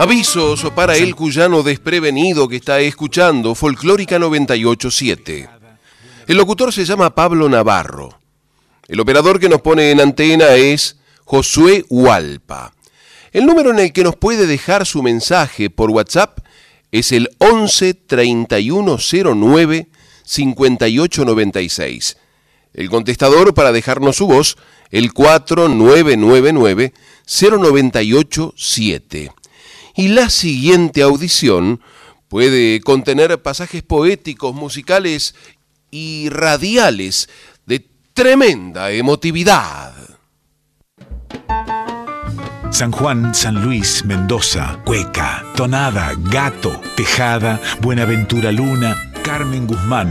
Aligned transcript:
Avisos 0.00 0.64
para 0.74 0.96
el 0.96 1.14
cuyano 1.14 1.62
desprevenido 1.62 2.48
que 2.48 2.56
está 2.56 2.80
escuchando 2.80 3.54
Folclórica 3.54 4.18
987. 4.18 5.46
El 6.26 6.36
locutor 6.38 6.72
se 6.72 6.86
llama 6.86 7.14
Pablo 7.14 7.50
Navarro. 7.50 8.18
El 8.88 9.00
operador 9.00 9.38
que 9.38 9.50
nos 9.50 9.60
pone 9.60 9.90
en 9.90 10.00
antena 10.00 10.54
es 10.54 10.96
Josué 11.26 11.84
Hualpa. 11.90 12.72
El 13.30 13.44
número 13.44 13.72
en 13.72 13.80
el 13.80 13.92
que 13.92 14.02
nos 14.02 14.16
puede 14.16 14.46
dejar 14.46 14.86
su 14.86 15.02
mensaje 15.02 15.68
por 15.68 15.90
WhatsApp 15.90 16.38
es 16.92 17.12
el 17.12 17.28
11 17.36 17.92
3109 17.92 19.86
5896. 20.24 22.16
El 22.72 22.88
contestador 22.88 23.52
para 23.52 23.70
dejarnos 23.70 24.16
su 24.16 24.26
voz, 24.26 24.56
el 24.90 25.12
4999 25.12 26.94
0987. 27.26 29.32
Y 30.00 30.08
la 30.08 30.30
siguiente 30.30 31.02
audición 31.02 31.82
puede 32.28 32.80
contener 32.80 33.42
pasajes 33.42 33.82
poéticos, 33.82 34.54
musicales 34.54 35.34
y 35.90 36.30
radiales 36.30 37.28
de 37.66 37.86
tremenda 38.14 38.92
emotividad. 38.92 39.92
San 42.70 42.92
Juan, 42.92 43.34
San 43.34 43.62
Luis, 43.62 44.02
Mendoza, 44.06 44.80
Cueca, 44.86 45.44
Tonada, 45.54 46.14
Gato, 46.16 46.80
Tejada, 46.96 47.60
Buenaventura 47.82 48.52
Luna, 48.52 49.12
Carmen 49.22 49.66
Guzmán. 49.66 50.10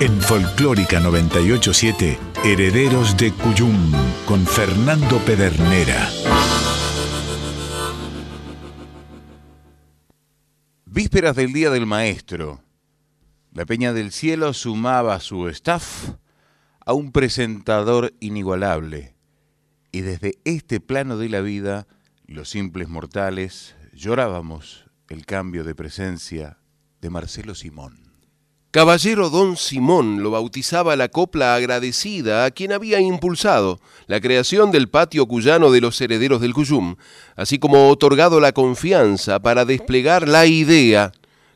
En 0.00 0.20
Folclórica 0.20 1.00
987, 1.00 2.18
Herederos 2.44 3.16
de 3.16 3.32
Cuyum, 3.32 3.90
con 4.26 4.46
Fernando 4.46 5.16
Pedernera. 5.20 6.10
Vísperas 10.96 11.36
del 11.36 11.52
Día 11.52 11.68
del 11.68 11.84
Maestro. 11.84 12.62
La 13.52 13.66
Peña 13.66 13.92
del 13.92 14.12
Cielo 14.12 14.54
sumaba 14.54 15.20
su 15.20 15.46
staff 15.48 16.12
a 16.86 16.94
un 16.94 17.12
presentador 17.12 18.14
inigualable 18.18 19.14
y 19.92 20.00
desde 20.00 20.38
este 20.44 20.80
plano 20.80 21.18
de 21.18 21.28
la 21.28 21.42
vida, 21.42 21.86
los 22.24 22.48
simples 22.48 22.88
mortales 22.88 23.76
llorábamos 23.92 24.86
el 25.10 25.26
cambio 25.26 25.64
de 25.64 25.74
presencia 25.74 26.60
de 27.02 27.10
Marcelo 27.10 27.54
Simón. 27.54 28.05
Caballero 28.76 29.30
Don 29.30 29.56
Simón 29.56 30.22
lo 30.22 30.32
bautizaba 30.32 30.96
la 30.96 31.08
copla 31.08 31.54
agradecida 31.54 32.44
a 32.44 32.50
quien 32.50 32.72
había 32.72 33.00
impulsado 33.00 33.80
la 34.06 34.20
creación 34.20 34.70
del 34.70 34.90
patio 34.90 35.24
cuyano 35.24 35.70
de 35.70 35.80
los 35.80 35.98
herederos 35.98 36.42
del 36.42 36.52
Cuyum, 36.52 36.96
así 37.36 37.58
como 37.58 37.88
otorgado 37.88 38.38
la 38.38 38.52
confianza 38.52 39.40
para 39.40 39.64
desplegar 39.64 40.28
la 40.28 40.44
idea 40.44 41.12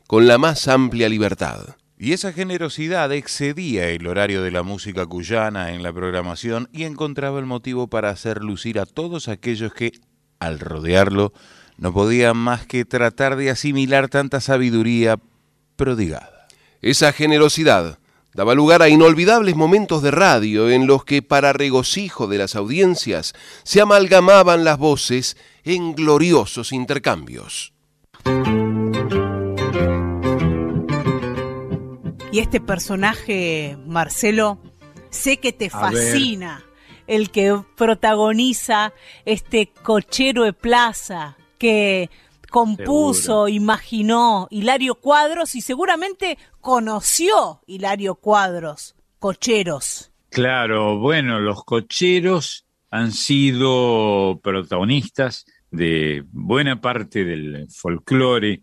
con 0.07 0.25
la 0.25 0.39
más 0.39 0.67
amplia 0.67 1.09
libertad. 1.09 1.75
Y 1.99 2.13
esa 2.13 2.33
generosidad 2.33 3.11
excedía 3.11 3.89
el 3.89 4.07
horario 4.07 4.41
de 4.41 4.49
la 4.49 4.63
música 4.63 5.05
cuyana 5.05 5.73
en 5.73 5.83
la 5.83 5.93
programación 5.93 6.69
y 6.73 6.85
encontraba 6.85 7.37
el 7.37 7.45
motivo 7.45 7.85
para 7.85 8.09
hacer 8.09 8.43
lucir 8.43 8.79
a 8.79 8.87
todos 8.87 9.27
aquellos 9.27 9.75
que, 9.75 9.91
al 10.39 10.59
rodearlo, 10.59 11.33
no 11.77 11.93
podían 11.93 12.37
más 12.37 12.65
que 12.65 12.83
tratar 12.83 13.35
de 13.35 13.51
asimilar 13.51 14.09
tanta 14.09 14.41
sabiduría 14.41 15.19
prodigada. 15.75 16.30
Esa 16.81 17.13
generosidad 17.13 17.99
daba 18.33 18.55
lugar 18.55 18.81
a 18.81 18.89
inolvidables 18.89 19.55
momentos 19.55 20.01
de 20.01 20.09
radio 20.09 20.71
en 20.71 20.87
los 20.87 21.05
que, 21.05 21.21
para 21.21 21.53
regocijo 21.53 22.25
de 22.25 22.39
las 22.39 22.55
audiencias, 22.55 23.33
se 23.61 23.81
amalgamaban 23.81 24.63
las 24.63 24.79
voces 24.79 25.37
en 25.63 25.93
gloriosos 25.93 26.71
intercambios. 26.71 27.73
Y 32.31 32.39
este 32.39 32.59
personaje, 32.59 33.77
Marcelo, 33.85 34.57
sé 35.11 35.37
que 35.37 35.53
te 35.53 35.69
fascina. 35.69 36.63
El 37.05 37.29
que 37.29 37.61
protagoniza 37.75 38.93
este 39.25 39.71
cochero 39.83 40.45
de 40.45 40.53
plaza 40.53 41.37
que 41.59 42.09
compuso, 42.51 43.47
imaginó 43.47 44.47
Hilario 44.51 44.95
Cuadros 44.95 45.55
y 45.55 45.61
seguramente 45.61 46.37
conoció 46.59 47.61
Hilario 47.65 48.15
Cuadros, 48.15 48.95
cocheros. 49.17 50.11
Claro, 50.29 50.99
bueno, 50.99 51.39
los 51.39 51.63
cocheros 51.63 52.65
han 52.91 53.11
sido 53.11 54.39
protagonistas 54.43 55.45
de 55.71 56.23
buena 56.31 56.79
parte 56.79 57.23
del 57.23 57.67
folclore 57.69 58.61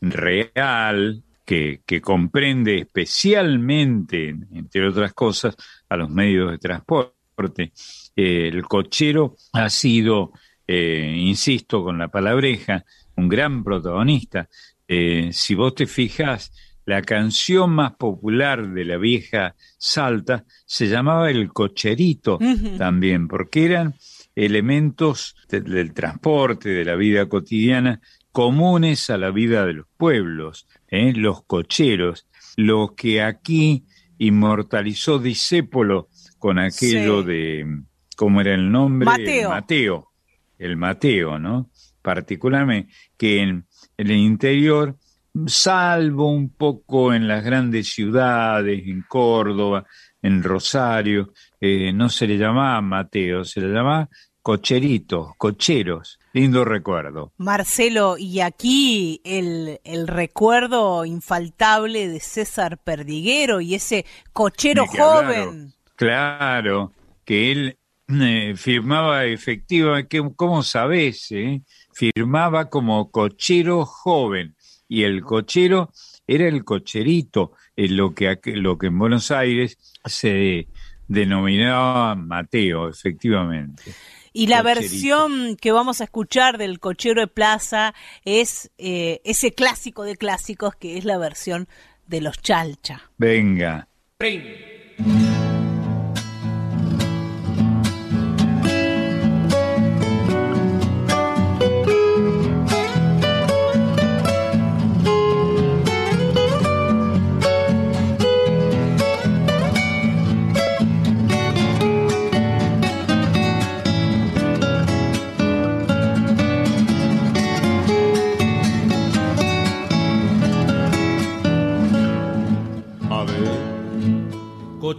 real, 0.00 1.22
que, 1.44 2.00
comprende 2.02 2.78
especialmente, 2.78 4.28
entre 4.52 4.86
otras 4.86 5.14
cosas, 5.14 5.56
a 5.88 5.96
los 5.96 6.10
medios 6.10 6.50
de 6.50 6.58
transporte. 6.58 7.72
Eh, 8.16 8.48
el 8.48 8.62
cochero 8.64 9.36
ha 9.52 9.70
sido, 9.70 10.32
eh, 10.66 11.14
insisto 11.16 11.82
con 11.82 11.98
la 11.98 12.08
palabreja, 12.08 12.84
un 13.18 13.28
gran 13.28 13.64
protagonista. 13.64 14.48
Eh, 14.86 15.30
si 15.32 15.54
vos 15.54 15.74
te 15.74 15.86
fijas, 15.86 16.52
la 16.86 17.02
canción 17.02 17.70
más 17.70 17.96
popular 17.96 18.68
de 18.72 18.84
la 18.84 18.96
vieja 18.96 19.54
Salta 19.76 20.44
se 20.64 20.86
llamaba 20.86 21.30
El 21.30 21.52
Cocherito 21.52 22.38
también, 22.78 23.28
porque 23.28 23.66
eran 23.66 23.94
elementos 24.34 25.36
del 25.48 25.92
transporte, 25.92 26.70
de 26.70 26.84
la 26.84 26.94
vida 26.94 27.28
cotidiana, 27.28 28.00
comunes 28.32 29.10
a 29.10 29.18
la 29.18 29.30
vida 29.30 29.66
de 29.66 29.74
los 29.74 29.86
pueblos. 29.96 30.66
¿eh? 30.88 31.12
los 31.14 31.42
cocheros, 31.42 32.26
lo 32.56 32.94
que 32.96 33.22
aquí 33.22 33.84
inmortalizó 34.18 35.18
Disépolo 35.18 36.08
con 36.38 36.58
aquello 36.58 37.22
de, 37.22 37.82
¿cómo 38.16 38.40
era 38.40 38.54
el 38.54 38.70
nombre? 38.70 39.06
Mateo. 39.06 39.42
El 39.42 39.48
Mateo, 39.48 40.08
el 40.58 40.76
Mateo, 40.76 41.38
¿no? 41.38 41.68
Particularmente 42.02 42.92
que 43.16 43.42
en, 43.42 43.66
el 43.96 44.10
interior, 44.10 44.96
salvo 45.46 46.30
un 46.30 46.50
poco 46.50 47.12
en 47.12 47.28
las 47.28 47.44
grandes 47.44 47.92
ciudades, 47.92 48.82
en 48.86 49.02
Córdoba, 49.08 49.84
en 50.22 50.42
Rosario, 50.42 51.32
eh, 51.60 51.92
no 51.92 52.08
se 52.08 52.26
le 52.26 52.36
llamaba 52.36 52.80
Mateo, 52.80 53.44
se 53.44 53.60
le 53.60 53.68
llamaba 53.68 54.08
cocheritos, 54.48 55.32
cocheros. 55.36 56.18
Lindo 56.32 56.64
recuerdo. 56.64 57.32
Marcelo, 57.36 58.16
y 58.16 58.40
aquí 58.40 59.20
el, 59.24 59.78
recuerdo 60.06 61.04
infaltable 61.04 62.08
de 62.08 62.20
César 62.20 62.78
Perdiguero 62.78 63.60
y 63.60 63.74
ese 63.74 64.06
cochero 64.32 64.86
joven. 64.86 65.74
Claro, 65.96 66.92
que 67.24 67.52
él 67.52 67.77
eh, 68.08 68.54
firmaba 68.56 69.24
efectivamente, 69.24 70.20
¿cómo 70.34 70.62
sabés? 70.62 71.30
Eh? 71.32 71.62
Firmaba 71.92 72.70
como 72.70 73.10
cochero 73.10 73.84
joven 73.84 74.54
y 74.88 75.02
el 75.02 75.22
cochero 75.22 75.92
era 76.26 76.48
el 76.48 76.64
cocherito, 76.64 77.52
lo, 77.76 78.14
que, 78.14 78.38
lo 78.54 78.78
que 78.78 78.86
en 78.86 78.98
Buenos 78.98 79.30
Aires 79.30 79.78
se 80.04 80.68
denominaba 81.06 82.14
Mateo, 82.14 82.88
efectivamente. 82.88 83.94
Y 84.32 84.46
la 84.46 84.62
versión 84.62 85.56
que 85.56 85.72
vamos 85.72 86.00
a 86.00 86.04
escuchar 86.04 86.58
del 86.58 86.78
Cochero 86.78 87.22
de 87.22 87.26
Plaza 87.26 87.94
es 88.24 88.70
eh, 88.78 89.20
ese 89.24 89.52
clásico 89.52 90.04
de 90.04 90.16
clásicos 90.16 90.76
que 90.76 90.96
es 90.96 91.04
la 91.04 91.18
versión 91.18 91.66
de 92.06 92.20
los 92.20 92.40
Chalcha. 92.40 93.10
Venga. 93.16 93.88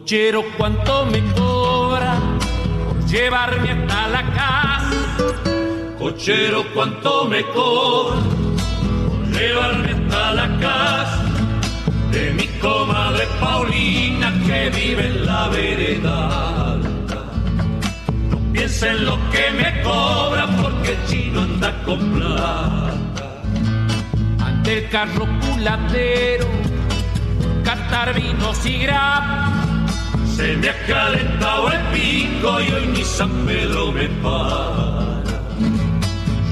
Cochero, 0.10 0.44
¿cuánto 0.58 1.06
me 1.06 1.22
cobra 1.34 2.16
por 2.84 3.06
llevarme 3.06 3.70
hasta 3.74 4.08
la 4.08 4.24
casa? 4.34 5.28
Cochero, 6.00 6.66
¿cuánto 6.74 7.26
me 7.26 7.44
cobra 7.44 8.20
por 9.08 9.28
llevarme 9.28 9.92
hasta 9.92 10.34
la 10.34 10.60
casa? 10.60 11.26
De 12.12 12.32
mi 12.32 12.48
comadre 12.58 13.28
Paulina 13.40 14.34
que 14.48 14.72
vive 14.72 15.06
en 15.06 15.26
la 15.28 15.48
vereda 15.50 16.80
piensa 18.52 18.90
en 18.90 19.06
lo 19.06 19.16
que 19.30 19.52
me 19.52 19.84
cobra 19.84 20.48
porque 20.60 20.94
el 20.94 21.06
chino 21.06 21.42
anda 21.42 21.84
con 21.84 22.00
plata. 22.14 23.44
Ante 24.44 24.78
el 24.80 24.90
carro 24.90 25.28
culatero, 25.40 26.48
catar 27.64 28.16
vinos 28.16 28.66
y 28.66 28.80
grap. 28.80 29.69
Se 30.40 30.56
me 30.56 30.70
ha 30.70 30.86
calentado 30.86 31.70
el 31.70 31.82
pico 31.88 32.62
y 32.62 32.72
hoy 32.72 32.88
ni 32.94 33.04
San 33.04 33.30
Pedro 33.46 33.92
me 33.92 34.08
para. 34.24 35.22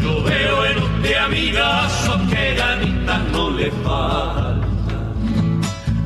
Yo 0.01 0.23
veo 0.23 0.65
en 0.65 0.77
usted 0.77 1.15
amigazo 1.15 2.19
que 2.29 2.55
ganitas 2.55 3.21
no 3.31 3.49
le 3.51 3.71
falta. 3.85 4.61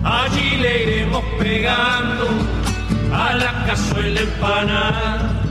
Allí 0.04 0.58
le 0.58 0.84
iremos 0.84 1.24
pegando 1.40 2.28
a 3.12 3.34
la 3.34 3.66
cazuela 3.66 4.22
empanada. 4.22 5.42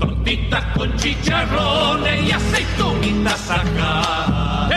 Tortitas 0.00 0.64
con 0.76 0.94
chicharrones 0.98 2.28
y 2.28 2.32
aceitunitas 2.32 3.50
acá. 3.50 4.68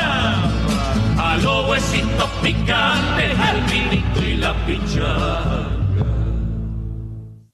A 1.18 1.38
los 1.44 1.68
huesitos 1.68 2.30
picantes, 2.42 3.38
al 3.39 3.62
vinito 3.63 4.24
y 4.25 4.38
la 4.38 4.54
pichada. 4.66 5.76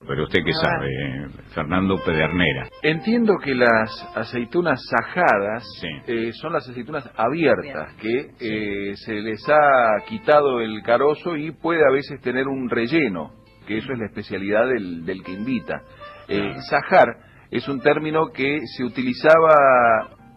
Pero 0.07 0.23
usted 0.23 0.39
qué 0.45 0.51
sabe, 0.53 1.27
Fernando 1.55 1.97
Pedernera. 2.03 2.67
Entiendo 2.81 3.37
que 3.43 3.55
las 3.55 3.89
aceitunas 4.15 4.81
sajadas 4.89 5.63
Sí. 5.79 5.87
eh, 6.07 6.31
son 6.33 6.53
las 6.53 6.67
aceitunas 6.67 7.09
abiertas, 7.15 7.93
que 8.01 8.31
eh, 8.39 8.93
se 8.95 9.13
les 9.13 9.41
ha 9.49 10.03
quitado 10.07 10.59
el 10.61 10.81
carozo 10.83 11.35
y 11.37 11.51
puede 11.51 11.81
a 11.87 11.91
veces 11.91 12.19
tener 12.21 12.47
un 12.47 12.69
relleno, 12.69 13.31
que 13.67 13.77
eso 13.77 13.93
es 13.93 13.99
la 13.99 14.05
especialidad 14.07 14.67
del, 14.67 15.05
del 15.05 15.23
que 15.23 15.31
invita. 15.31 15.81
Eh, 16.27 16.53
sajar 16.69 17.07
es 17.51 17.67
un 17.69 17.79
término 17.81 18.27
que 18.33 18.59
se 18.77 18.83
utilizaba 18.83 19.55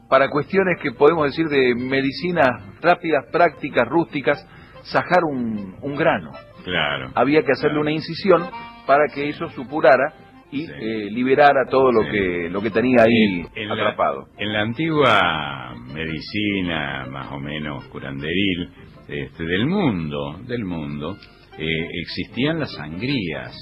para 0.09 0.29
cuestiones 0.29 0.79
que 0.81 0.93
podemos 0.93 1.27
decir 1.27 1.47
de 1.49 1.75
medicinas 1.75 2.47
rápidas, 2.81 3.25
prácticas, 3.33 3.89
rústicas, 3.89 4.47
sajar 4.85 5.25
un, 5.25 5.75
un 5.83 5.97
grano. 5.97 6.31
Claro. 6.65 7.11
Había 7.15 7.43
que 7.43 7.53
hacerle 7.53 7.75
Claro. 7.75 7.81
una 7.83 7.91
incisión 7.93 8.43
para 8.87 9.05
que 9.15 9.29
eso 9.29 9.49
supurara 9.50 10.12
y 10.50 10.65
Sí. 10.67 10.73
eh, 10.73 11.09
liberara 11.11 11.65
todo 11.69 11.91
lo 11.91 12.03
que 12.11 12.49
lo 12.50 12.61
que 12.62 12.71
tenía 12.71 13.03
ahí 13.03 13.41
En- 13.41 13.62
en 13.62 13.69
la- 13.69 13.75
atrapado. 13.75 14.27
en 14.38 14.53
la 14.53 14.61
antigua 14.62 15.75
medicina, 15.93 17.06
más 17.11 17.33
o 17.33 17.38
menos 17.41 17.85
curanderil, 17.88 18.71
este, 19.09 19.44
del 19.44 19.67
mundo, 19.67 20.38
del 20.47 20.65
mundo, 20.65 21.17
eh, 21.59 21.88
existían 22.03 22.61
las 22.61 22.73
sangrías. 22.75 23.53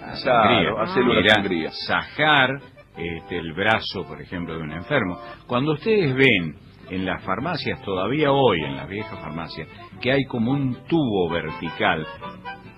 Las 0.00 0.22
Claro, 0.22 0.76
Era 0.82 0.86
sangría. 1.34 1.70
sajar 1.86 2.50
este, 2.96 3.38
el 3.38 3.52
brazo, 3.54 4.04
por 4.06 4.20
ejemplo, 4.20 4.54
de 4.56 4.62
un 4.62 4.70
enfermo. 4.70 5.18
Cuando 5.48 5.72
ustedes 5.72 6.14
ven 6.14 6.54
en 6.90 7.04
las 7.04 7.24
farmacias, 7.24 7.82
todavía 7.82 8.30
hoy, 8.30 8.60
en 8.62 8.76
las 8.76 8.88
viejas 8.88 9.18
farmacias, 9.18 9.66
que 10.00 10.12
hay 10.12 10.22
como 10.26 10.52
un 10.52 10.76
tubo 10.86 11.28
vertical 11.30 12.06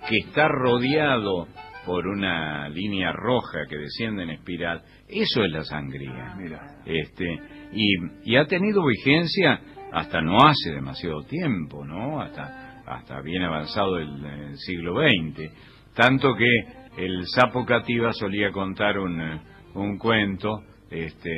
que 0.09 0.17
está 0.27 0.49
rodeado 0.49 1.49
por 1.87 2.07
una 2.07 2.69
línea 2.69 3.13
roja 3.13 3.61
que 3.69 3.77
desciende 3.79 4.25
en 4.25 4.31
espiral, 4.31 4.83
eso 5.09 5.45
es 5.45 5.53
la 5.53 5.63
sangría. 5.63 6.35
Mira. 6.37 6.61
Este, 6.85 7.25
y, 7.73 7.95
y 8.25 8.37
ha 8.37 8.45
tenido 8.47 8.85
vigencia 8.85 9.61
hasta 9.93 10.21
no 10.21 10.37
hace 10.39 10.73
demasiado 10.75 11.23
tiempo, 11.23 11.85
¿no? 11.85 12.21
Hasta, 12.21 12.83
hasta 12.87 13.21
bien 13.23 13.43
avanzado 13.45 13.99
el, 13.99 14.25
el 14.25 14.57
siglo 14.59 14.97
XX. 15.01 15.51
Tanto 15.95 16.35
que 16.35 17.03
el 17.05 17.25
sapo 17.27 17.65
cativa 17.65 18.13
solía 18.13 18.51
contar 18.51 18.99
un, 18.99 19.41
un 19.75 19.97
cuento, 19.99 20.51
este, 20.91 21.31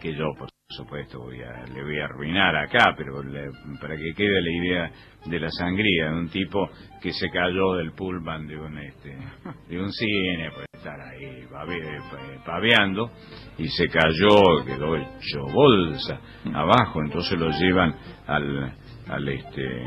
que 0.00 0.14
yo, 0.14 0.26
por 0.38 0.48
supuesto, 0.68 1.20
voy 1.20 1.40
a, 1.42 1.64
le 1.72 1.82
voy 1.82 1.98
a 2.00 2.04
arruinar 2.04 2.54
acá, 2.56 2.94
pero 2.96 3.22
le- 3.22 3.50
para 3.80 3.96
que 3.96 4.12
quede 4.14 4.40
la 4.42 4.50
idea 4.50 4.90
de 5.26 5.40
la 5.40 5.48
sangría, 5.50 6.10
de 6.10 6.14
un 6.18 6.28
tipo 6.28 6.68
que 7.06 7.12
se 7.12 7.30
cayó 7.30 7.74
del 7.74 7.92
pullman 7.92 8.48
de 8.48 8.58
un, 8.58 8.78
este, 8.78 9.16
de 9.68 9.80
un 9.80 9.92
cine, 9.92 10.50
por 10.50 10.64
estar 10.72 11.00
ahí 11.00 11.44
babe- 11.52 12.00
pa- 12.10 12.44
paveando, 12.44 13.12
y 13.58 13.68
se 13.68 13.86
cayó, 13.88 14.64
quedó 14.66 14.96
hecho 14.96 15.42
bolsa 15.52 16.20
abajo, 16.52 17.00
entonces 17.04 17.38
lo 17.38 17.48
llevan 17.50 17.94
al, 18.26 18.72
al 19.08 19.28
este, 19.28 19.84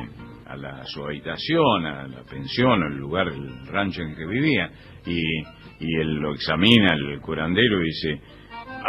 a 0.47 0.55
la, 0.55 0.85
su 0.85 1.03
habitación, 1.03 1.85
a 1.85 2.07
la 2.07 2.23
pensión, 2.23 2.81
al 2.83 2.95
lugar, 2.95 3.27
el 3.27 3.67
rancho 3.67 4.01
en 4.01 4.15
que 4.15 4.25
vivía, 4.25 4.71
y, 5.05 5.19
y 5.81 5.95
él 5.99 6.15
lo 6.21 6.33
examina, 6.33 6.93
el 6.93 7.19
curandero, 7.19 7.81
y 7.81 7.85
dice, 7.87 8.21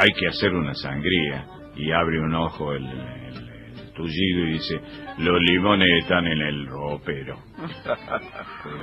hay 0.01 0.11
que 0.17 0.29
hacer 0.29 0.55
una 0.55 0.75
sangría, 0.75 1.47
y 1.75 1.91
abre 1.91 2.21
un 2.21 2.35
ojo 2.37 2.75
el, 2.75 2.85
el- 2.87 3.51
el 3.81 3.93
tullido 3.93 4.45
y 4.47 4.53
dice, 4.53 4.81
los 5.19 5.41
limones 5.43 5.89
están 6.03 6.29
en 6.29 6.41
el 6.43 6.67
ropero. 6.69 7.50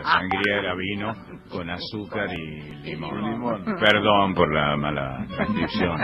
Sangría 0.04 0.60
era 0.60 0.76
vino 0.76 1.14
con 1.50 1.70
azúcar 1.70 2.28
y 2.34 2.62
limón. 2.84 3.32
Limón. 3.32 3.66
Perdón 3.80 4.34
por 4.34 4.54
la 4.54 4.76
mala 4.78 5.26
transcripción. 5.36 5.98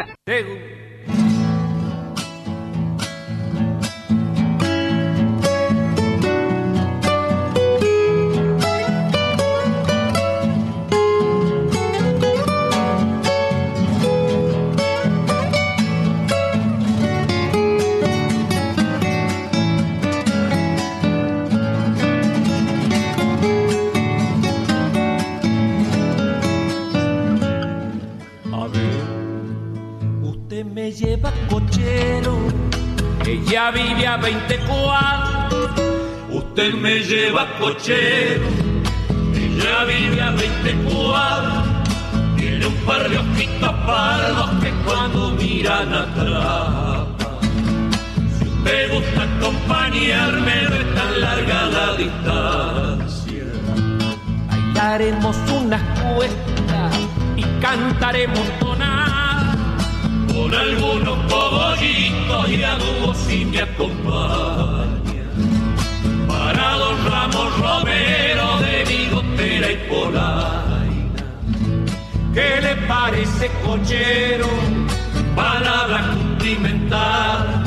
Cochero, 37.59 38.45
ella 39.35 39.83
vive 39.85 40.21
a 40.21 40.31
20 40.31 40.73
cuadros. 40.89 41.63
Tiene 42.37 42.65
un 42.65 42.75
par 42.85 43.09
de 43.09 43.17
ojitos 43.17 43.73
pardos 43.85 44.49
que 44.61 44.71
cuando 44.85 45.31
miran 45.31 45.93
atrapa. 45.93 47.39
Si 48.37 48.47
usted 48.47 48.93
gusta 48.93 49.23
acompañarme, 49.23 50.63
no 50.69 50.75
es 50.75 50.95
tan 50.95 51.21
larga 51.21 51.65
la 51.65 51.95
distancia. 51.95 53.43
Bailaremos 54.49 55.37
unas 55.61 55.81
cuestas 55.99 56.93
y 57.35 57.43
cantaremos 57.61 58.59
tonadas 58.59 59.57
con 60.33 60.53
algunos 60.53 61.17
cogollitos 61.31 62.49
y 62.49 62.63
a 62.63 62.75
dúo 62.75 63.13
si 63.13 63.45
me. 63.45 63.63
Romero 67.59 68.59
de 68.59 68.83
bigotera 68.85 69.71
y 69.71 69.77
polaina. 69.89 71.23
¿Qué 72.33 72.61
le 72.61 72.75
parece 72.87 73.51
cochero? 73.63 74.47
Palabra 75.35 76.11
cumplimentar. 76.13 77.63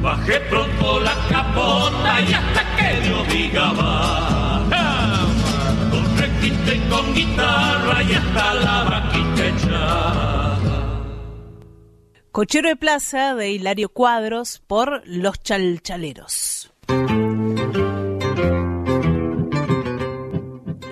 Bajé 0.00 0.40
pronto 0.50 1.00
la 1.00 1.14
capota 1.28 2.20
y 2.20 2.32
hasta 2.32 2.76
que 2.76 3.00
Dios 3.06 3.28
diga 3.28 3.72
va. 3.72 4.62
Con 5.90 6.18
requinte 6.18 6.74
y 6.74 6.80
con 6.90 7.14
guitarra 7.14 8.02
y 8.02 8.12
hasta 8.14 8.54
la 8.54 8.84
vaquita 8.84 9.46
echada. 9.46 10.42
Cochero 12.32 12.68
de 12.68 12.76
Plaza 12.76 13.34
de 13.34 13.50
Hilario 13.50 13.90
Cuadros 13.90 14.62
por 14.66 15.02
Los 15.04 15.40
Chalchaleros. 15.42 16.61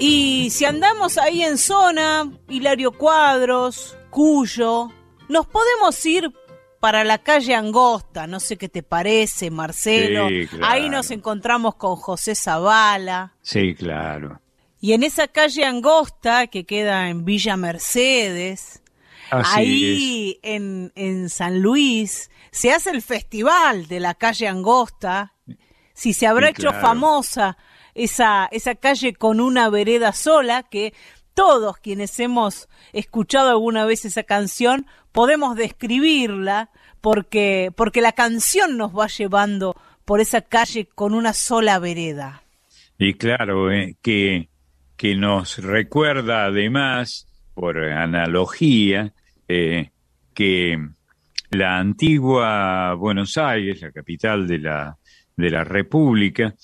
Y 0.02 0.48
si 0.50 0.64
andamos 0.64 1.18
ahí 1.18 1.42
en 1.42 1.58
zona, 1.58 2.30
Hilario 2.48 2.92
Cuadros, 2.92 3.96
Cuyo, 4.10 4.88
nos 5.28 5.46
podemos 5.46 6.04
ir 6.06 6.32
para 6.80 7.04
la 7.04 7.18
calle 7.18 7.54
Angosta, 7.54 8.26
no 8.26 8.40
sé 8.40 8.56
qué 8.56 8.70
te 8.70 8.82
parece, 8.82 9.50
Marcelo. 9.50 10.28
Sí, 10.28 10.46
claro. 10.48 10.66
Ahí 10.66 10.88
nos 10.88 11.10
encontramos 11.10 11.74
con 11.74 11.96
José 11.96 12.34
Zavala. 12.34 13.34
Sí, 13.42 13.74
claro. 13.74 14.40
Y 14.80 14.94
en 14.94 15.02
esa 15.02 15.28
calle 15.28 15.64
Angosta, 15.64 16.46
que 16.46 16.64
queda 16.64 17.10
en 17.10 17.26
Villa 17.26 17.58
Mercedes, 17.58 18.82
Así 19.30 19.50
ahí 19.60 20.40
en, 20.42 20.92
en 20.94 21.28
San 21.28 21.60
Luis, 21.60 22.30
se 22.50 22.72
hace 22.72 22.88
el 22.90 23.02
festival 23.02 23.86
de 23.86 24.00
la 24.00 24.14
calle 24.14 24.48
Angosta. 24.48 25.34
Si 25.92 26.14
se 26.14 26.26
habrá 26.26 26.46
Sí, 26.46 26.52
hecho 26.52 26.70
claro. 26.70 26.80
famosa 26.80 27.58
esa, 27.94 28.48
esa 28.52 28.74
calle 28.74 29.14
con 29.14 29.40
una 29.40 29.68
vereda 29.70 30.12
sola 30.12 30.62
que 30.62 30.92
todos 31.34 31.78
quienes 31.78 32.18
hemos 32.20 32.68
escuchado 32.92 33.50
alguna 33.50 33.84
vez 33.84 34.04
esa 34.04 34.22
canción 34.22 34.86
podemos 35.12 35.56
describirla 35.56 36.70
porque, 37.00 37.72
porque 37.76 38.00
la 38.00 38.12
canción 38.12 38.76
nos 38.76 38.96
va 38.96 39.06
llevando 39.06 39.74
por 40.04 40.20
esa 40.20 40.42
calle 40.42 40.86
con 40.86 41.14
una 41.14 41.32
sola 41.32 41.78
vereda. 41.78 42.42
Y 42.98 43.14
claro, 43.14 43.70
eh, 43.72 43.96
que, 44.02 44.48
que 44.96 45.16
nos 45.16 45.58
recuerda 45.58 46.44
además, 46.44 47.26
por 47.54 47.78
analogía, 47.78 49.12
eh, 49.48 49.90
que 50.34 50.78
la 51.50 51.78
antigua 51.78 52.94
Buenos 52.94 53.36
Aires, 53.38 53.80
la 53.80 53.92
capital 53.92 54.46
de 54.46 54.58
la, 54.58 54.98
de 55.36 55.50
la 55.50 55.64
República, 55.64 56.54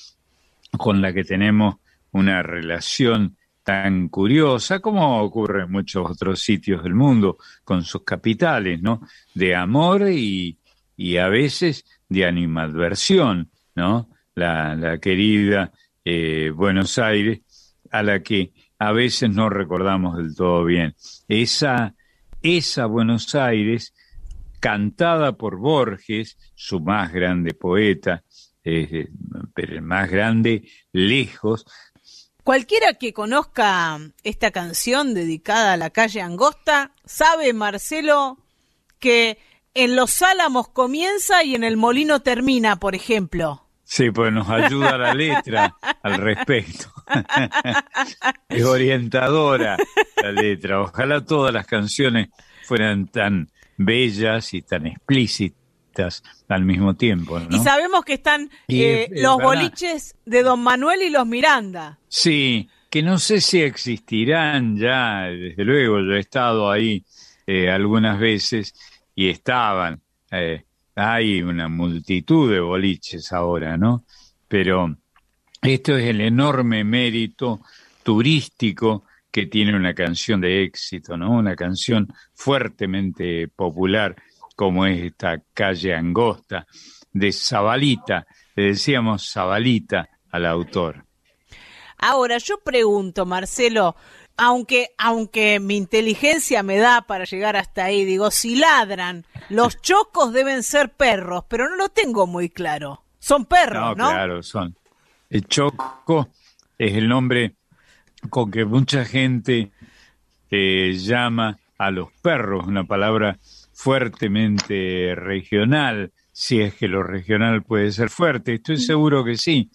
con 0.71 1.01
la 1.01 1.13
que 1.13 1.25
tenemos 1.25 1.77
una 2.13 2.43
relación 2.43 3.37
tan 3.63 4.09
curiosa 4.09 4.79
como 4.79 5.21
ocurre 5.23 5.65
en 5.65 5.73
muchos 5.73 6.09
otros 6.09 6.41
sitios 6.41 6.85
del 6.85 6.95
mundo 6.95 7.39
con 7.65 7.83
sus 7.83 8.05
capitales, 8.05 8.81
¿no? 8.81 9.01
De 9.35 9.57
amor 9.57 10.09
y, 10.09 10.57
y 10.97 11.17
a 11.17 11.29
veces 11.29 11.85
de 12.09 12.27
animadversión, 12.27 13.51
¿no? 13.75 14.09
La, 14.35 14.99
querida 15.01 15.73
eh, 16.05 16.53
Buenos 16.55 16.99
Aires, 16.99 17.41
a 17.91 18.03
la 18.03 18.23
que 18.23 18.53
a 18.79 18.93
veces 18.93 19.31
no 19.31 19.49
recordamos 19.49 20.17
del 20.17 20.35
todo 20.35 20.65
bien. 20.65 20.95
Esa, 21.27 21.95
esa 22.43 22.87
Buenos 22.87 23.35
Aires, 23.35 23.95
cantada 24.61 25.37
por 25.37 25.57
Borges, 25.57 26.39
su 26.55 26.81
más 26.81 27.13
grande 27.13 27.55
poeta, 27.55 28.23
eh, 28.67 29.09
pero 29.55 29.75
el 29.75 29.83
más 29.83 30.11
grande 30.11 30.69
lejos, 30.93 31.65
Cualquiera 32.47 32.95
que 32.95 33.13
conozca 33.13 33.99
esta 34.23 34.53
canción 34.53 35.15
dedicada 35.15 35.73
a 35.73 35.77
la 35.77 35.91
calle 35.91 36.21
Angosta 36.21 36.93
sabe, 37.05 37.53
Marcelo, 37.53 38.39
que 39.01 39.39
en 39.75 39.97
Los 39.97 40.23
Álamos 40.23 40.69
comienza 40.69 41.43
y 41.43 41.57
en 41.57 41.65
el 41.65 41.77
Molino 41.77 42.21
termina, 42.21 42.77
por 42.77 42.95
ejemplo. 42.95 43.67
Sí, 43.83 44.13
pues 44.13 44.33
nos 44.33 44.49
ayuda 44.49 44.97
la 44.97 45.13
letra 45.13 45.75
al 46.05 46.19
respecto. 46.19 46.93
es 48.49 48.65
orientadora 48.65 49.77
la 50.23 50.31
letra. 50.31 50.83
Ojalá 50.83 51.25
todas 51.25 51.53
las 51.53 51.67
canciones 51.67 52.29
fueran 52.63 53.09
tan 53.09 53.51
bellas 53.77 54.55
y 54.55 54.63
tan 54.63 54.87
explícitas 54.87 55.66
al 56.49 56.65
mismo 56.65 56.95
tiempo. 56.95 57.39
¿no? 57.41 57.55
Y 57.57 57.59
sabemos 57.61 58.05
que 58.05 58.15
están 58.15 58.51
Y, 58.67 58.83
eh, 58.83 59.03
eh, 59.05 59.09
los 59.23 59.39
¿verdad? 59.39 59.51
boliches 59.53 60.15
de 60.25 60.43
Don 60.43 60.61
Manuel 60.63 61.03
y 61.03 61.11
los 61.11 61.27
Miranda. 61.27 61.99
Sí, 62.09 62.69
que 62.91 63.03
no 63.03 63.19
sé 63.19 63.41
si 63.41 63.61
existirán 63.63 64.77
ya, 64.77 65.23
desde 65.25 65.65
luego, 65.65 66.01
yo 66.01 66.13
he 66.15 66.21
estado 66.21 66.71
ahí 66.71 67.05
eh, 67.47 67.71
algunas 67.71 68.19
veces 68.19 68.75
y 69.15 69.29
estaban. 69.29 70.01
eh, 70.31 70.63
hay 70.99 71.43
una 71.43 71.69
multitud 71.69 72.51
de 72.51 72.59
boliches 72.61 73.31
ahora, 73.33 73.77
¿no? 73.77 74.05
Pero 74.49 74.97
esto 75.61 75.95
es 75.97 76.07
el 76.07 76.23
enorme 76.23 76.85
mérito 76.85 77.61
turístico 78.03 79.05
que 79.31 79.45
tiene 79.47 79.77
una 79.77 79.93
canción 79.93 80.41
de 80.41 80.63
éxito, 80.63 81.19
¿no? 81.19 81.33
Una 81.33 81.55
canción 81.55 82.09
fuertemente 82.35 83.49
popular 83.49 84.17
como 84.57 84.87
es 84.87 85.03
esta 85.03 85.41
calle 85.55 85.95
angosta 85.95 86.67
de 87.13 87.33
Zabalita. 87.33 88.27
Le 88.57 88.69
decíamos 88.69 89.31
Zabalita 89.33 90.09
al 90.31 90.47
autor. 90.47 91.05
Ahora, 91.99 92.39
yo 92.39 92.59
pregunto, 92.59 93.25
Marcelo, 93.27 93.97
aunque, 94.37 94.91
aunque 94.99 95.61
mi 95.61 95.77
inteligencia 95.77 96.63
me 96.63 96.77
da 96.79 97.03
para 97.03 97.25
llegar 97.25 97.57
hasta 97.57 97.85
ahí, 97.85 98.05
digo, 98.05 98.31
si 98.31 98.57
ladran, 98.57 99.25
los 99.49 99.77
chocos 99.83 100.33
deben 100.33 100.63
ser 100.63 100.91
perros, 100.93 101.45
pero 101.49 101.69
no 101.69 101.77
lo 101.77 101.89
tengo 101.89 102.27
muy 102.27 102.51
claro. 102.51 103.03
Son 103.19 103.45
perros, 103.45 103.97
¿no? 103.97 104.11
claro, 104.11 104.43
son. 104.43 104.77
El 105.29 105.47
choco 105.47 106.29
es 106.79 106.95
el 106.95 107.09
nombre 107.09 107.57
con 108.31 108.51
que 108.51 108.65
mucha 108.65 109.05
gente 109.05 109.73
eh, 110.51 110.93
llama 110.97 111.59
a 111.79 111.91
los 111.91 112.13
perros, 112.23 112.67
una 112.67 112.85
palabra 112.85 113.39
fuertemente 113.77 115.15
regional, 115.15 116.11
si 116.33 116.63
es 116.63 116.75
que 116.75 116.89
lo 116.89 117.03
regional 117.03 117.63
puede 117.63 117.93
ser 117.93 118.09
fuerte. 118.09 118.55
Estoy 118.55 118.79
seguro 118.79 119.23
que 119.23 119.37
sí. 119.37 119.71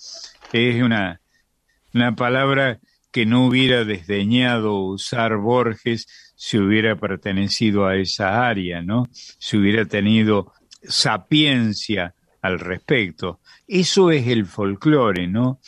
Es 0.52 0.82
una, 0.82 1.22
una 1.94 2.16
palabra 2.16 2.80
que 3.12 3.28
no 3.28 3.46
hubiera 3.46 3.86
desdeñado 3.86 4.82
usar 4.82 5.38
Borges 5.38 6.34
si 6.36 6.58
hubiera 6.58 6.96
pertenecido 6.96 7.86
a 7.86 7.96
esa 7.96 8.48
área, 8.48 8.82
¿no? 8.82 9.08
Si 9.12 9.58
hubiera 9.58 9.86
tenido 9.86 10.52
sapiencia 10.82 12.16
al 12.42 12.60
respecto. 12.60 13.40
Eso 13.68 14.10
es 14.10 14.26
el 14.28 14.48
folclore, 14.48 15.28
¿no? 15.28 15.60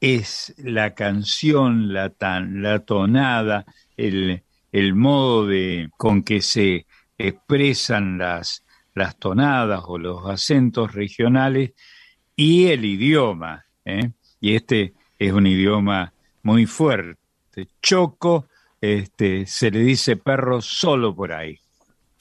Es 0.00 0.54
la 0.58 0.94
canción, 0.94 1.92
la, 1.92 2.10
tan, 2.10 2.62
la 2.62 2.78
tonada, 2.78 3.64
el, 3.96 4.44
el 4.70 4.94
modo 4.94 5.46
de, 5.46 5.90
con 5.96 6.22
que 6.22 6.40
se 6.40 6.86
expresan 7.28 8.18
las, 8.18 8.64
las 8.94 9.16
tonadas 9.16 9.82
o 9.86 9.98
los 9.98 10.26
acentos 10.26 10.92
regionales 10.92 11.72
y 12.36 12.66
el 12.68 12.84
idioma. 12.84 13.66
¿eh? 13.84 14.12
Y 14.40 14.54
este 14.54 14.94
es 15.18 15.32
un 15.32 15.46
idioma 15.46 16.12
muy 16.42 16.66
fuerte. 16.66 17.18
Choco, 17.82 18.48
este, 18.80 19.46
se 19.46 19.70
le 19.70 19.80
dice 19.80 20.16
perro 20.16 20.62
solo 20.62 21.14
por 21.14 21.32
ahí. 21.32 21.58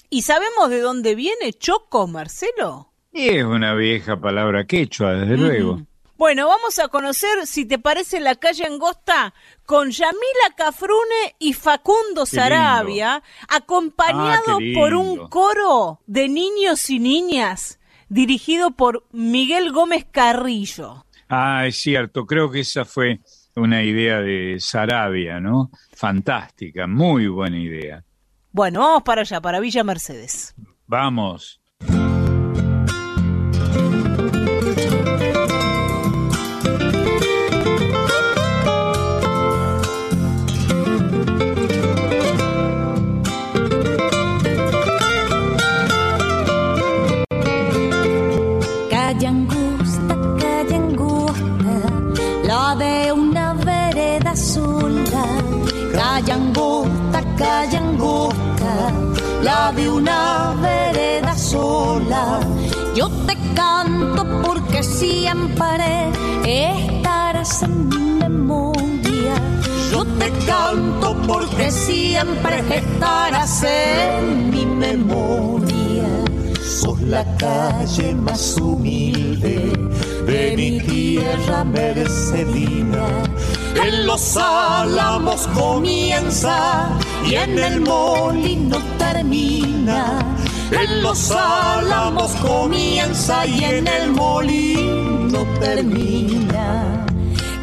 ¿Y 0.10 0.24
sabemos 0.24 0.70
de 0.70 0.80
dónde 0.80 1.16
viene 1.16 1.54
Choco, 1.54 2.08
Marcelo? 2.08 2.92
Y 3.14 3.30
es 3.30 3.44
una 3.44 3.74
vieja 3.76 4.20
palabra 4.20 4.66
quechua, 4.66 5.14
desde 5.14 5.38
luego. 5.38 5.82
Bueno, 6.20 6.50
vamos 6.50 6.80
a 6.80 6.90
conocer, 6.90 7.48
si 7.48 7.64
te 7.64 7.80
parece, 7.80 8.20
la 8.20 8.36
calle 8.36 8.66
Angosta 8.66 9.34
con 9.66 9.90
Yamila 9.90 10.54
Cafrune 10.58 11.34
y 11.40 11.54
Facundo 11.54 12.26
Sarabia, 12.26 13.24
acompañado 13.48 14.58
Ah, 14.58 14.74
por 14.76 14.96
un 14.96 15.30
coro 15.30 16.02
de 16.08 16.28
niños 16.28 16.90
y 16.90 17.00
niñas 17.00 17.80
dirigido 18.10 18.72
por 18.72 19.08
Miguel 19.14 19.72
Gómez 19.72 20.06
Carrillo. 20.12 21.06
Ah, 21.30 21.66
es 21.66 21.78
cierto, 21.78 22.26
creo 22.26 22.52
que 22.52 22.60
esa 22.60 22.84
fue 22.84 23.22
una 23.56 23.82
idea 23.82 24.20
de 24.20 24.58
Sarabia, 24.60 25.40
¿no? 25.40 25.72
Fantástica, 25.96 26.86
muy 26.86 27.28
buena 27.28 27.58
idea. 27.60 28.04
Bueno, 28.52 28.82
vamos 28.82 29.04
para 29.04 29.22
allá, 29.22 29.40
para 29.40 29.62
Villa 29.62 29.86
Mercedes. 29.86 30.54
Vamos. 30.86 31.62
De 59.76 59.90
una 59.90 60.56
vereda 60.62 61.38
sola. 61.38 62.40
Yo 62.96 63.10
te 63.28 63.38
canto 63.54 64.26
porque 64.44 64.82
siempre 64.82 66.10
estarás 66.44 67.64
en 67.64 67.90
mi 67.90 67.98
memoria. 68.20 69.36
Yo 69.92 70.06
te 70.06 70.32
canto 70.48 71.16
porque 71.28 71.72
siempre 71.72 72.64
estarás 72.76 73.64
en 73.64 74.50
mi 74.50 74.66
memoria. 74.66 76.08
Sos 76.64 77.00
la 77.02 77.24
calle 77.38 78.16
más 78.16 78.58
humilde 78.58 79.72
de 80.26 80.54
mi 80.56 80.80
tierra 80.80 81.64
mercedina. 81.64 83.06
En 83.76 84.06
los 84.08 84.36
álamos 84.36 85.48
comienza 85.54 86.90
y 87.26 87.36
en 87.36 87.60
el 87.60 87.82
molino 87.82 88.78
termina. 89.14 90.20
En 90.72 91.04
los 91.04 91.32
álamos 91.32 92.32
comienza 92.36 93.46
y 93.46 93.64
en 93.64 93.88
el 93.88 94.12
molino 94.12 95.40
termina. 95.60 97.06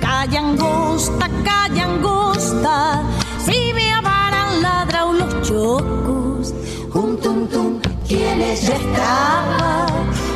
Calle 0.00 0.38
angosta, 0.38 1.28
calle 1.44 1.82
angosta, 1.82 3.02
si 3.44 3.72
me 3.74 3.92
avaran 3.92 4.62
ladran 4.62 5.18
los 5.18 5.48
chocos. 5.48 6.54
Un 6.94 7.18
tum 7.20 7.46
tum, 7.48 7.80
quienes 8.08 8.66
ya 8.66 8.74
estaban, 8.74 9.88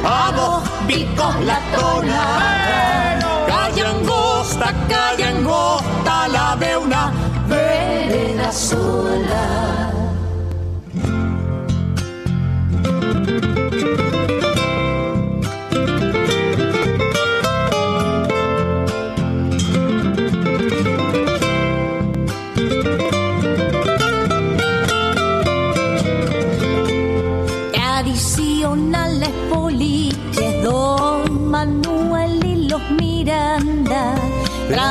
a 0.05 0.33
dos 0.37 0.63
picos 0.87 1.35
la 1.45 1.59
tonada. 1.75 3.19
Calle 3.49 3.83
angosta, 3.95 4.75
calle 4.89 5.25
angosta, 5.25 6.29
la 6.29 6.57
de 6.57 6.77
una 6.77 7.13
vereda 7.49 8.53
sola. 8.53 9.90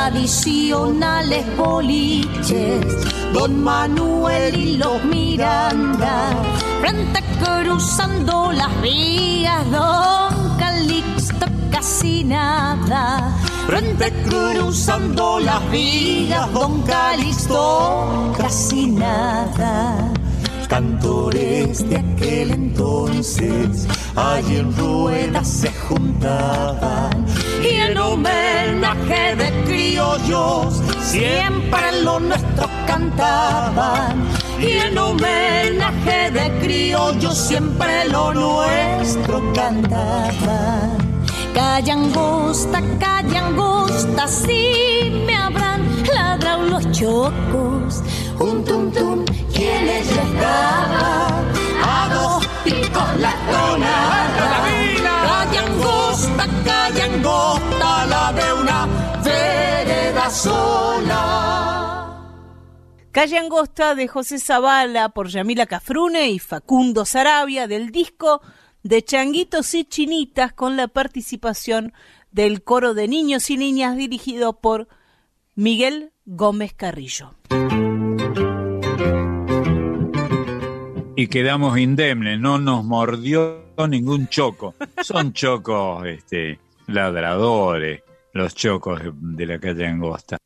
Tradicionales 0.00 1.44
boliches, 1.58 2.86
Don 3.34 3.62
Manuel 3.62 4.56
y 4.56 4.78
los 4.78 5.04
Miranda. 5.04 6.32
Frente 6.80 7.20
cruzando 7.38 8.50
las 8.50 8.80
vías, 8.80 9.70
Don 9.70 10.56
Calixto 10.58 11.44
casi 11.70 12.24
nada. 12.24 13.36
Frente 13.66 14.10
cruzando 14.24 15.38
las 15.38 15.70
vías, 15.70 16.50
Don 16.54 16.80
Calixto 16.80 18.32
casi 18.38 18.86
nada 18.86 20.10
cantores 20.70 21.90
de 21.90 21.96
aquel 21.96 22.52
entonces 22.52 23.88
allí 24.14 24.58
en 24.58 24.76
ruedas 24.76 25.48
se 25.48 25.72
juntaban 25.72 27.26
y 27.60 27.74
en 27.74 27.98
homenaje 27.98 29.34
de 29.34 29.50
criollos 30.00 30.80
siempre 31.02 32.02
lo 32.02 32.20
nuestro 32.20 32.68
cantaban 32.86 34.24
y 34.58 34.72
en 34.72 34.96
homenaje 34.96 36.30
de 36.30 36.58
criollos 36.60 37.36
siempre 37.36 38.08
lo 38.08 38.32
nuestro 38.32 39.42
cantaban 39.52 40.98
Calla 41.54 41.94
angosta, 41.94 42.80
calla 43.00 43.46
angosta, 43.46 44.28
si 44.28 45.24
me 45.26 45.34
habrán 45.36 45.82
ladrado 46.14 46.62
los 46.62 46.90
chocos. 46.92 48.02
Un 48.38 48.64
tum 48.64 48.92
tum, 48.92 49.24
quienes 49.52 50.08
estaban 50.08 51.44
a 51.84 52.08
dos 52.14 52.46
picos 52.62 53.16
la 53.18 53.34
tonada. 53.50 54.62
Calla 55.26 55.60
angosta, 55.66 56.46
calla 56.64 57.04
angosta, 57.04 58.06
la 58.06 58.32
de 58.32 58.52
una 58.52 58.86
vereda 59.24 59.69
sola. 60.30 62.20
Calle 63.12 63.38
Angosta 63.38 63.94
de 63.94 64.06
José 64.06 64.38
Zavala 64.38 65.08
por 65.08 65.28
Yamila 65.28 65.66
Cafrune 65.66 66.30
y 66.30 66.38
Facundo 66.38 67.04
Sarabia 67.04 67.66
del 67.66 67.90
disco 67.90 68.40
de 68.82 69.02
Changuitos 69.02 69.74
y 69.74 69.84
Chinitas 69.84 70.52
con 70.52 70.76
la 70.76 70.88
participación 70.88 71.92
del 72.30 72.62
coro 72.62 72.94
de 72.94 73.08
niños 73.08 73.50
y 73.50 73.56
niñas 73.56 73.96
dirigido 73.96 74.60
por 74.60 74.86
Miguel 75.54 76.12
Gómez 76.24 76.72
Carrillo. 76.74 77.34
Y 81.16 81.26
quedamos 81.26 81.78
indemnes, 81.78 82.38
no 82.40 82.58
nos 82.58 82.84
mordió 82.84 83.64
ningún 83.88 84.28
choco. 84.28 84.74
Son 85.02 85.32
chocos 85.32 86.06
este, 86.06 86.60
ladradores, 86.86 88.02
los 88.32 88.54
chocos 88.54 89.00
de, 89.12 89.46
la 89.46 89.58
calle 89.58 89.86
Angosta. 89.86 90.36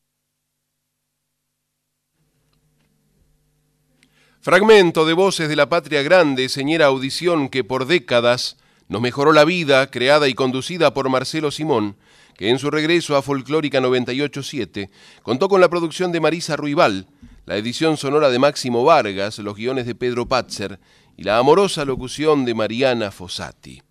Fragmento 4.40 5.06
de 5.06 5.14
Voces 5.14 5.48
de 5.48 5.56
la 5.56 5.68
Patria 5.68 6.02
Grande, 6.02 6.48
señera 6.48 6.86
audición 6.86 7.48
que 7.48 7.64
por 7.64 7.86
décadas 7.86 8.58
nos 8.88 9.00
mejoró 9.00 9.32
la 9.32 9.44
vida, 9.44 9.90
creada 9.90 10.28
y 10.28 10.34
conducida 10.34 10.92
por 10.92 11.08
Marcelo 11.08 11.50
Simón, 11.50 11.96
que 12.36 12.50
en 12.50 12.58
su 12.58 12.70
regreso 12.70 13.16
a 13.16 13.22
Folclórica 13.22 13.80
987 13.80 14.90
contó 15.22 15.48
con 15.48 15.60
la 15.60 15.70
producción 15.70 16.12
de 16.12 16.20
Marisa 16.20 16.56
Ruibal, 16.56 17.06
la 17.46 17.56
edición 17.56 17.96
sonora 17.96 18.28
de 18.28 18.38
Máximo 18.38 18.84
Vargas, 18.84 19.38
los 19.38 19.56
guiones 19.56 19.86
de 19.86 19.94
Pedro 19.94 20.26
Patzer 20.26 20.78
y 21.16 21.22
la 21.22 21.38
amorosa 21.38 21.84
locución 21.84 22.44
de 22.44 22.54
Mariana 22.54 23.10
Fossati. 23.10 23.82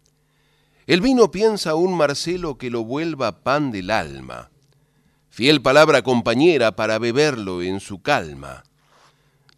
El 0.85 0.99
vino 0.99 1.31
piensa 1.31 1.75
un 1.75 1.95
Marcelo 1.95 2.57
que 2.57 2.69
lo 2.69 2.83
vuelva 2.83 3.43
pan 3.43 3.71
del 3.71 3.89
alma, 3.89 4.51
fiel 5.29 5.61
palabra 5.61 6.01
compañera 6.01 6.75
para 6.75 6.99
beberlo 6.99 7.61
en 7.61 7.79
su 7.79 8.01
calma. 8.01 8.63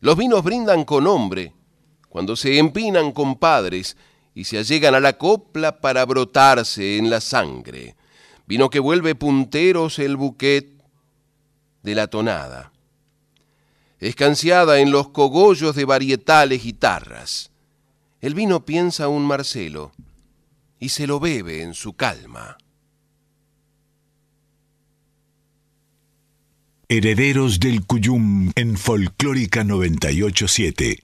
Los 0.02 0.18
vinos 0.18 0.44
brindan 0.44 0.84
con 0.86 1.08
hombre, 1.08 1.54
cuando 2.10 2.36
se 2.36 2.60
empinan 2.60 3.12
con 3.12 3.38
padres 3.38 3.98
y 4.36 4.44
se 4.44 4.60
allegan 4.60 4.94
a 4.94 5.00
la 5.00 5.18
copla 5.18 5.82
para 5.82 6.06
brotarse 6.06 6.98
en 6.98 7.10
la 7.10 7.20
sangre. 7.22 7.96
Vino 8.46 8.70
que 8.70 8.80
vuelve 8.80 9.16
punteros 9.16 9.98
el 9.98 10.18
buquet 10.18 10.70
de 11.82 11.96
la 11.96 12.06
tonada. 12.06 12.72
Escanciada 14.00 14.80
en 14.80 14.92
los 14.92 15.10
cogollos 15.10 15.76
de 15.76 15.86
varietales 15.86 16.64
guitarras. 16.64 17.50
El 18.22 18.36
vino 18.36 18.64
piensa 18.64 19.08
un 19.08 19.26
Marcelo 19.26 19.92
y 20.80 20.90
se 20.90 21.08
lo 21.08 21.20
bebe 21.20 21.62
en 21.62 21.74
su 21.74 21.94
calma. 21.94 22.58
Herederos 26.88 27.60
del 27.60 27.84
Cuyum 27.86 28.52
en 28.56 28.78
Folclórica 28.78 29.64
987. 29.64 31.00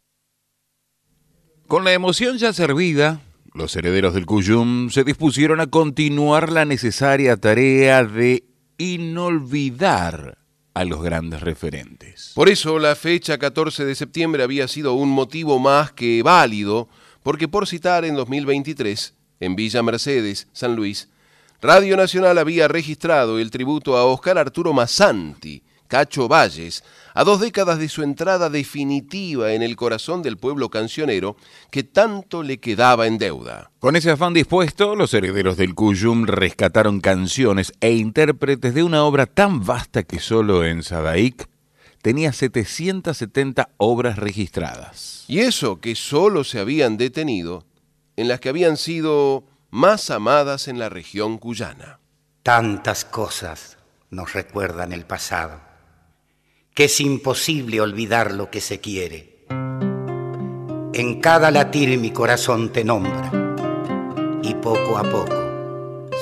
Con 1.67 1.83
la 1.83 1.93
emoción 1.93 2.37
ya 2.37 2.53
servida, 2.53 3.21
los 3.53 3.75
herederos 3.75 4.13
del 4.13 4.25
Cuyum 4.25 4.89
se 4.89 5.03
dispusieron 5.03 5.59
a 5.59 5.67
continuar 5.67 6.51
la 6.51 6.65
necesaria 6.65 7.35
tarea 7.37 8.03
de 8.03 8.43
inolvidar 8.77 10.37
a 10.73 10.85
los 10.85 11.01
grandes 11.01 11.41
referentes. 11.41 12.31
Por 12.35 12.49
eso 12.49 12.79
la 12.79 12.95
fecha 12.95 13.37
14 13.37 13.83
de 13.83 13.95
septiembre 13.95 14.43
había 14.43 14.67
sido 14.67 14.93
un 14.93 15.09
motivo 15.09 15.59
más 15.59 15.91
que 15.91 16.21
válido, 16.23 16.89
porque 17.23 17.47
por 17.47 17.67
citar 17.67 18.05
en 18.05 18.15
2023, 18.15 19.15
en 19.41 19.57
Villa 19.57 19.83
Mercedes, 19.83 20.47
San 20.53 20.77
Luis, 20.77 21.09
Radio 21.61 21.97
Nacional 21.97 22.37
había 22.37 22.67
registrado 22.67 23.37
el 23.37 23.51
tributo 23.51 23.97
a 23.97 24.05
Oscar 24.05 24.37
Arturo 24.37 24.73
Massanti, 24.73 25.61
Cacho 25.87 26.29
Valles, 26.29 26.83
a 27.13 27.25
dos 27.25 27.41
décadas 27.41 27.77
de 27.77 27.89
su 27.89 28.01
entrada 28.01 28.49
definitiva 28.49 29.51
en 29.53 29.61
el 29.61 29.75
corazón 29.75 30.23
del 30.23 30.37
pueblo 30.37 30.69
cancionero 30.69 31.35
que 31.69 31.83
tanto 31.83 32.43
le 32.43 32.59
quedaba 32.59 33.07
en 33.07 33.17
deuda. 33.17 33.71
Con 33.79 33.97
ese 33.97 34.09
afán 34.09 34.33
dispuesto, 34.33 34.95
los 34.95 35.13
herederos 35.13 35.57
del 35.57 35.75
Cuyum 35.75 36.25
rescataron 36.25 37.01
canciones 37.01 37.73
e 37.81 37.91
intérpretes 37.91 38.73
de 38.73 38.83
una 38.83 39.03
obra 39.03 39.25
tan 39.25 39.65
vasta 39.65 40.03
que 40.03 40.19
solo 40.19 40.63
en 40.63 40.81
Sadaic 40.81 41.49
tenía 42.01 42.31
770 42.31 43.69
obras 43.77 44.17
registradas. 44.17 45.25
Y 45.27 45.39
eso 45.39 45.79
que 45.79 45.95
solo 45.95 46.43
se 46.43 46.59
habían 46.59 46.97
detenido 46.97 47.65
en 48.15 48.27
las 48.27 48.39
que 48.39 48.49
habían 48.49 48.77
sido 48.77 49.43
más 49.69 50.09
amadas 50.09 50.67
en 50.67 50.79
la 50.79 50.89
región 50.89 51.37
cuyana. 51.37 51.99
Tantas 52.43 53.05
cosas 53.05 53.77
nos 54.09 54.33
recuerdan 54.33 54.91
el 54.91 55.05
pasado 55.05 55.71
que 56.73 56.85
es 56.85 57.01
imposible 57.01 57.81
olvidar 57.81 58.31
lo 58.31 58.49
que 58.49 58.61
se 58.61 58.79
quiere. 58.79 59.45
En 60.93 61.19
cada 61.19 61.51
latir 61.51 61.97
mi 61.99 62.11
corazón 62.11 62.71
te 62.71 62.83
nombra 62.83 63.31
y 64.41 64.53
poco 64.55 64.97
a 64.97 65.03
poco 65.03 65.35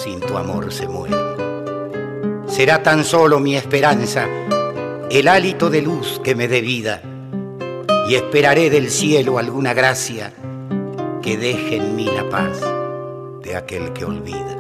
sin 0.04 0.20
tu 0.22 0.38
amor 0.38 0.72
se 0.72 0.88
muere. 0.88 1.16
Será 2.48 2.82
tan 2.82 3.04
solo 3.04 3.40
mi 3.40 3.56
esperanza 3.56 4.28
el 5.12 5.28
hálito 5.28 5.70
de 5.70 5.82
luz 5.82 6.20
que 6.24 6.36
me 6.36 6.48
dé 6.48 6.62
vida 6.62 7.02
y 8.08 8.16
esperaré 8.16 8.70
del 8.70 8.90
cielo 8.90 9.38
alguna 9.38 9.74
gracia 9.74 10.34
que 11.22 11.38
deje 11.38 11.76
en 11.78 11.96
mí 11.96 12.06
la 12.06 12.30
paz 12.30 12.62
de 13.44 13.56
aquel 13.56 13.92
que 13.94 14.06
olvida. 14.06 14.58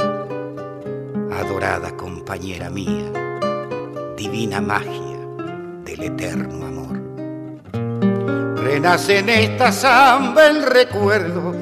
Adorada 1.31 1.95
compañera 1.95 2.69
mía, 2.69 3.11
divina 4.17 4.59
magia 4.59 5.19
del 5.85 6.03
eterno 6.03 6.65
amor. 6.65 6.99
Renace 8.61 9.19
en 9.19 9.29
esta 9.29 9.71
samba 9.71 10.47
el 10.47 10.63
recuerdo 10.63 11.53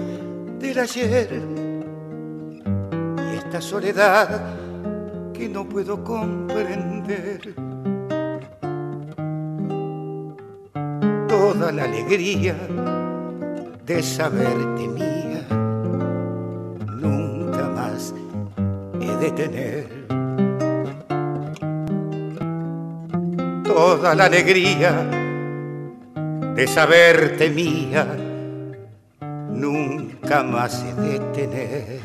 del 0.59 0.79
ayer 0.79 1.41
y 3.31 3.37
esta 3.37 3.61
soledad 3.61 4.55
que 5.33 5.47
no 5.47 5.69
puedo 5.69 6.03
comprender. 6.03 7.53
Toda 11.27 11.71
la 11.71 11.83
alegría 11.83 12.55
de 13.87 14.03
saberte 14.03 14.85
mía, 14.89 15.47
nunca 16.87 17.69
más 17.69 18.13
he 18.99 19.15
de 19.15 19.31
tener. 19.31 20.07
toda 23.63 24.13
la 24.15 24.25
alegría 24.25 24.91
de 26.55 26.67
saberte 26.67 27.49
mía, 27.49 28.05
nunca 29.51 30.43
más 30.43 30.83
he 30.83 30.93
de 31.01 31.19
tener. 31.33 31.99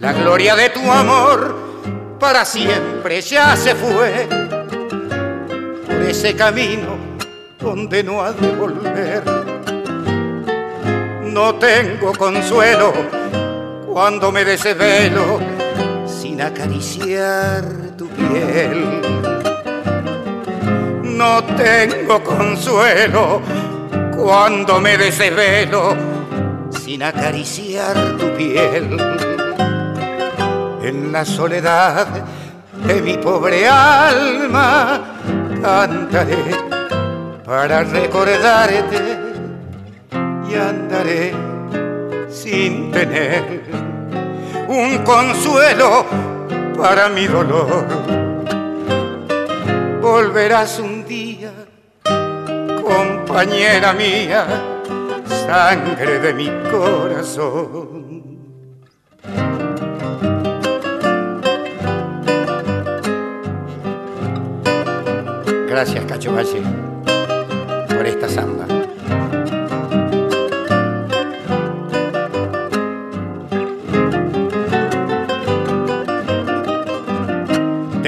La 0.00 0.12
gloria 0.12 0.54
de 0.54 0.68
tu 0.68 0.90
amor 0.90 1.56
para 2.20 2.44
siempre 2.44 3.22
ya 3.22 3.56
se 3.56 3.74
fue 3.74 4.28
por 5.86 6.02
ese 6.02 6.36
camino 6.36 6.98
donde 7.58 8.02
no 8.02 8.22
ha 8.22 8.32
de 8.32 8.48
volver. 8.56 9.43
No 11.34 11.56
tengo 11.56 12.12
consuelo 12.12 12.92
cuando 13.92 14.30
me 14.30 14.44
desvelo 14.44 15.40
sin 16.06 16.40
acariciar 16.40 17.64
tu 17.98 18.06
piel. 18.06 19.02
No 21.02 21.42
tengo 21.42 22.22
consuelo 22.22 23.40
cuando 24.16 24.80
me 24.80 24.96
desvelo 24.96 25.96
sin 26.70 27.02
acariciar 27.02 28.16
tu 28.16 28.32
piel. 28.36 28.96
En 30.84 31.10
la 31.10 31.24
soledad 31.24 32.06
de 32.86 33.02
mi 33.02 33.18
pobre 33.18 33.66
alma 33.66 35.02
cantaré 35.60 36.44
para 37.44 37.82
recordarte 37.82 39.23
andaré 40.58 41.32
sin 42.28 42.90
tener 42.90 43.62
un 44.68 44.98
consuelo 45.04 46.04
para 46.76 47.08
mi 47.08 47.26
dolor. 47.26 47.86
Volverás 50.00 50.78
un 50.78 51.04
día, 51.06 51.52
compañera 52.82 53.92
mía, 53.92 54.46
sangre 55.46 56.18
de 56.18 56.34
mi 56.34 56.50
corazón. 56.70 58.14
Gracias, 65.68 66.04
Cacho 66.04 66.32
Valle, 66.32 66.62
por 67.88 68.06
esta 68.06 68.28
samba. 68.28 68.63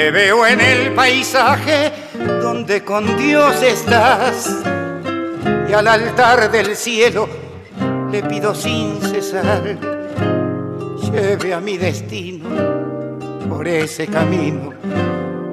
Te 0.07 0.12
veo 0.12 0.47
en 0.47 0.61
el 0.61 0.95
paisaje 0.95 1.90
donde 2.40 2.85
con 2.85 3.16
Dios 3.16 3.61
estás 3.61 4.62
y 5.69 5.73
al 5.73 5.88
altar 5.88 6.49
del 6.49 6.77
cielo 6.77 7.29
le 8.12 8.23
pido 8.23 8.55
sin 8.55 9.01
cesar 9.01 9.77
lleve 11.11 11.53
a 11.53 11.59
mi 11.59 11.77
destino 11.77 12.49
por 13.49 13.66
ese 13.66 14.07
camino 14.07 14.75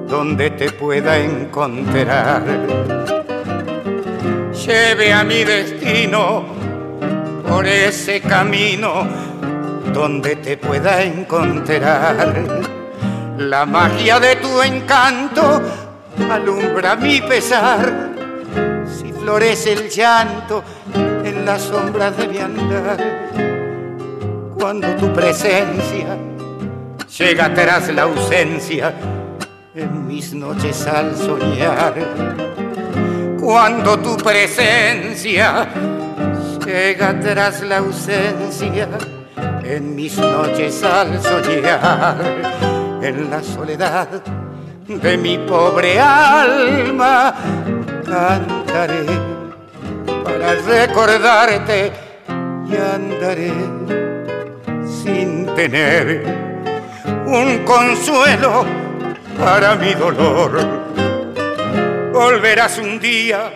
donde 0.06 0.50
te 0.50 0.70
pueda 0.70 1.18
encontrar. 1.18 2.44
Lleve 4.52 5.12
a 5.12 5.24
mi 5.24 5.42
destino 5.42 6.44
por 7.48 7.66
ese 7.66 8.20
camino 8.20 9.04
donde 9.92 10.36
te 10.36 10.56
pueda 10.56 11.02
encontrar. 11.02 12.73
La 13.38 13.66
magia 13.66 14.20
de 14.20 14.36
tu 14.36 14.62
encanto 14.62 15.60
alumbra 16.30 16.94
mi 16.96 17.20
pesar. 17.20 18.12
Si 18.86 19.12
florece 19.12 19.72
el 19.72 19.88
llanto 19.88 20.62
en 20.94 21.44
la 21.44 21.58
sombra 21.58 22.10
de 22.12 22.28
mi 22.28 22.38
andar, 22.38 22.96
cuando 24.56 24.88
tu 24.96 25.12
presencia 25.12 26.16
llega 27.18 27.52
tras 27.52 27.92
la 27.92 28.02
ausencia 28.02 28.94
en 29.74 30.06
mis 30.06 30.32
noches 30.32 30.86
al 30.86 31.16
soñar. 31.16 31.94
Cuando 33.40 33.98
tu 33.98 34.16
presencia 34.16 35.68
llega 36.64 37.18
tras 37.20 37.62
la 37.62 37.78
ausencia 37.78 38.88
en 39.64 39.94
mis 39.94 40.16
noches 40.18 40.82
al 40.82 41.20
soñar, 41.20 42.73
en 43.04 43.30
la 43.30 43.42
soledad 43.42 44.08
de 44.86 45.16
mi 45.18 45.36
pobre 45.36 46.00
alma 46.00 47.34
cantaré 48.02 49.04
para 50.24 50.54
recordarte 50.54 51.92
y 52.66 52.76
andaré 52.76 53.52
sin 55.02 55.44
tener 55.54 56.24
un 57.26 57.58
consuelo 57.64 58.64
para 59.38 59.74
mi 59.74 59.92
dolor. 59.92 60.66
Volverás 62.10 62.78
un 62.78 62.98
día, 62.98 63.52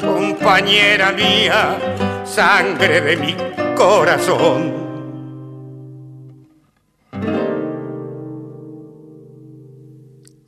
compañera 0.00 1.12
mía, 1.12 1.76
sangre 2.24 3.02
de 3.02 3.16
mi 3.16 3.36
corazón. 3.76 4.87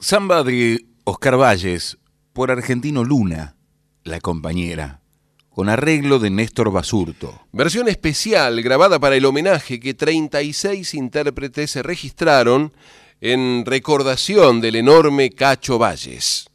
Samba 0.03 0.43
de 0.45 0.87
Oscar 1.05 1.37
Valles 1.37 1.99
por 2.33 2.51
Argentino 2.51 3.05
Luna, 3.05 3.57
la 4.03 4.19
compañera, 4.19 5.03
con 5.51 5.69
arreglo 5.69 6.19
de 6.19 6.31
Néstor 6.31 6.73
Basurto. 6.73 7.39
Versión 7.53 7.87
especial 7.87 8.63
grabada 8.63 8.99
para 8.99 9.17
el 9.17 9.27
homenaje 9.27 9.79
que 9.79 9.93
36 9.93 10.95
intérpretes 10.95 11.73
se 11.73 11.83
registraron 11.83 12.73
en 13.21 13.67
recordación 13.67 14.63
del 14.63 14.77
enorme 14.77 15.33
Cacho 15.33 15.79
Valles. 15.79 16.49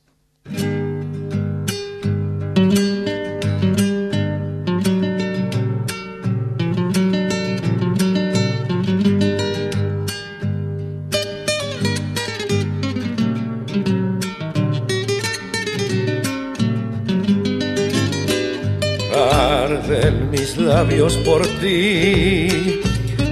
Arden 19.85 20.31
mis 20.31 20.57
labios 20.57 21.15
por 21.17 21.45
ti, 21.61 22.81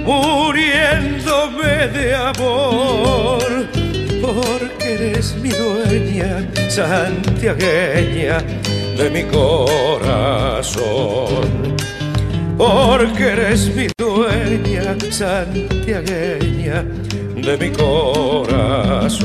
muriéndome 0.04 1.88
de 1.88 2.14
amor, 2.14 3.66
porque 4.22 4.94
eres 4.94 5.34
mi 5.42 5.50
dueña 5.50 6.48
santiagueña 6.68 8.38
de 8.96 9.10
mi 9.10 9.24
corazón. 9.24 10.84
Porque 12.56 13.24
eres 13.24 13.74
mi 13.74 13.88
dueña 13.98 14.96
santiagueña 15.10 16.84
de 17.34 17.56
mi 17.58 17.70
corazón. 17.70 19.24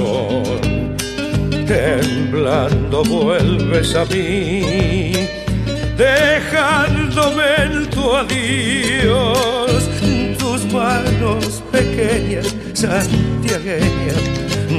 Temblando 1.68 3.04
vuelves 3.04 3.94
a 3.94 4.06
mí 4.06 5.30
dejándome 6.00 7.56
en 7.64 7.90
tu 7.90 8.16
adiós 8.16 9.90
tus 10.38 10.66
manos 10.72 11.62
pequeñas, 11.74 12.56
santiagueñas 12.74 14.24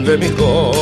de 0.06 0.16
mi 0.16 0.30
corazón. 0.30 0.80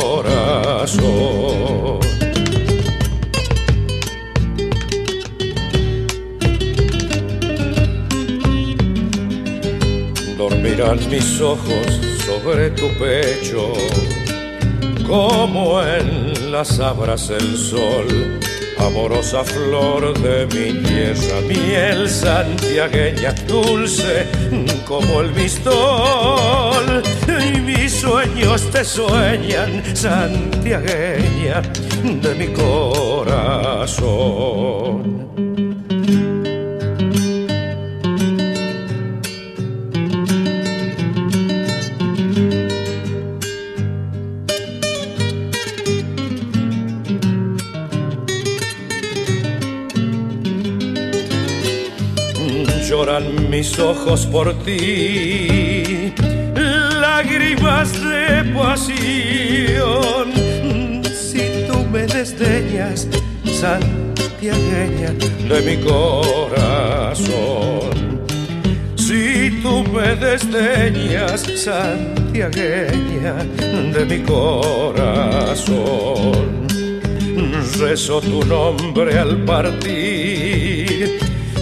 Dormirán 10.37 10.99
mis 11.09 11.41
ojos 11.41 11.99
sobre 12.25 12.69
tu 12.69 12.87
pecho, 12.97 13.73
como 15.05 15.83
en 15.83 16.49
las 16.53 16.79
abras 16.79 17.29
el 17.29 17.57
sol 17.57 18.39
amorosa 18.79 19.43
flor 19.43 20.17
de 20.19 20.45
mi 20.47 20.71
tierra, 20.83 21.41
miel 21.47 22.09
santiagueña, 22.09 23.33
dulce 23.47 24.27
como 24.85 25.21
el 25.21 25.31
mistol. 25.33 27.03
Y 27.27 27.59
mis 27.59 27.91
sueños 27.93 28.69
te 28.71 28.83
sueñan, 28.83 29.83
santiagueña 29.95 31.61
de 32.03 32.35
mi 32.35 32.47
corazón. 32.53 33.99
Mis 53.59 53.77
ojos 53.77 54.25
por 54.25 54.47
ti, 54.63 56.13
lágrimas 57.01 57.91
de 57.91 58.45
pasión. 58.57 60.31
Si 61.03 61.43
tú 61.67 61.77
me 61.91 62.03
desdeñas, 62.07 63.09
santiagueña 63.43 65.11
de 65.49 65.59
mi 65.67 65.75
corazón. 65.83 67.19
Si 68.95 69.59
tú 69.61 69.83
me 69.93 70.15
desdeñas, 70.15 71.41
santiagueña 71.41 73.33
de 73.93 74.05
mi 74.05 74.19
corazón, 74.23 75.67
rezo 77.77 78.21
tu 78.21 78.41
nombre 78.45 79.19
al 79.19 79.35
partir, 79.43 81.19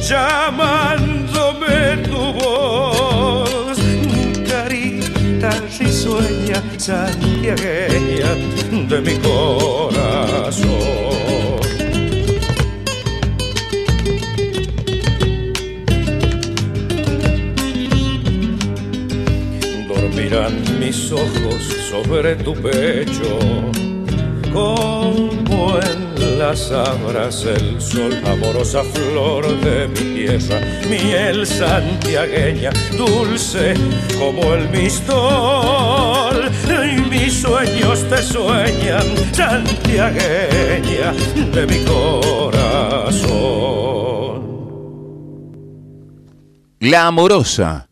llamándome 0.07 1.16
carita 5.39 5.50
risueña, 5.80 6.62
santiagueña 6.78 8.36
de 8.89 9.02
mi 9.02 9.17
corazón. 9.19 10.67
Dormirán 19.88 20.80
mis 20.80 21.12
ojos 21.12 21.63
sobre 21.89 22.36
tu 22.36 22.54
pecho, 22.56 23.39
como 24.54 25.80
en 25.80 26.06
las 26.38 26.71
abras 26.71 27.43
el 27.45 27.82
sol, 27.82 28.13
amorosa 28.26 28.84
flor 28.84 29.45
de 29.62 29.88
mi 29.88 30.15
tierra, 30.15 30.60
miel 30.88 31.47
santiagueña, 31.47 32.69
dulce 32.95 33.73
como 34.19 34.54
el 34.54 34.69
mistol. 34.69 36.52
Y 36.69 37.02
mis 37.10 37.41
sueños 37.41 38.04
te 38.10 38.21
sueñan, 38.21 39.06
santiagueña 39.32 41.13
de 41.54 41.65
mi 41.65 41.84
corazón. 41.86 43.28
La 46.80 47.08
Amorosa. 47.08 47.87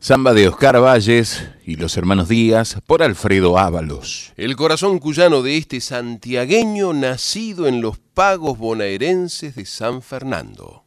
Samba 0.00 0.32
de 0.32 0.46
Oscar 0.46 0.80
Valles 0.80 1.44
y 1.66 1.74
los 1.74 1.96
hermanos 1.96 2.28
Díaz 2.28 2.78
por 2.86 3.02
Alfredo 3.02 3.58
Ábalos. 3.58 4.32
El 4.36 4.54
corazón 4.54 5.00
cuyano 5.00 5.42
de 5.42 5.56
este 5.56 5.80
santiagueño 5.80 6.92
nacido 6.92 7.66
en 7.66 7.80
los 7.80 7.98
pagos 7.98 8.58
bonaerenses 8.58 9.56
de 9.56 9.66
San 9.66 10.00
Fernando. 10.00 10.84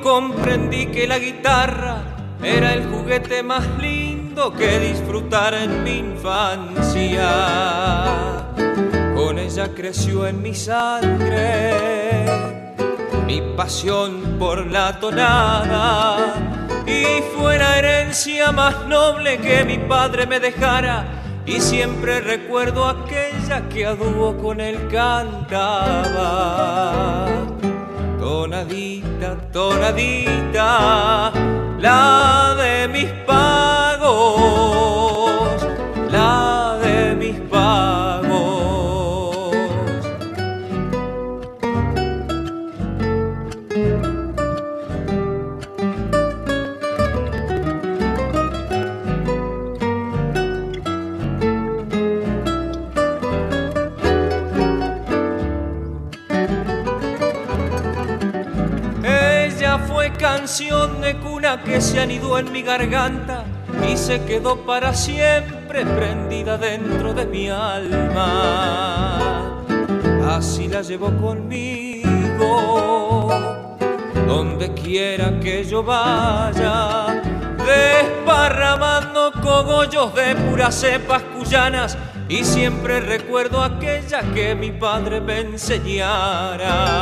Comprendí 0.00 0.86
que 0.86 1.06
la 1.06 1.18
guitarra 1.18 2.02
era 2.42 2.72
el 2.74 2.86
juguete 2.88 3.42
más 3.42 3.66
lindo 3.78 4.52
que 4.52 4.78
disfrutar 4.78 5.54
en 5.54 5.82
mi 5.84 5.98
infancia. 5.98 7.28
Con 9.14 9.38
ella 9.38 9.68
creció 9.74 10.26
en 10.26 10.40
mi 10.42 10.54
sangre 10.54 11.92
mi 13.26 13.40
pasión 13.56 14.36
por 14.38 14.66
la 14.66 14.98
tonada 14.98 16.34
y 16.86 17.22
fue 17.34 17.58
la 17.58 17.78
herencia 17.78 18.52
más 18.52 18.86
noble 18.86 19.38
que 19.38 19.64
mi 19.64 19.78
padre 19.78 20.26
me 20.26 20.38
dejara 20.38 21.06
y 21.46 21.60
siempre 21.60 22.20
recuerdo 22.20 22.86
aquella 22.86 23.68
que 23.68 23.86
a 23.86 23.94
dúo 23.94 24.36
con 24.36 24.60
él 24.60 24.88
cantaba. 24.90 26.02
Tonadita, 28.22 29.36
tonadita, 29.52 31.32
la 31.80 32.54
de 32.56 32.86
mis 32.86 33.10
pagos, 33.26 33.51
de 60.52 61.16
cuna 61.16 61.62
que 61.62 61.80
se 61.80 61.98
anidó 61.98 62.38
en 62.38 62.52
mi 62.52 62.60
garganta 62.60 63.44
y 63.90 63.96
se 63.96 64.22
quedó 64.26 64.66
para 64.66 64.92
siempre 64.92 65.86
prendida 65.86 66.58
dentro 66.58 67.14
de 67.14 67.24
mi 67.24 67.48
alma. 67.48 69.18
Así 70.28 70.68
la 70.68 70.82
llevo 70.82 71.10
conmigo, 71.22 72.50
donde 74.26 74.74
quiera 74.74 75.40
que 75.40 75.64
yo 75.64 75.82
vaya, 75.82 77.22
desparramando 77.64 79.32
cogollos 79.40 80.14
de 80.14 80.36
puras 80.36 80.74
cepas 80.74 81.22
cuyanas 81.34 81.96
y 82.28 82.44
siempre 82.44 83.00
recuerdo 83.00 83.62
aquella 83.62 84.20
que 84.34 84.54
mi 84.54 84.70
padre 84.70 85.22
me 85.22 85.40
enseñara. 85.40 86.92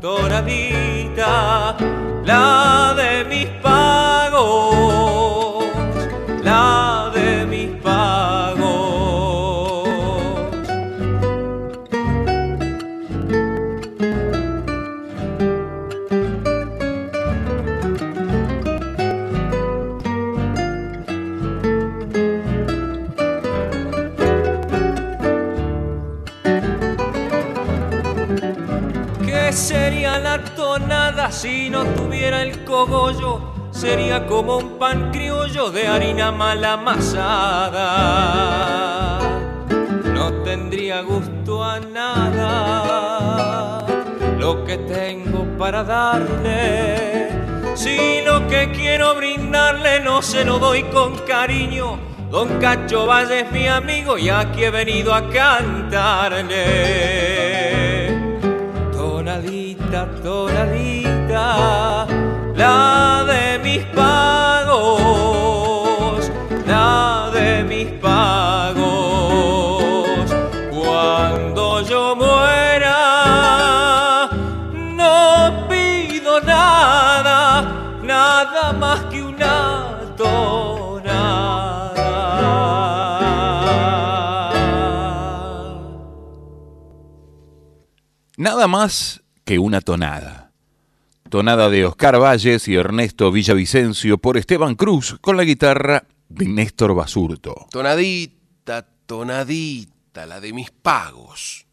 Tonadita, 0.00 1.76
la 2.24 2.94
de 2.96 3.24
mis 3.24 3.46
pagos, 3.62 4.95
si 31.30 31.70
no 31.70 31.84
tuviera 31.84 32.42
el 32.42 32.64
cogollo? 32.64 33.40
Sería 33.70 34.26
como 34.26 34.56
un 34.58 34.78
pan 34.78 35.10
criollo 35.12 35.70
de 35.70 35.86
harina 35.86 36.32
mal 36.32 36.64
amasada. 36.64 37.90
No 40.14 40.32
tendría 40.44 41.02
gusto 41.02 41.62
a 41.62 41.78
nada 41.80 42.66
lo 44.38 44.64
que 44.64 44.78
tengo 44.78 45.44
para 45.58 45.84
darle. 45.84 47.28
Si 47.74 48.22
lo 48.24 48.48
que 48.48 48.72
quiero 48.72 49.14
brindarle 49.14 50.00
no 50.00 50.22
se 50.22 50.44
lo 50.44 50.58
doy 50.58 50.84
con 50.84 51.18
cariño. 51.26 51.98
Don 52.30 52.58
Cacho 52.58 53.06
Valle 53.06 53.40
es 53.40 53.52
mi 53.52 53.68
amigo 53.68 54.18
y 54.18 54.30
aquí 54.30 54.64
he 54.64 54.70
venido 54.70 55.14
a 55.14 55.28
cantarle 55.30 56.56
tonadita, 59.26 60.06
tonadita, 60.22 61.15
la 61.36 63.24
de 63.28 63.58
mis 63.58 63.84
pagos, 63.86 64.72
la 66.66 67.30
de 67.34 67.62
mis 67.64 67.88
pagos. 68.00 68.86
Cuando 70.70 71.82
yo 71.82 72.16
muera, 72.16 72.98
no 74.72 75.68
pido 75.68 76.40
nada, 76.40 77.62
nada 78.02 78.72
más 78.72 79.00
que 79.10 79.22
una 79.22 80.14
tonada. 80.16 80.96
Nada 88.38 88.66
más 88.66 89.22
que 89.44 89.58
una 89.58 89.82
tonada. 89.82 90.45
Tonada 91.28 91.68
de 91.68 91.84
Oscar 91.84 92.20
Valles 92.20 92.68
y 92.68 92.76
Ernesto 92.76 93.32
Villavicencio 93.32 94.18
por 94.18 94.36
Esteban 94.36 94.74
Cruz 94.74 95.16
con 95.20 95.36
la 95.36 95.44
guitarra 95.44 96.04
de 96.28 96.46
Néstor 96.46 96.94
Basurto. 96.94 97.66
Tonadita, 97.70 98.86
tonadita, 99.06 100.26
la 100.26 100.40
de 100.40 100.52
mis 100.52 100.70
pagos. 100.70 101.66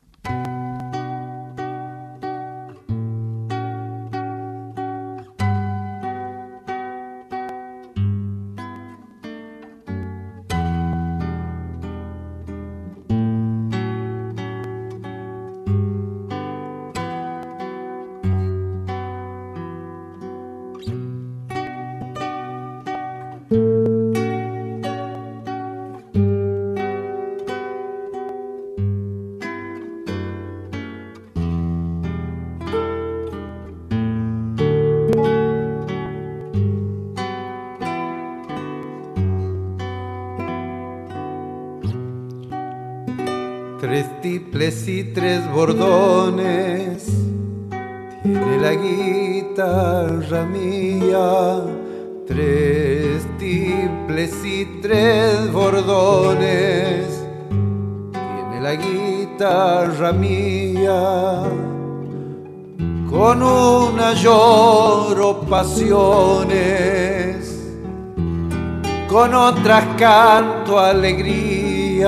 Alegrías 71.04 72.08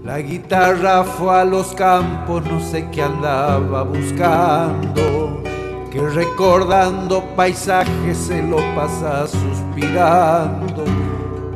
La 0.04 0.18
guitarra 0.18 1.04
fue 1.04 1.40
a 1.40 1.44
los 1.44 1.68
campos, 1.74 2.44
no 2.46 2.60
sé 2.60 2.88
qué 2.90 3.04
andaba 3.04 3.84
buscando, 3.84 5.40
que 5.92 6.00
recordando 6.00 7.22
paisajes 7.36 8.18
se 8.18 8.42
lo 8.42 8.56
pasa 8.74 9.28
suspirando. 9.28 10.84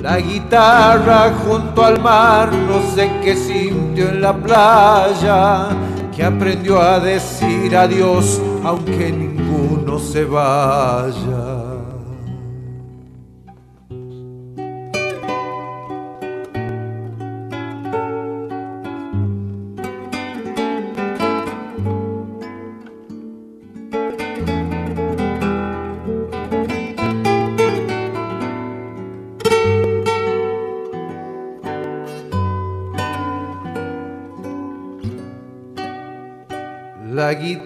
La 0.01 0.21
guitarra 0.21 1.33
junto 1.45 1.85
al 1.85 2.01
mar, 2.01 2.53
no 2.53 2.81
sé 2.95 3.11
qué 3.25 3.35
sintió 3.35 4.09
en 4.11 4.21
la 4.23 4.33
playa, 4.35 5.71
que 6.15 6.23
aprendió 6.23 6.81
a 6.81 7.01
decir 7.01 7.77
adiós 7.77 8.41
aunque 8.63 9.11
ninguno 9.13 9.99
se 9.99 10.25
vaya. 10.25 11.44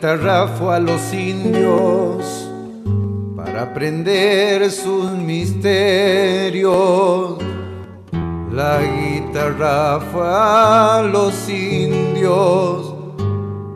La 0.00 0.12
guitarra 0.12 0.46
fue 0.46 0.76
a 0.76 0.78
los 0.78 1.12
indios 1.12 2.48
para 3.34 3.62
aprender 3.62 4.70
sus 4.70 5.10
misterios. 5.10 6.70
La 8.52 8.78
guitarra 8.80 9.98
fue 9.98 10.22
a 10.24 11.02
los 11.02 11.48
indios 11.48 12.94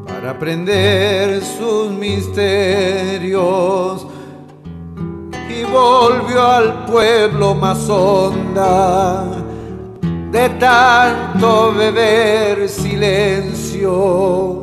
para 0.06 0.30
aprender 0.30 1.42
sus 1.42 1.90
misterios. 1.90 3.36
Y 5.50 5.64
volvió 5.64 6.40
al 6.40 6.86
pueblo 6.86 7.52
más 7.56 7.90
honda 7.90 9.24
de 10.30 10.48
tanto 10.50 11.74
beber 11.74 12.68
silencio 12.68 14.61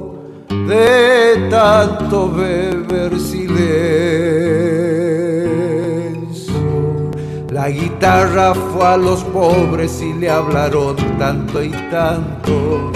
de 0.50 1.48
tanto 1.50 2.30
beber 2.32 3.20
silencio. 3.20 3.50
La 7.52 7.70
guitarra 7.70 8.54
fue 8.54 8.86
a 8.86 8.98
los 8.98 9.24
pobres 9.26 10.02
y 10.02 10.14
le 10.14 10.30
hablaron 10.30 10.96
tanto 11.18 11.64
y 11.64 11.72
tanto 11.92 12.92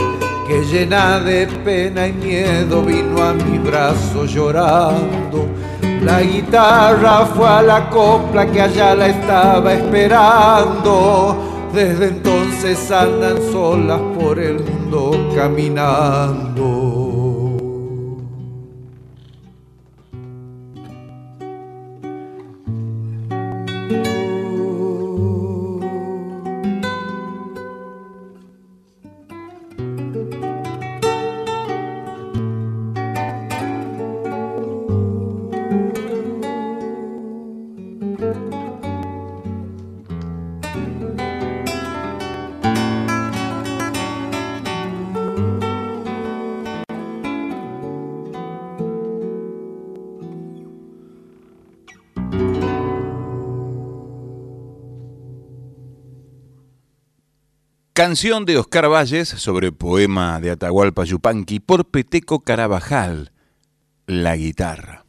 que 0.47 0.63
llena 0.65 1.19
de 1.19 1.47
pena 1.47 2.07
y 2.07 2.13
miedo 2.13 2.81
vino 2.81 3.23
a 3.23 3.33
mi 3.33 3.57
brazo 3.59 4.25
llorando. 4.25 5.47
La 6.01 6.21
guitarra 6.21 7.25
fue 7.25 7.47
a 7.47 7.61
la 7.61 7.89
copla 7.89 8.45
que 8.45 8.61
allá 8.61 8.93
la 8.93 9.07
estaba 9.07 9.73
esperando. 9.73 11.37
Desde 11.73 12.07
entonces 12.09 12.91
andan 12.91 13.37
solas 13.51 14.01
por 14.19 14.37
el 14.37 14.59
mundo 14.59 15.31
caminando. 15.35 17.02
Canción 57.93 58.45
de 58.45 58.57
Oscar 58.57 58.89
Valles 58.89 59.29
sobre 59.29 59.71
poema 59.71 60.39
de 60.39 60.49
Atahualpa 60.49 61.03
Yupanqui 61.03 61.59
por 61.59 61.91
Peteco 61.91 62.39
Carabajal, 62.39 63.31
La 64.07 64.35
guitarra. 64.35 65.05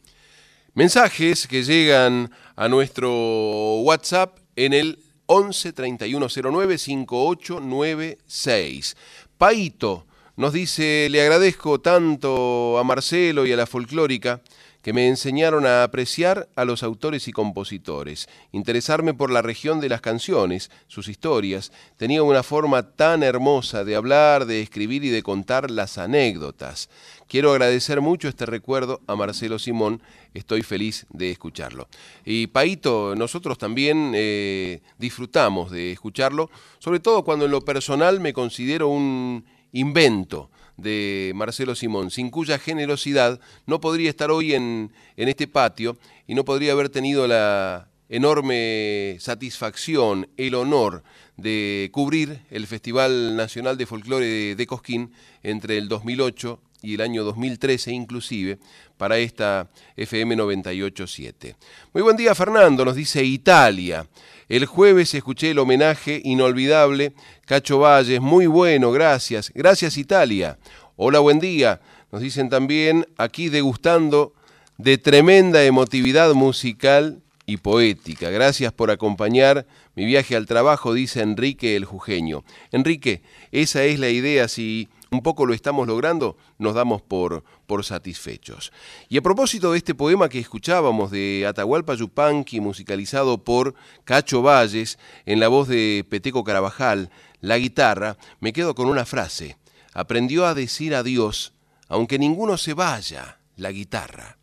Mensajes 0.75 1.47
que 1.47 1.63
llegan 1.63 2.31
a 2.57 2.69
nuestro 2.69 3.77
WhatsApp 3.77 4.37
en 4.57 4.75
el 4.75 4.99
11 5.25 5.73
3109 5.73 6.77
5896. 6.77 8.97
Paito 9.39 10.07
nos 10.37 10.53
dice, 10.53 11.09
le 11.11 11.23
agradezco 11.23 11.81
tanto 11.81 12.79
a 12.79 12.85
Marcelo 12.85 13.47
y 13.47 13.53
a 13.53 13.57
la 13.57 13.65
folclórica 13.65 14.43
que 14.85 14.93
me 14.93 15.09
enseñaron 15.09 15.65
a 15.65 15.83
apreciar 15.83 16.47
a 16.57 16.67
los 16.67 16.83
autores 16.83 17.27
y 17.27 17.33
compositores, 17.33 18.29
interesarme 18.53 19.15
por 19.15 19.31
la 19.31 19.41
región 19.41 19.81
de 19.81 19.89
las 19.89 20.03
canciones, 20.03 20.71
sus 20.89 21.09
historias. 21.09 21.73
Tenía 21.97 22.23
una 22.23 22.43
forma 22.43 22.91
tan 22.91 23.23
hermosa 23.23 23.83
de 23.85 23.97
hablar, 23.97 24.45
de 24.45 24.61
escribir 24.61 25.03
y 25.03 25.09
de 25.09 25.23
contar 25.23 25.71
las 25.71 25.97
anécdotas. 25.97 26.91
Quiero 27.29 27.53
agradecer 27.53 28.03
mucho 28.03 28.29
este 28.29 28.45
recuerdo 28.45 29.01
a 29.07 29.17
Marcelo 29.17 29.59
Simón, 29.59 30.03
estoy 30.35 30.61
feliz 30.63 31.07
de 31.09 31.31
escucharlo. 31.31 31.89
Y 32.27 32.49
Paito, 32.49 33.15
nosotros 33.17 33.57
también 33.57 34.13
eh, 34.15 34.83
disfrutamos 34.99 35.71
de 35.71 35.93
escucharlo, 35.93 36.51
sobre 36.79 37.01
todo 37.01 37.25
cuando 37.25 37.47
en 37.47 37.53
lo 37.53 37.63
personal 37.63 38.21
me 38.21 38.35
considero 38.35 38.89
un 38.89 39.47
invento 39.73 40.51
de 40.77 41.33
Marcelo 41.35 41.75
Simón, 41.75 42.11
sin 42.11 42.31
cuya 42.31 42.59
generosidad 42.59 43.41
no 43.67 43.81
podría 43.81 44.11
estar 44.11 44.31
hoy 44.31 44.55
en, 44.55 44.93
en 45.17 45.29
este 45.29 45.47
patio 45.47 45.97
y 46.27 46.35
no 46.35 46.45
podría 46.45 46.73
haber 46.73 46.89
tenido 46.89 47.27
la 47.27 47.89
enorme 48.09 49.17
satisfacción, 49.21 50.29
el 50.37 50.55
honor 50.55 51.03
de 51.37 51.91
cubrir 51.93 52.41
el 52.51 52.67
Festival 52.67 53.37
Nacional 53.37 53.77
de 53.77 53.87
Folclore 53.87 54.27
de, 54.27 54.55
de 54.57 54.67
Cosquín 54.67 55.13
entre 55.43 55.79
el 55.79 55.89
2008 55.89 56.61
y 56.83 56.95
el 56.95 57.01
año 57.01 57.25
2013 57.25 57.93
inclusive 57.93 58.59
para 58.97 59.19
esta 59.19 59.69
FM 59.97 60.37
987. 60.37 61.57
Muy 61.93 62.03
buen 62.03 62.17
día 62.17 62.35
Fernando, 62.35 62.85
nos 62.85 62.95
dice 62.95 63.25
Italia. 63.25 64.07
El 64.49 64.67
jueves 64.67 65.15
escuché 65.15 65.53
el 65.53 65.59
homenaje 65.59 66.21
inolvidable, 66.23 67.15
Cacho 67.47 67.79
Valles, 67.79 68.21
muy 68.21 68.47
bueno, 68.47 68.93
gracias. 68.93 69.51
Gracias 69.55 69.97
Italia. 69.97 70.59
Hola, 70.97 71.21
buen 71.21 71.41
día. 71.41 71.81
Nos 72.13 72.21
dicen 72.21 72.51
también 72.51 73.07
aquí 73.17 73.49
degustando 73.49 74.35
de 74.77 74.99
tremenda 74.99 75.65
emotividad 75.65 76.35
musical 76.35 77.23
y 77.47 77.57
poética. 77.57 78.31
Gracias 78.31 78.73
por 78.73 78.91
acompañar 78.91 79.67
mi 79.95 80.05
viaje 80.05 80.37
al 80.37 80.47
trabajo, 80.47 80.93
dice 80.93 81.23
Enrique 81.23 81.75
el 81.75 81.87
Jujeño. 81.87 82.45
Enrique, 82.71 83.23
esa 83.51 83.85
es 83.85 83.99
la 83.99 84.11
idea, 84.11 84.49
si 84.49 84.89
un 85.15 85.23
poco 85.23 85.47
lo 85.47 85.55
estamos 85.55 85.87
logrando, 85.87 86.37
nos 86.59 86.75
damos 86.75 87.01
por, 87.01 87.45
por 87.67 87.85
satisfechos. 87.85 88.73
Y 89.09 89.17
a 89.17 89.23
propósito 89.23 89.73
de 89.73 89.79
este 89.79 89.95
poema 89.95 90.29
que 90.29 90.39
escuchábamos 90.39 91.11
de 91.11 91.47
Atahualpa 91.49 91.95
Yupanqui, 91.95 92.61
musicalizado 92.61 93.43
por 93.43 93.75
Cacho 94.05 94.43
Valles, 94.43 94.99
en 95.25 95.41
la 95.41 95.49
voz 95.49 95.69
de 95.69 96.05
Peteco 96.09 96.45
Carabajal, 96.45 97.11
la 97.41 97.59
guitarra, 97.59 98.17
me 98.41 98.53
quedo 98.53 98.75
con 98.75 98.89
una 98.89 99.05
frase. 99.05 99.57
Aprendió 99.93 100.47
a 100.47 100.55
decir 100.55 100.95
adiós, 100.95 101.55
aunque 101.89 102.19
ninguno 102.19 102.57
se 102.57 102.75
vaya, 102.75 103.39
la 103.57 103.71
guitarra. 103.71 104.39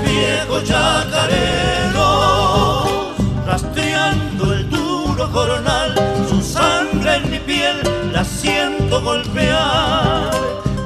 Viejos 0.00 0.64
chacareros, 0.64 1.96
rastreando 3.46 4.52
el 4.52 4.68
duro 4.70 5.30
coronal, 5.30 5.94
su 6.28 6.40
sangre 6.42 7.16
en 7.16 7.30
mi 7.30 7.38
piel 7.38 7.76
la 8.12 8.24
siento 8.24 9.00
golpear, 9.02 10.30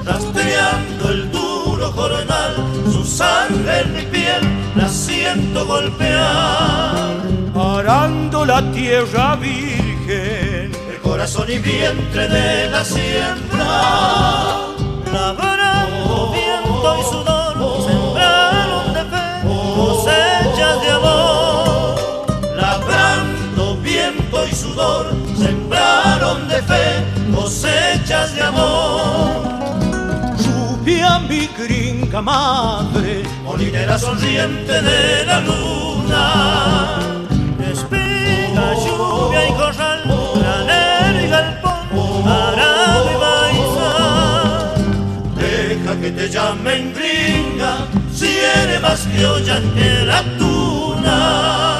rastreando 0.05 1.11
el 1.11 1.31
duro 1.31 1.93
coronal, 1.93 2.55
su 2.93 3.05
sangre 3.05 3.81
en 3.81 3.95
mi 3.95 4.03
piel 4.03 4.43
la 4.77 4.89
siento 4.89 5.67
golpear, 5.67 7.23
arando 7.55 8.45
la 8.45 8.63
tierra 8.73 9.37
virgen, 9.37 10.73
el 10.93 11.01
corazón 11.03 11.51
y 11.51 11.59
vientre 11.59 12.29
de 12.29 12.71
la 12.71 12.85
siembra. 12.85 14.75
labrando 15.13 15.54
sudor, 24.75 25.07
sembraron 25.39 26.49
de 26.49 26.63
fe 26.63 27.05
cosechas 27.35 28.35
de 28.35 28.43
amor. 28.43 29.43
lluvia 30.39 31.19
mi 31.21 31.49
gringa 31.59 32.21
madre, 32.21 33.23
Molinera 33.45 33.99
sonriente 33.99 34.83
de 34.83 35.27
la 35.27 35.41
luna, 35.41 36.99
Espiga, 37.73 38.75
lluvia 38.85 39.49
y 39.49 39.53
corral, 39.53 40.03
granero 40.41 41.21
y 41.21 41.29
galpón, 41.29 42.29
arado 42.29 43.11
y 45.39 45.41
deja 45.41 46.01
que 46.01 46.11
te 46.11 46.29
llamen 46.29 46.93
gringa, 46.95 47.87
si 48.13 48.39
eres 48.39 48.81
más 48.81 49.07
criolla 49.07 49.61
que 49.75 50.05
la 50.05 50.23
tuna. 50.39 51.74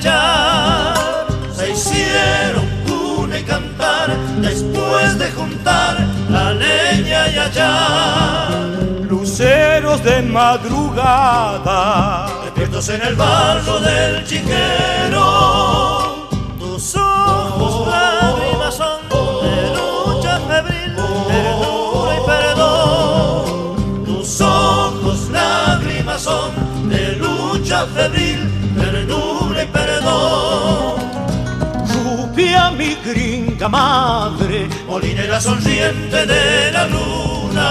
Hallar. 0.00 1.26
Se 1.54 1.70
hicieron 1.70 2.66
cuna 2.86 3.38
y 3.38 3.42
cantar 3.44 4.16
después 4.40 5.18
de 5.18 5.30
juntar 5.32 5.98
la 6.28 6.52
leña 6.52 7.28
y 7.28 7.36
hallar. 7.36 8.50
luceros 9.08 10.02
de 10.04 10.22
madrugada, 10.22 12.26
Despiertos 12.44 12.88
en 12.88 13.02
el 13.02 13.14
barro 13.14 13.78
del 13.80 14.24
chiquero, 14.24 16.28
Tus 16.58 16.94
ojos 16.96 17.86
lágrimas 17.88 18.74
son 18.74 19.00
de 19.42 19.74
lucha 19.76 20.40
febril, 20.48 20.94
ternura 21.28 22.16
y 22.16 22.20
perdón. 22.26 24.04
tus 24.06 24.40
ojos 24.40 25.28
lágrimas 25.30 26.22
son 26.22 26.50
de 26.88 27.16
lucha 27.16 27.86
febril, 27.86 28.50
mi 32.80 32.96
gringa 33.04 33.68
madre, 33.68 34.66
Molinera 34.88 35.38
sonriente 35.38 36.24
de 36.32 36.72
la 36.72 36.86
luna, 36.86 37.68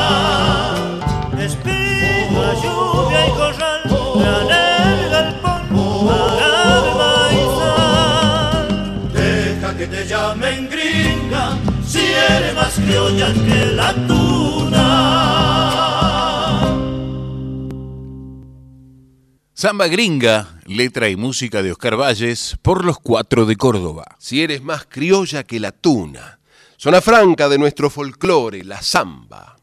Espiga, 1.46 2.54
lluvia 2.62 3.22
y 3.26 3.32
corral, 3.40 3.82
granero 4.22 5.02
y 5.06 5.10
galpón, 5.10 5.62
arado 6.14 6.92
maizal. 7.02 8.68
deja 9.14 9.70
que 9.78 9.88
te 9.88 10.02
llamen 10.06 10.70
gringa, 10.70 11.44
si 11.88 12.04
eres 12.36 12.54
más 12.54 12.74
criolla 12.76 13.34
que 13.34 13.60
la 13.80 13.90
tuna. 14.08 14.88
Samba 19.56 19.88
Gringa, 19.88 20.59
letra 20.70 21.10
y 21.10 21.16
música 21.16 21.64
de 21.64 21.72
Oscar 21.72 21.98
Valles 22.00 22.58
por 22.62 22.86
los 22.86 23.00
cuatro 23.00 23.46
de 23.46 23.56
Córdoba. 23.56 24.06
Si 24.20 24.44
eres 24.44 24.62
más 24.62 24.86
criolla 24.88 25.44
que 25.44 25.60
la 25.60 25.72
tuna. 25.72 26.40
Zona 26.78 27.02
franca 27.02 27.50
de 27.50 27.58
nuestro 27.58 27.90
folclore, 27.90 28.64
la 28.64 28.82
samba. 28.82 29.58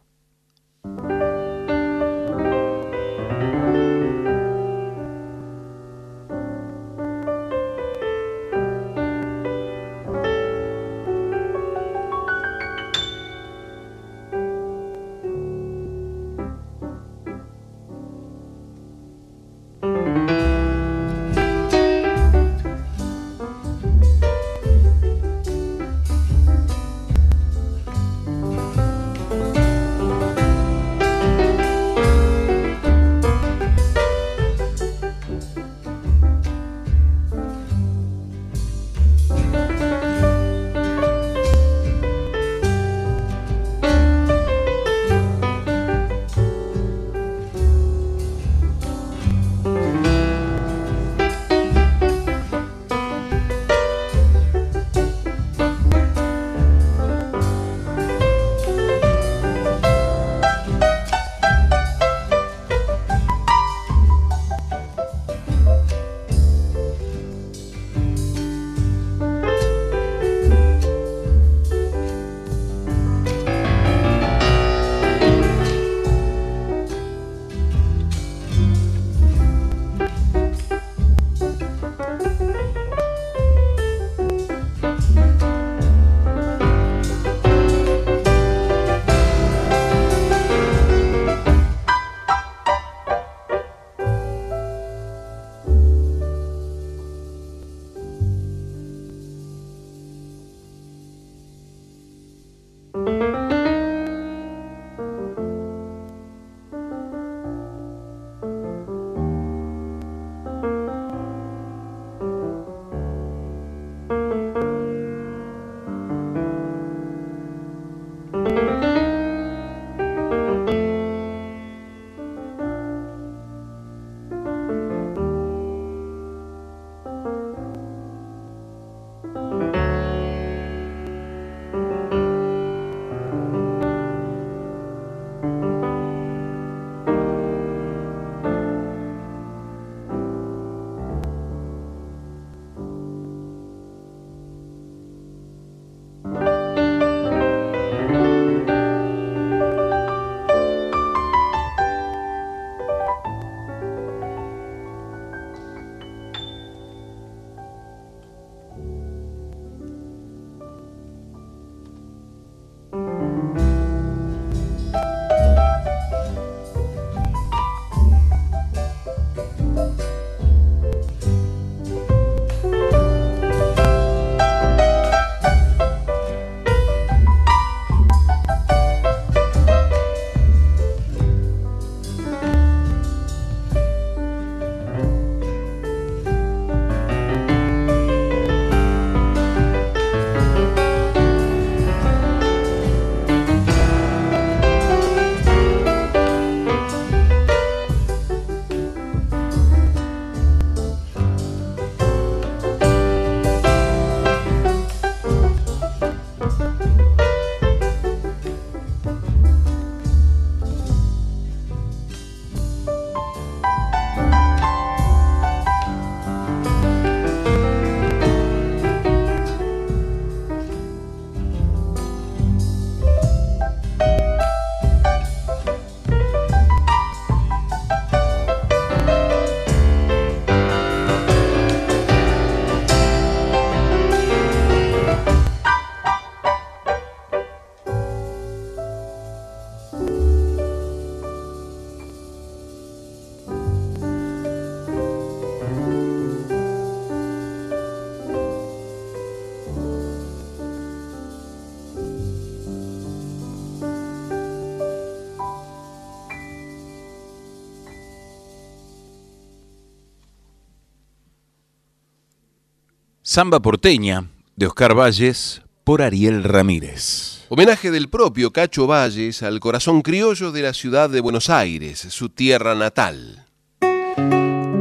Samba 263.37 263.61
porteña 263.61 264.31
de 264.57 264.67
Oscar 264.67 264.99
Valles 264.99 265.61
por 265.85 266.01
Ariel 266.01 266.43
Ramírez. 266.43 267.45
Homenaje 267.51 267.91
del 267.91 268.09
propio 268.09 268.51
Cacho 268.51 268.87
Valles 268.87 269.43
al 269.43 269.61
corazón 269.61 270.01
criollo 270.01 270.53
de 270.53 270.63
la 270.63 270.73
ciudad 270.73 271.11
de 271.11 271.21
Buenos 271.21 271.51
Aires, 271.51 271.99
su 271.99 272.31
tierra 272.31 272.75
natal. 272.75 273.45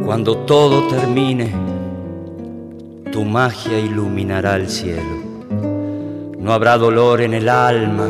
Cuando 0.06 0.38
todo 0.45 0.88
termine, 0.88 1.53
tu 3.12 3.26
magia 3.26 3.78
iluminará 3.78 4.56
el 4.56 4.70
cielo. 4.70 5.51
No 6.39 6.53
habrá 6.53 6.78
dolor 6.78 7.20
en 7.20 7.34
el 7.34 7.49
alma, 7.49 8.10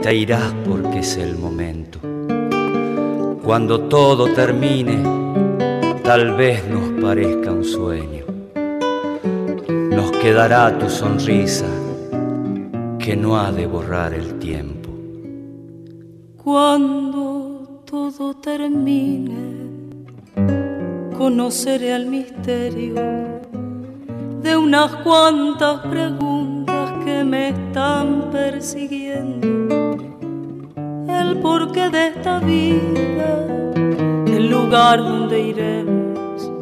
te 0.00 0.14
irás 0.14 0.54
porque 0.66 1.00
es 1.00 1.18
el 1.18 1.36
momento. 1.36 1.98
Cuando 3.44 3.80
todo 3.80 4.32
termine, 4.32 5.02
tal 6.02 6.38
vez 6.38 6.66
nos 6.66 7.02
parezca 7.02 7.52
un 7.52 7.66
sueño. 7.66 8.19
Quedará 10.20 10.78
tu 10.78 10.90
sonrisa 10.90 11.64
que 12.98 13.16
no 13.16 13.40
ha 13.40 13.50
de 13.50 13.66
borrar 13.66 14.12
el 14.12 14.38
tiempo. 14.38 14.90
Cuando 16.36 17.80
todo 17.86 18.34
termine, 18.34 19.56
conoceré 21.16 21.94
el 21.96 22.04
misterio 22.04 22.96
de 24.42 24.56
unas 24.58 24.94
cuantas 24.96 25.80
preguntas 25.86 26.92
que 27.02 27.24
me 27.24 27.48
están 27.48 28.30
persiguiendo. 28.30 29.96
El 31.08 31.38
porqué 31.40 31.88
de 31.88 32.08
esta 32.08 32.40
vida, 32.40 33.46
el 34.26 34.50
lugar 34.50 34.98
donde 34.98 35.40
iremos, 35.40 36.52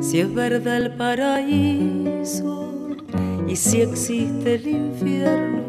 si 0.00 0.20
es 0.20 0.32
verdad 0.32 0.76
el 0.76 0.92
paraíso 0.92 2.67
y 3.48 3.56
si 3.56 3.80
existe 3.82 4.54
el 4.56 4.68
infierno. 4.68 5.62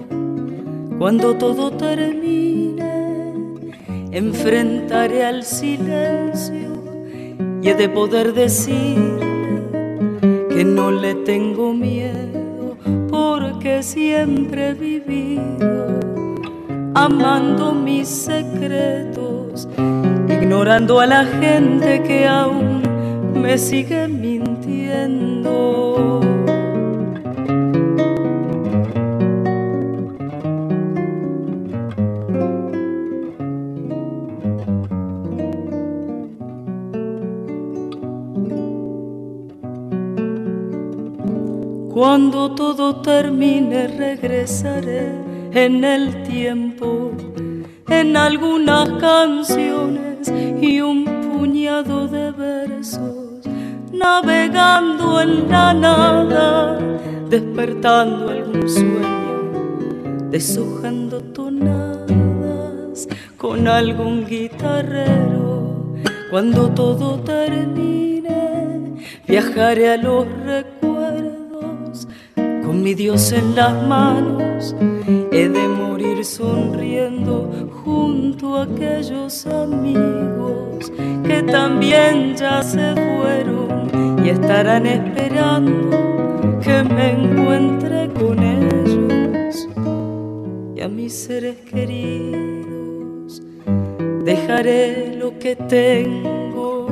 Cuando 0.99 1.35
todo 1.35 1.71
termine, 1.71 2.83
enfrentaré 4.11 5.25
al 5.25 5.43
silencio 5.43 6.69
y 7.61 7.69
he 7.69 7.75
de 7.75 7.87
poder 7.87 8.33
decir 8.33 8.97
que 10.49 10.65
no 10.65 10.91
le 10.91 11.15
tengo 11.15 11.73
miedo 11.73 12.77
porque 13.09 13.81
siempre 13.81 14.69
he 14.69 14.73
vivido 14.73 15.99
amando 16.95 17.73
mis 17.73 18.07
secretos, 18.09 19.69
ignorando 20.27 20.99
a 20.99 21.05
la 21.05 21.25
gente 21.25 22.03
que 22.03 22.27
aún 22.27 22.81
me 23.33 23.57
sigue 23.57 24.07
mintiendo. 24.09 25.49
Cuando 41.99 42.55
todo 42.55 43.01
termine 43.01 43.89
regresaré 43.89 45.11
en 45.51 45.83
el 45.83 46.23
tiempo, 46.23 47.11
en 47.89 48.15
algunas 48.15 48.87
canciones 49.01 50.31
y 50.61 50.79
un 50.79 51.03
puñado 51.03 52.07
de 52.07 52.31
versos, 52.31 53.41
navegando 53.91 55.19
en 55.19 55.49
la 55.49 55.73
nada, 55.73 56.79
despertando 57.29 58.29
algún 58.29 58.69
sueño, 58.69 60.29
deshojando 60.31 61.19
tonadas 61.19 63.09
con 63.35 63.67
algún 63.67 64.25
guitarrero. 64.25 65.95
Cuando 66.31 66.69
todo 66.69 67.19
termine, 67.19 68.93
viajaré 69.27 69.89
a 69.89 69.97
los 69.97 70.25
recuerdos 70.45 70.88
con 72.69 72.83
mi 72.83 72.93
Dios 72.93 73.31
en 73.31 73.55
las 73.55 73.73
manos. 73.87 74.75
He 75.31 75.49
de 75.49 75.67
morir 75.67 76.23
sonriendo 76.23 77.67
junto 77.83 78.57
a 78.57 78.63
aquellos 78.65 79.47
amigos 79.47 80.91
que 81.25 81.41
también 81.41 82.35
ya 82.35 82.61
se 82.61 82.93
fueron 82.93 84.19
y 84.23 84.29
estarán 84.29 84.85
esperando 84.85 86.59
que 86.61 86.83
me 86.83 87.13
encuentre 87.13 88.07
con 88.09 88.37
ellos 88.37 89.67
y 90.75 90.81
a 90.81 90.87
mis 90.87 91.11
seres 91.11 91.55
queridos 91.71 93.41
dejaré 94.25 95.15
lo 95.15 95.39
que 95.39 95.55
tengo 95.55 96.85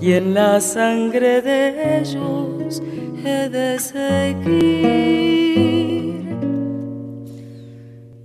y 0.00 0.12
en 0.14 0.32
la 0.32 0.58
sangre 0.62 1.42
de 1.42 1.98
ellos 2.00 2.82
he 3.24 4.34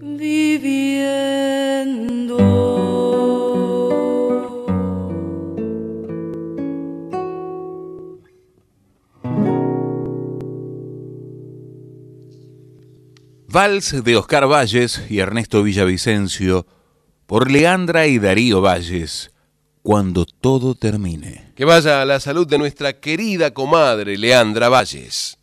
viviendo. 0.02 0.76
Vals 13.48 14.04
de 14.04 14.18
Oscar 14.18 14.48
Valles 14.48 15.02
y 15.10 15.20
Ernesto 15.20 15.64
Villavicencio 15.64 16.68
por 17.26 17.50
Leandra 17.50 18.06
y 18.08 18.20
Darío 18.20 18.62
Valles, 18.62 19.32
cuando 19.86 20.26
todo 20.26 20.74
termine. 20.74 21.52
Que 21.56 21.64
vaya 21.64 22.02
a 22.02 22.06
la 22.06 22.20
salud 22.20 22.48
de 22.48 22.58
nuestra 22.58 22.94
querida 22.94 23.54
comadre 23.54 24.18
Leandra 24.18 24.68
Valles. 24.68 25.38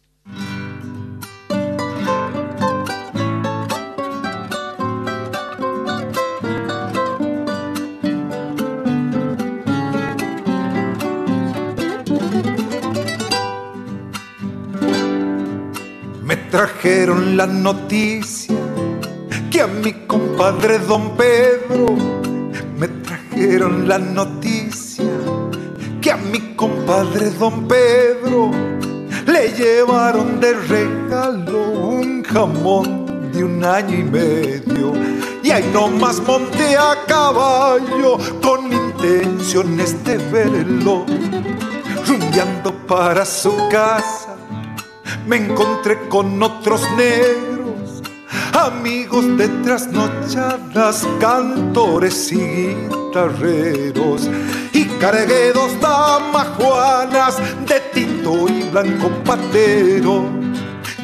Me 16.24 16.36
trajeron 16.50 17.36
la 17.36 17.46
noticia 17.46 18.56
que 19.52 19.60
a 19.60 19.68
mi 19.68 19.92
compadre 20.08 20.80
don 20.80 21.16
Pedro 21.16 22.31
trajeron 23.32 23.88
la 23.88 23.98
noticia 23.98 25.04
que 26.00 26.10
a 26.10 26.16
mi 26.16 26.54
compadre 26.54 27.30
don 27.30 27.66
Pedro 27.66 28.50
le 29.26 29.48
llevaron 29.52 30.40
de 30.40 30.52
regalo 30.54 31.70
un 31.70 32.22
jamón 32.24 33.32
de 33.32 33.44
un 33.44 33.64
año 33.64 33.98
y 33.98 34.02
medio. 34.02 34.92
Y 35.42 35.50
ahí 35.50 35.68
nomás 35.72 36.20
monté 36.26 36.76
a 36.76 36.96
caballo 37.06 38.18
con 38.42 38.72
intenciones 38.72 40.04
de 40.04 40.18
verlo 40.18 41.06
rumbeando 42.06 42.72
para 42.86 43.24
su 43.24 43.52
casa. 43.70 44.36
Me 45.26 45.36
encontré 45.36 45.98
con 46.08 46.42
otros 46.42 46.82
negros, 46.96 48.02
amigos 48.52 49.36
de 49.36 49.48
trasnochadas, 49.48 51.06
cantores 51.20 52.32
y 52.32 52.76
guitarreros, 53.12 54.30
y 54.72 54.86
cargué 54.98 55.52
dos 55.52 55.78
damas 55.80 56.48
juanas 56.58 57.36
de 57.66 57.80
tinto 57.92 58.48
y 58.48 58.62
blanco 58.70 59.10
patero. 59.22 60.30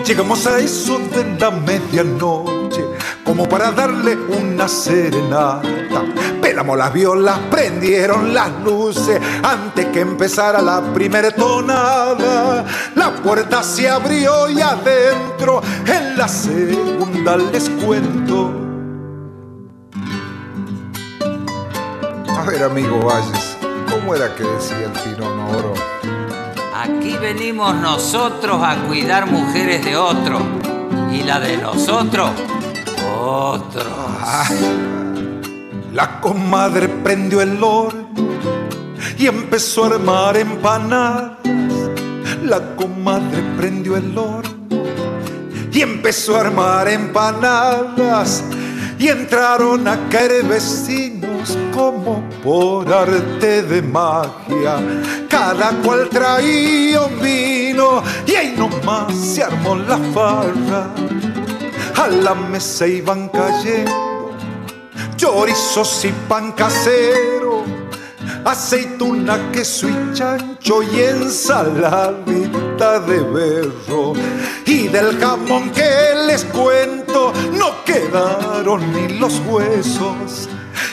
Llegamos 0.06 0.46
a 0.46 0.58
eso 0.58 0.98
de 0.98 1.36
la 1.38 1.50
medianoche, 1.50 2.82
como 3.24 3.46
para 3.46 3.72
darle 3.72 4.16
una 4.16 4.66
serenata. 4.68 6.02
Pelamos 6.40 6.78
las 6.78 6.94
violas, 6.94 7.38
prendieron 7.50 8.32
las 8.32 8.50
luces 8.64 9.20
antes 9.42 9.86
que 9.86 10.00
empezara 10.00 10.62
la 10.62 10.80
primera 10.94 11.30
tonada. 11.30 12.64
La 12.94 13.16
puerta 13.22 13.62
se 13.62 13.86
abrió 13.86 14.48
y 14.48 14.62
adentro 14.62 15.60
en 15.84 16.16
la 16.16 16.26
segunda 16.26 17.36
les 17.36 17.68
cuento. 17.68 18.67
Ver, 22.48 22.62
amigo 22.62 23.00
Valles, 23.00 23.56
¿cómo 23.90 24.14
era 24.14 24.34
que 24.34 24.42
decía 24.42 24.86
el 24.86 24.92
tirón 25.02 25.38
oro? 25.54 25.74
Aquí 26.74 27.16
venimos 27.18 27.74
nosotros 27.74 28.62
a 28.62 28.76
cuidar 28.86 29.30
mujeres 29.30 29.84
de 29.84 29.96
otro. 29.96 30.40
Y 31.12 31.22
la 31.24 31.40
de 31.40 31.58
nosotros, 31.58 32.30
otros. 33.20 33.86
La 35.92 36.20
comadre 36.20 36.88
prendió 36.88 37.40
el 37.42 37.62
horno 37.62 38.08
y 39.18 39.26
empezó 39.26 39.84
a 39.84 39.86
armar 39.88 40.36
empanadas. 40.36 41.32
la 42.42 42.76
comadre 42.76 43.42
prendió 43.58 43.96
el 43.96 44.16
horno 44.16 44.84
y 45.70 45.82
empezó 45.82 46.36
a 46.36 46.40
armar 46.40 46.88
empanadas 46.88 48.42
y 48.98 49.08
entraron 49.08 49.86
a 49.86 50.08
caer 50.08 50.44
vecinos 50.44 51.27
como 51.78 52.28
por 52.42 52.92
arte 52.92 53.62
de 53.62 53.80
magia. 53.80 54.76
Cada 55.28 55.70
cual 55.84 56.08
traía 56.08 57.02
un 57.02 57.20
vino 57.20 58.02
y 58.26 58.34
ahí 58.34 58.54
nomás 58.56 59.14
se 59.14 59.44
armó 59.44 59.76
la 59.76 59.98
farra. 60.12 60.90
A 61.96 62.08
la 62.08 62.34
mesa 62.34 62.86
iban 62.86 63.28
cayendo 63.28 64.32
chorizos 65.16 66.04
y 66.04 66.12
pan 66.28 66.52
casero, 66.52 67.64
aceituna, 68.44 69.50
queso 69.52 69.88
y 69.88 70.14
chancho 70.14 70.82
y 70.82 71.00
ensaladita 71.00 73.00
de 73.00 73.20
berro. 73.20 74.14
Y 74.64 74.88
del 74.88 75.18
jamón 75.18 75.70
que 75.70 76.14
les 76.26 76.44
cuento 76.44 77.32
no 77.52 77.84
quedaron 77.84 78.92
ni 78.92 79.18
los 79.18 79.40
huesos. 79.46 80.48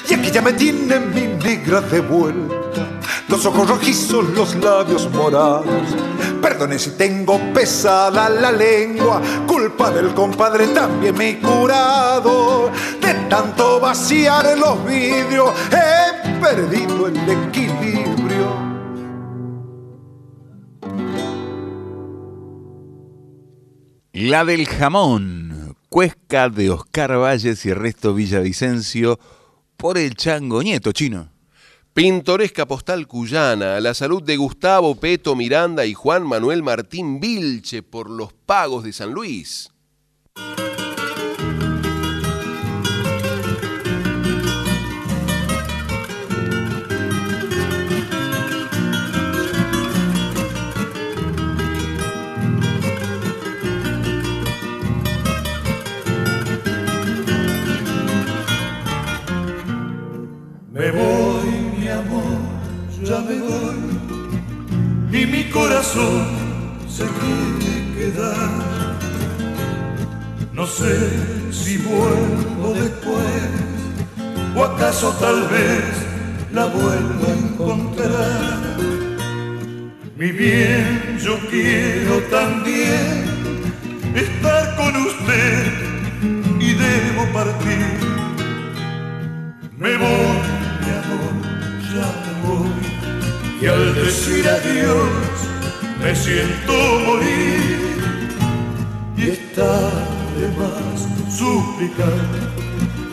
Y 0.08 0.14
aquí 0.14 0.30
ya 0.30 0.42
me 0.42 0.54
tiene 0.54 1.00
mi 1.00 1.22
negra 1.44 1.82
de 1.82 2.00
vuelta, 2.00 3.00
los 3.28 3.44
ojos 3.46 3.68
rojizos, 3.68 4.30
los 4.36 4.56
labios 4.56 5.10
morados. 5.12 5.96
Perdone 6.42 6.78
si 6.78 6.92
tengo 6.92 7.40
pesada 7.54 8.30
la 8.30 8.52
lengua, 8.52 9.20
culpa 9.48 9.90
del 9.90 10.14
compadre 10.14 10.68
también 10.68 11.18
me 11.18 11.30
he 11.30 11.40
curado. 11.40 12.70
De 13.02 13.14
tanto 13.30 13.80
vaciar 13.80 14.56
los 14.58 14.86
vidrios, 14.86 15.50
he 15.72 16.40
perdido 16.40 17.08
el 17.08 17.18
equilibrio. 17.28 18.76
La 24.14 24.46
del 24.46 24.68
jamón, 24.68 25.76
Cuesca 25.90 26.50
de 26.50 26.70
Oscar 26.70 27.18
Valles 27.18 27.66
y 27.66 27.72
Ernesto 27.72 28.14
Villavicencio 28.14 29.20
por 29.78 29.98
el 29.98 30.16
Chango 30.16 30.64
Nieto 30.64 30.92
chino. 30.92 31.30
Pintoresca 31.94 32.66
postal 32.66 33.08
cuyana 33.08 33.80
la 33.80 33.94
salud 33.94 34.22
de 34.22 34.36
Gustavo 34.36 34.96
Peto 34.96 35.36
Miranda 35.36 35.86
y 35.86 35.94
Juan 35.94 36.24
Manuel 36.24 36.62
Martín 36.62 37.20
Vilche 37.20 37.84
por 37.84 38.10
los 38.10 38.34
pagos 38.34 38.84
de 38.84 38.92
San 38.92 39.12
Luis. 39.12 39.70
Corazón 65.56 66.28
se 66.90 67.06
quiere 67.20 67.78
quedar. 67.98 68.50
No 70.52 70.66
sé 70.68 70.96
si 71.52 71.78
vuelvo 71.78 72.74
después, 72.74 73.42
o 74.56 74.64
acaso 74.66 75.16
tal 75.20 75.48
vez 75.48 75.86
la 76.52 76.66
vuelvo 76.66 77.24
a 77.28 77.36
encontrar. 77.46 78.60
Mi 80.18 80.32
bien, 80.32 81.18
yo 81.26 81.36
quiero 81.50 82.16
también 82.30 83.10
estar 84.14 84.76
con 84.76 84.94
usted 85.10 85.64
y 86.60 86.74
debo 86.86 87.24
partir. 87.34 87.88
Me 89.78 89.92
voy, 90.04 90.38
mi 90.82 90.92
amor, 91.02 91.34
ya 91.94 92.08
me 92.24 92.34
voy. 92.48 93.05
Y 93.62 93.66
al 93.68 93.96
decir 93.96 94.48
adiós 94.48 95.10
me 96.02 96.16
siento 96.16 96.74
morir. 97.06 97.96
Y 99.18 99.30
está 99.30 99.80
de 100.38 100.48
más 100.60 101.08
suplicar 101.34 102.20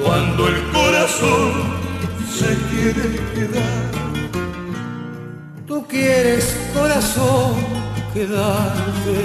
cuando 0.02 0.48
el 0.48 0.62
corazón 0.72 1.52
se 2.28 2.56
quiere 2.70 3.20
quedar. 3.34 3.92
Tú 5.66 5.86
quieres, 5.86 6.56
corazón, 6.74 7.54
quedarte. 8.12 9.16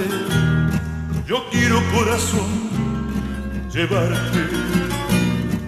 Yo 1.26 1.44
quiero 1.50 1.82
corazón 1.94 2.68
llevarte. 3.72 4.40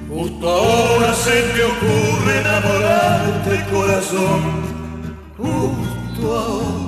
Justo 0.09 0.49
ahora 0.49 1.15
se 1.15 1.43
te 1.43 1.65
ocurre 1.65 2.41
enamorarte, 2.41 3.65
corazón. 3.73 4.70
Justo 5.41 6.37
ahora 6.37 6.80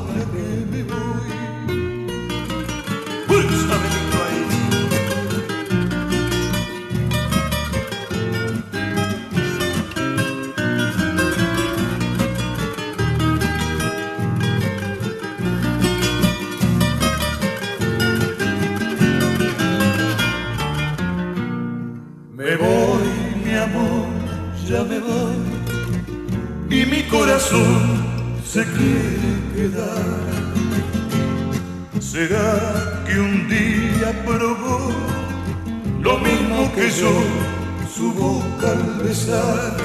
su 36.92 38.12
boca 38.12 38.70
al 38.70 39.02
besar? 39.02 39.76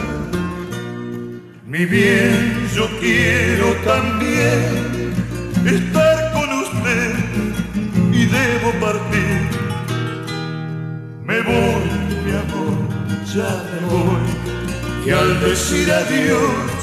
Mi 1.66 1.86
bien, 1.86 2.68
yo 2.76 2.86
quiero 3.00 3.68
también 3.86 5.14
estar 5.66 6.34
con 6.34 6.50
usted 6.64 7.14
y 8.12 8.26
debo 8.26 8.72
partir. 8.86 9.40
Me 11.24 11.40
voy, 11.42 11.88
mi 12.26 12.32
amor, 12.44 12.78
ya 13.34 13.52
me 13.70 13.80
voy. 13.88 15.06
Y 15.06 15.10
al 15.12 15.40
decir 15.40 15.90
adiós 15.90 16.78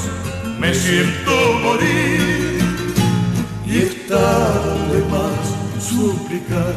me 0.58 0.72
siento 0.72 1.32
morir. 1.62 2.60
Y 3.66 3.78
está 3.78 4.52
de 4.90 5.00
más 5.10 5.44
suplicar 5.82 6.74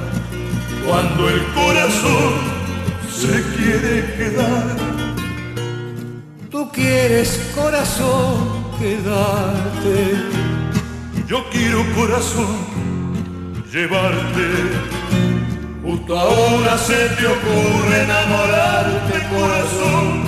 cuando 0.86 1.30
el 1.30 1.44
corazón 1.54 2.37
se 3.18 3.42
quiere 3.56 4.14
quedar. 4.16 4.78
Tú 6.52 6.70
quieres, 6.72 7.52
corazón, 7.56 8.64
quedarte. 8.80 9.98
Yo 11.28 11.44
quiero 11.50 11.84
corazón 11.96 12.56
llevarte. 13.74 14.48
Justo 15.84 16.20
ahora 16.20 16.78
se 16.78 17.10
te 17.18 17.26
ocurre 17.26 18.04
enamorarte, 18.04 19.16
corazón. 19.36 20.24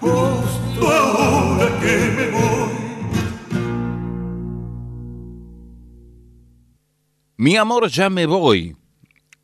Justo 0.00 0.90
ahora 0.90 1.66
que 1.80 1.96
me 2.16 2.26
voy. 2.36 2.68
Mi 7.36 7.56
amor, 7.56 7.88
ya 7.88 8.10
me 8.10 8.26
voy. 8.26 8.77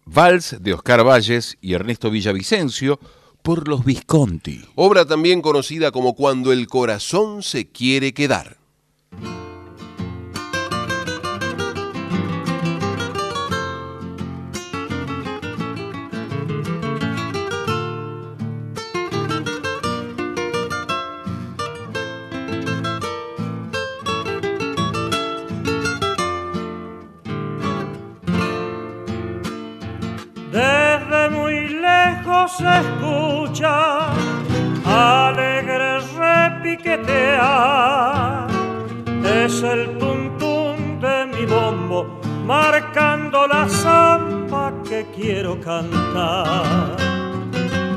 Vals 0.07 0.57
de 0.61 0.75
Oscar 0.75 1.05
Valles 1.05 1.57
y 1.61 1.75
Ernesto 1.75 2.11
Villavicencio 2.11 3.01
por 3.43 3.69
los 3.69 3.85
Visconti. 3.85 4.65
Obra 4.75 5.05
también 5.05 5.43
conocida 5.43 5.91
como 5.93 6.15
Cuando 6.15 6.53
el 6.53 6.67
corazón 6.67 7.43
se 7.43 7.67
quiere 7.71 8.13
quedar. 8.15 8.64
Se 32.57 32.81
escucha 32.81 34.11
alegre 34.85 36.01
repiquetear. 36.19 38.49
Es 39.25 39.63
el 39.63 39.99
tuntún 39.99 41.01
de 41.01 41.27
mi 41.27 41.47
bombo 41.47 42.21
marcando 42.45 43.47
la 43.47 43.69
zampa 43.69 44.73
que 44.89 45.07
quiero 45.17 45.61
cantar. 45.61 46.97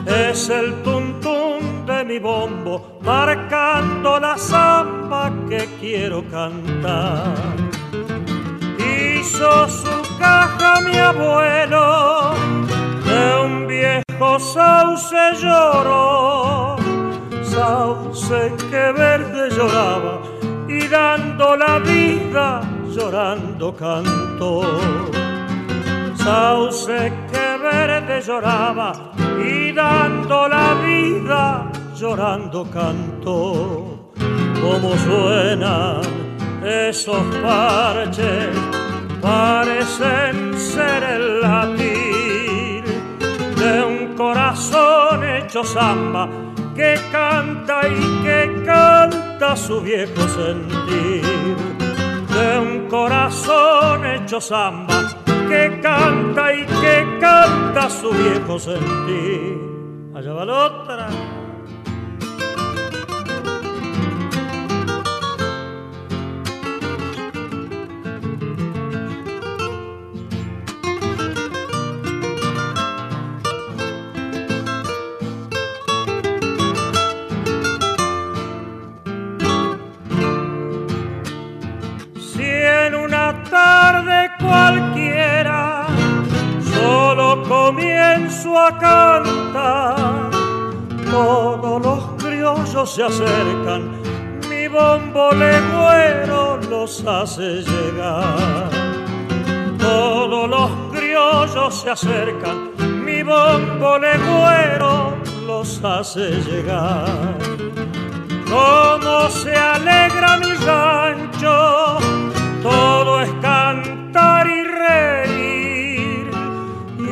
Es 0.05 0.49
el 0.49 0.82
tuntún 0.84 1.86
de 1.86 2.03
mi 2.03 2.18
bombo, 2.18 2.97
marcando 3.01 4.20
la 4.20 4.38
zamba 4.38 5.32
que 5.49 5.68
quiero 5.80 6.24
cantar. 6.30 7.36
Hizo 8.80 9.68
su 9.68 10.18
caja 10.18 10.82
mi 10.82 10.97
abuelo, 10.97 12.34
de 13.05 13.45
un 13.45 13.68
viejo 13.68 14.07
sauce 14.39 15.34
lloró, 15.41 16.76
sauce 17.43 18.53
que 18.70 18.91
verde 18.91 19.49
lloraba 19.51 20.22
y 20.68 20.88
dando 20.88 21.55
la 21.55 21.80
vida 21.80 22.61
llorando 22.89 23.76
cantó. 23.76 24.80
Sauce 26.15 27.13
que 27.32 27.57
verde 27.61 28.22
lloraba 28.22 29.11
y 29.39 29.72
dando 29.72 30.47
la 30.47 30.74
vida 30.76 31.72
llorando 31.95 32.65
cantó. 32.65 34.11
Como 34.61 34.97
suenan 34.97 36.01
esos 36.65 37.24
parches, 37.41 38.49
parecen 39.22 40.57
ser 40.57 41.03
el 41.03 41.41
latir 41.41 42.84
de 43.57 43.84
un 43.84 44.07
corazón 44.18 45.24
hecho 45.24 45.63
samba 45.63 46.28
que 46.76 46.99
canta 47.11 47.88
y 47.88 48.24
que 48.24 48.63
canta 48.65 49.55
su 49.55 49.80
viejo 49.82 50.28
sentir 50.28 51.55
de 52.34 52.59
un 52.59 52.88
corazón 52.89 54.05
hecho 54.05 54.41
samba 54.41 55.07
que 55.47 55.80
canta 55.82 56.53
y 56.53 56.65
que 56.65 57.18
canta 57.22 57.89
su 57.89 58.09
viejo 58.09 58.59
sentir. 58.59 59.57
Allá 60.13 60.34
va 60.34 60.45
la 60.45 60.65
otra. 60.65 61.07
Cualquiera 84.47 85.85
solo 86.73 87.43
comienzo 87.43 88.57
a 88.57 88.77
cantar, 88.77 90.29
todos 91.11 91.81
los 91.81 91.99
criollos 92.23 92.95
se 92.95 93.03
acercan, 93.03 93.81
mi 94.49 94.67
bombo 94.67 95.31
legüero 95.33 96.59
los 96.69 97.05
hace 97.05 97.61
llegar. 97.61 98.69
Todos 99.79 100.49
los 100.49 100.69
criollos 100.91 101.81
se 101.81 101.89
acercan, 101.89 102.71
mi 103.05 103.23
bombo 103.23 103.97
legüero 103.97 105.15
los 105.45 105.83
hace 105.83 106.25
llegar. 106.47 107.37
Cómo 108.49 109.29
se 109.29 109.55
alegra 109.55 110.37
mi 110.37 110.53
rancho, 110.53 111.97
todo 112.63 112.96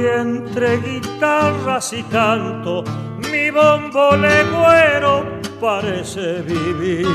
Entre 0.06 0.78
guitarras 0.78 1.92
y 1.94 2.04
canto, 2.04 2.84
mi 3.32 3.50
bombo 3.50 4.16
legüero 4.16 5.26
parece 5.60 6.44
vivir. 6.44 7.08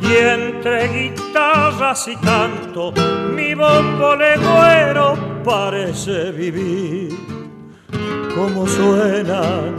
Y 0.00 0.16
entre 0.16 0.88
guitarras 0.88 2.08
y 2.08 2.16
canto, 2.16 2.92
mi 3.34 3.54
bombo 3.54 4.16
legüero 4.16 5.42
parece 5.44 6.32
vivir. 6.32 7.14
Cómo 8.34 8.66
suenan 8.66 9.76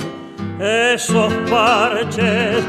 esos 0.60 1.34
parches 1.50 2.64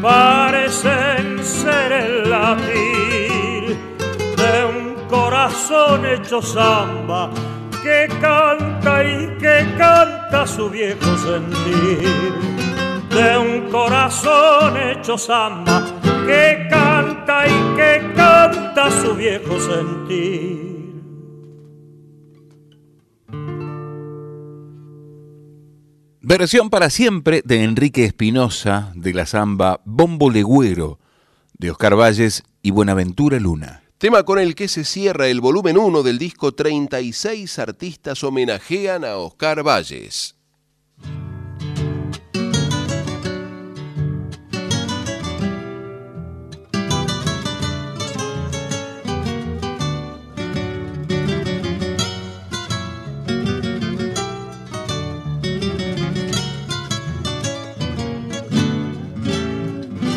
parecen 0.00 1.44
ser 1.44 1.92
el 1.92 2.30
latir 2.30 3.76
de 4.36 4.64
un 4.64 4.94
corazón 5.08 6.06
hecho 6.06 6.40
samba 6.40 7.30
que 7.88 8.08
canta 8.20 9.02
y 9.02 9.38
que 9.38 9.66
canta 9.78 10.46
su 10.46 10.68
viejo 10.68 11.16
sentir. 11.16 12.34
De 13.08 13.38
un 13.38 13.70
corazón 13.70 14.76
hecho 14.76 15.16
samba 15.16 15.86
que 16.26 16.66
canta 16.68 17.46
y 17.46 17.76
que 17.76 18.12
canta 18.14 18.90
su 18.90 19.14
viejo 19.14 19.58
sentir. 19.58 20.68
Versión 26.20 26.68
para 26.68 26.90
siempre 26.90 27.40
de 27.42 27.64
Enrique 27.64 28.04
Espinosa 28.04 28.92
de 28.94 29.14
la 29.14 29.24
samba 29.24 29.80
Bombo 29.86 30.30
Legüero 30.30 30.98
de 31.54 31.70
Oscar 31.70 31.96
Valles 31.96 32.42
y 32.60 32.70
Buenaventura 32.70 33.40
Luna. 33.40 33.87
Tema 33.98 34.22
con 34.22 34.38
el 34.38 34.54
que 34.54 34.68
se 34.68 34.84
cierra 34.84 35.26
el 35.26 35.40
volumen 35.40 35.76
1 35.76 36.04
del 36.04 36.18
disco 36.18 36.54
36 36.54 37.58
artistas 37.58 38.22
homenajean 38.22 39.04
a 39.04 39.16
Oscar 39.16 39.64
Valles. 39.64 40.36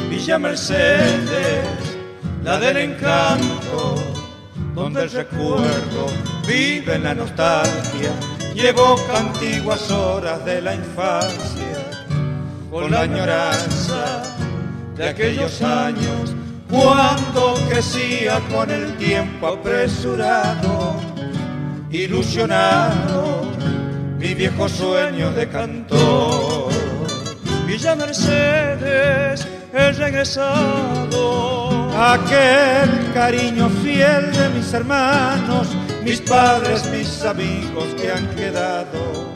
Villa 0.08 0.38
Mercedes, 0.38 1.81
la 2.44 2.60
del 2.60 2.78
encanto, 2.78 3.96
donde 4.74 5.04
el 5.04 5.12
recuerdo 5.12 6.08
vive 6.48 6.96
en 6.96 7.04
la 7.04 7.14
nostalgia, 7.14 8.12
y 8.56 8.66
evoca 8.66 9.20
antiguas 9.20 9.90
horas 9.92 10.44
de 10.44 10.62
la 10.62 10.76
infancia, 10.76 12.08
con 12.70 12.92
la 12.92 13.02
añoranza 13.02 14.24
de 14.96 15.10
aquellos 15.10 15.62
años, 15.62 16.34
cuando 16.70 17.56
crecía 17.70 18.40
con 18.52 18.70
el 18.72 18.98
tiempo 18.98 19.48
apresurado, 19.48 20.96
ilusionado, 21.92 23.42
mi 24.18 24.34
viejo 24.34 24.70
sueño 24.70 25.32
de 25.32 25.48
cantor. 25.50 26.72
Villa 27.66 27.96
Mercedes, 27.96 29.48
he 29.74 29.92
regresado. 29.92 31.62
Aquel 31.98 33.12
cariño 33.14 33.70
fiel 33.84 34.32
de 34.32 34.50
mis 34.50 34.74
hermanos, 34.74 35.68
mis 36.04 36.22
padres, 36.22 36.86
mis 36.92 37.24
amigos 37.24 37.86
que 38.00 38.12
han 38.12 38.28
quedado 38.36 39.30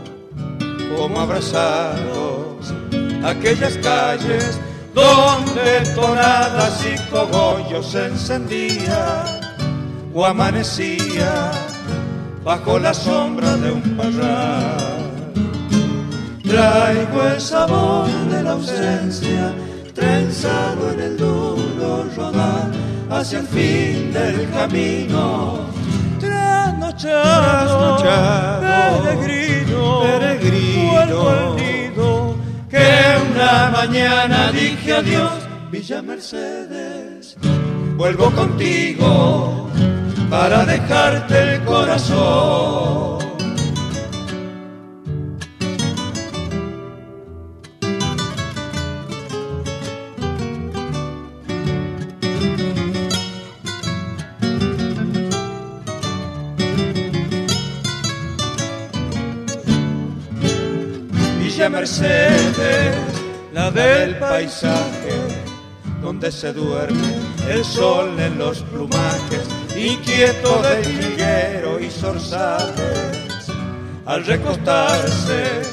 como 0.95 1.19
abrazados. 1.19 2.73
Aquellas 3.23 3.77
calles 3.77 4.59
donde 4.93 5.81
tonadas 5.93 6.85
y 6.85 6.97
cogollos 7.11 7.91
se 7.91 8.05
encendían 8.05 9.25
o 10.13 10.25
amanecía 10.25 11.51
bajo 12.43 12.79
la 12.79 12.93
sombra 12.93 13.57
de 13.57 13.71
un 13.71 13.97
parral. 13.97 15.33
Traigo 16.43 17.23
el 17.23 17.41
sabor 17.41 18.07
de 18.29 18.43
la 18.43 18.51
ausencia, 18.51 19.53
trenzado 19.95 20.91
en 20.91 20.99
el 20.99 21.17
duro 21.17 22.05
rodar 22.15 22.69
hacia 23.09 23.39
el 23.39 23.47
fin 23.47 24.13
del 24.13 24.47
camino. 24.51 25.65
Trasnochado, 26.19 27.97
peregrino, 28.61 30.01
peregrino, 30.01 30.91
vuelvo 30.91 31.29
al 31.29 31.55
nido, 31.55 32.35
que 32.69 33.15
una 33.31 33.71
mañana 33.71 34.51
dije 34.51 34.93
adiós, 34.93 35.31
Villa 35.71 36.01
Mercedes, 36.01 37.37
vuelvo 37.95 38.29
contigo 38.31 39.69
para 40.29 40.65
dejarte 40.65 41.55
el 41.55 41.63
corazón. 41.63 43.24
Villa 61.65 61.77
Mercedes, 61.79 62.95
la 63.51 63.71
del 63.71 64.19
paisaje, 64.19 65.15
donde 65.99 66.31
se 66.31 66.53
duerme 66.53 67.15
el 67.49 67.65
sol 67.65 68.19
en 68.19 68.37
los 68.37 68.59
plumajes, 68.59 69.41
inquieto 69.75 70.61
del 70.61 70.85
jilguero 70.85 71.79
y 71.79 71.89
zorzales, 71.89 73.47
al 74.05 74.23
recostarse 74.27 75.63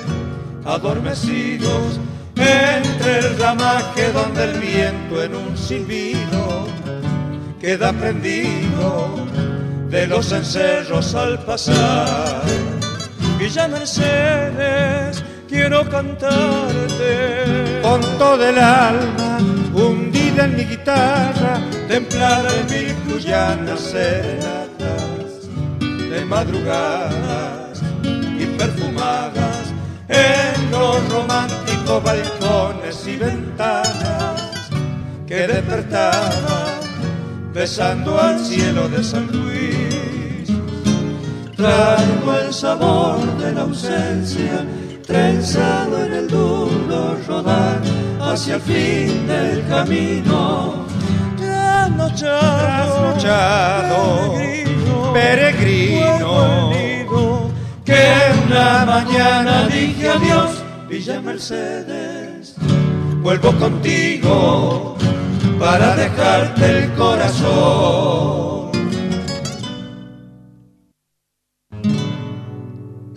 adormecidos 0.65 2.01
entre 2.37 3.19
el 3.19 3.37
ramaje 3.37 4.11
donde 4.13 4.45
el 4.45 4.61
viento 4.61 5.23
en 5.23 5.35
un 5.35 5.59
silbido 5.59 6.69
queda 7.61 7.93
prendido 7.93 9.27
de 9.91 10.07
los 10.07 10.33
encerros 10.33 11.15
al 11.15 11.39
pasar. 11.45 12.41
Villa 13.39 13.69
Mercedes, 13.69 15.23
quiero 15.53 15.87
cantarte 15.91 17.81
con 17.83 18.01
todo 18.17 18.43
el 18.43 18.59
alma, 18.59 19.37
hundida 19.75 20.47
en 20.47 20.57
mi 20.57 20.65
guitarra, 20.65 21.61
templada 21.89 22.49
en 22.59 22.67
mil 22.75 22.95
cuyanas 23.07 23.81
serenatas, 23.81 25.51
de 25.79 26.25
madrugadas 26.25 27.83
y 28.41 28.47
perfumadas 28.57 29.75
en 30.09 30.71
los 30.71 31.07
románticos 31.11 32.03
balcones 32.03 33.07
y 33.07 33.17
ventanas 33.17 34.71
que 35.27 35.47
despertaban 35.47 36.81
besando 37.53 38.19
al 38.19 38.41
cielo 38.41 38.89
de 38.89 39.05
San 39.05 39.27
Luis. 39.27 40.49
Traigo 41.55 42.33
el 42.43 42.53
sabor 42.55 43.21
de 43.37 43.53
la 43.53 43.61
ausencia, 43.61 44.65
trenzado 45.03 46.05
en 46.05 46.13
el 46.13 46.29
duro 46.29 47.19
rodar 47.27 47.81
hacia 48.21 48.57
el 48.57 48.61
fin 48.61 49.27
del 49.27 49.67
camino. 49.69 50.85
Trasnochado, 51.37 54.33
peregrino, 55.13 55.13
peregrino, 55.13 57.51
que 57.85 58.15
una 58.47 58.85
mañana 58.85 59.67
dije 59.69 60.09
adiós, 60.09 60.63
Villa 60.89 61.21
Mercedes, 61.21 62.55
vuelvo 63.23 63.53
contigo 63.59 64.97
para 65.59 65.97
dejarte 65.97 66.85
el 66.85 66.93
corazón. 66.93 68.62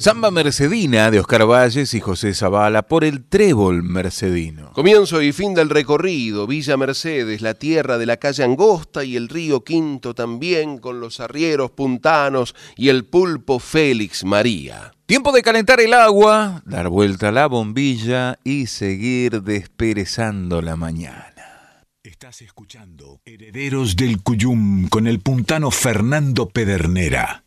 Samba 0.05 0.29
Mercedina 0.29 1.09
de 1.09 1.19
Oscar 1.19 1.47
Valles 1.47 1.95
y 1.95 1.99
José 1.99 2.35
Zavala 2.35 2.83
por 2.83 3.03
el 3.03 3.23
trébol 3.27 3.81
mercedino. 3.81 4.71
Comienzo 4.73 5.19
y 5.19 5.31
fin 5.31 5.55
del 5.55 5.71
recorrido, 5.71 6.45
Villa 6.45 6.77
Mercedes, 6.77 7.41
la 7.41 7.55
tierra 7.55 7.97
de 7.97 8.05
la 8.05 8.17
calle 8.17 8.43
Angosta 8.43 9.03
y 9.03 9.15
el 9.15 9.29
río 9.29 9.63
Quinto 9.63 10.13
también, 10.13 10.77
con 10.77 10.99
los 10.99 11.19
arrieros 11.19 11.71
puntanos 11.71 12.53
y 12.75 12.89
el 12.89 13.05
pulpo 13.05 13.57
Félix 13.57 14.23
María. 14.23 14.93
Tiempo 15.07 15.31
de 15.31 15.41
calentar 15.41 15.79
el 15.79 15.95
agua, 15.95 16.61
dar 16.67 16.89
vuelta 16.89 17.29
a 17.29 17.31
la 17.31 17.47
bombilla 17.47 18.37
y 18.43 18.67
seguir 18.67 19.41
desperezando 19.41 20.61
la 20.61 20.75
mañana. 20.75 21.81
Estás 22.03 22.43
escuchando 22.43 23.21
Herederos 23.25 23.95
del 23.95 24.21
Cuyum 24.21 24.87
con 24.87 25.07
el 25.07 25.19
puntano 25.19 25.71
Fernando 25.71 26.47
Pedernera. 26.47 27.44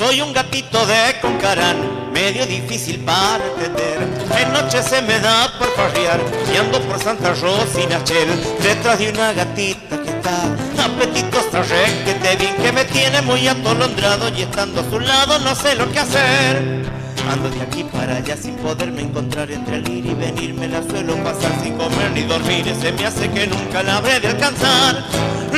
Soy 0.08 0.22
un 0.22 0.32
gatito 0.32 0.86
de 0.86 1.20
Concarán, 1.20 2.10
medio 2.14 2.46
difícil 2.46 2.98
para 3.00 3.44
entender. 3.44 4.08
En 4.40 4.52
noche 4.54 4.82
se 4.82 5.02
me 5.02 5.20
da 5.20 5.52
por 5.58 5.68
farrear 5.76 6.18
y 6.50 6.56
ando 6.56 6.80
por 6.80 6.98
Santa 6.98 7.34
Rosa 7.34 7.78
y 7.78 7.86
Nachel, 7.88 8.26
detrás 8.62 8.98
de 8.98 9.10
una 9.10 9.34
gatita 9.34 10.00
que 10.00 10.08
está 10.08 10.44
apetitosa, 10.82 11.62
re 11.62 12.04
que 12.06 12.14
te 12.14 12.36
vi, 12.36 12.46
que 12.46 12.72
me 12.72 12.86
tiene 12.86 13.20
muy 13.20 13.46
atolondrado 13.48 14.30
y 14.34 14.40
estando 14.40 14.80
a 14.80 14.88
su 14.88 14.98
lado 14.98 15.40
no 15.40 15.54
sé 15.54 15.74
lo 15.74 15.92
que 15.92 15.98
hacer. 15.98 16.86
Ando 17.30 17.50
de 17.50 17.60
aquí 17.60 17.84
para 17.84 18.16
allá 18.16 18.34
sin 18.34 18.56
poderme 18.56 19.02
encontrar 19.02 19.50
entre 19.50 19.76
el 19.76 19.88
ir 19.90 20.06
y 20.06 20.14
venir, 20.14 20.54
me 20.54 20.68
la 20.68 20.82
suelo 20.84 21.22
pasar 21.22 21.52
sin 21.62 21.76
comer 21.76 22.12
ni 22.14 22.22
dormir, 22.22 22.64
se 22.80 22.92
me 22.92 23.04
hace 23.04 23.28
que 23.28 23.46
nunca 23.46 23.82
la 23.82 23.98
habré 23.98 24.20
de 24.20 24.28
alcanzar. 24.28 25.04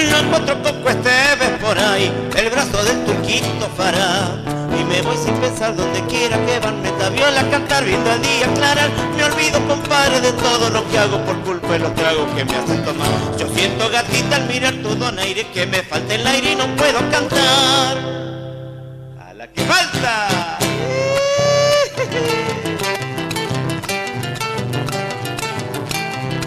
Lo 0.08 0.16
encuentro 0.18 0.62
poco 0.62 0.88
este 0.88 1.10
vez 1.38 1.50
por 1.60 1.78
ahí, 1.78 2.10
el 2.36 2.48
brazo 2.48 2.82
del 2.84 3.04
turquito 3.04 3.68
fará. 3.76 4.30
Y 4.78 4.84
me 4.84 5.02
voy 5.02 5.16
sin 5.16 5.34
pensar 5.36 5.76
donde 5.76 6.00
quiera 6.06 6.38
que 6.46 6.58
van 6.58 6.80
metaviola 6.80 7.40
a 7.40 7.50
cantar 7.50 7.84
viendo 7.84 8.10
el 8.10 8.22
día 8.22 8.46
aclarar. 8.46 8.88
Me 9.14 9.24
olvido, 9.24 9.60
compadre, 9.68 10.20
de 10.22 10.32
todo 10.32 10.70
lo 10.70 10.88
que 10.88 10.98
hago 10.98 11.22
por 11.24 11.38
culpa 11.40 11.72
de 11.74 11.80
los 11.80 11.94
tragos 11.94 12.32
que 12.34 12.44
me 12.44 12.56
hacen 12.56 12.82
tomar. 12.84 13.08
Yo 13.38 13.46
siento 13.54 13.90
gatita 13.90 14.36
al 14.36 14.46
mirar 14.46 14.74
tu 14.74 14.94
donaire 14.94 15.46
que 15.48 15.66
me 15.66 15.82
falta 15.82 16.14
el 16.14 16.26
aire 16.26 16.52
y 16.52 16.56
no 16.56 16.66
puedo 16.76 16.98
cantar. 17.10 17.98
A 19.20 19.34
la 19.34 19.46
que 19.48 19.60
falta. 19.62 20.58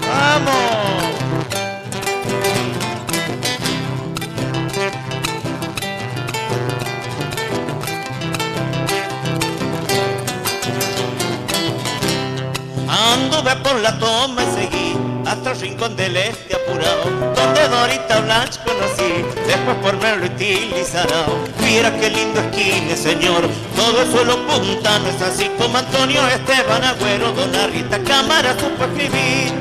¡Vamos! 0.09 0.92
Anduve 13.43 13.55
por 13.57 13.81
la 13.81 13.99
toma 13.99 14.41
y 14.41 14.55
seguí 14.55 14.97
hasta 15.25 15.51
el 15.51 15.59
rincón 15.59 15.95
del 15.97 16.15
este 16.15 16.55
apurado, 16.55 17.03
donde 17.35 17.67
Dorita 17.67 18.21
Blanche 18.21 18.59
conocí, 18.65 19.25
después 19.45 19.75
por 19.81 19.99
verlo 19.99 20.27
utilizará. 20.27 21.25
Mira 21.61 21.93
qué 21.99 22.09
lindo 22.09 22.39
esquine, 22.39 22.95
señor, 22.95 23.43
todo 23.75 24.01
el 24.01 24.11
suelo 24.11 24.37
punta, 24.47 24.97
no 24.99 25.09
es 25.09 25.21
así 25.21 25.49
como 25.57 25.77
Antonio 25.77 26.25
Esteban 26.27 26.85
Agüero, 26.85 27.33
Dona 27.33 27.67
Rita 27.67 28.01
Cámara 28.03 28.55
supo 28.57 28.85
escribir. 28.85 29.51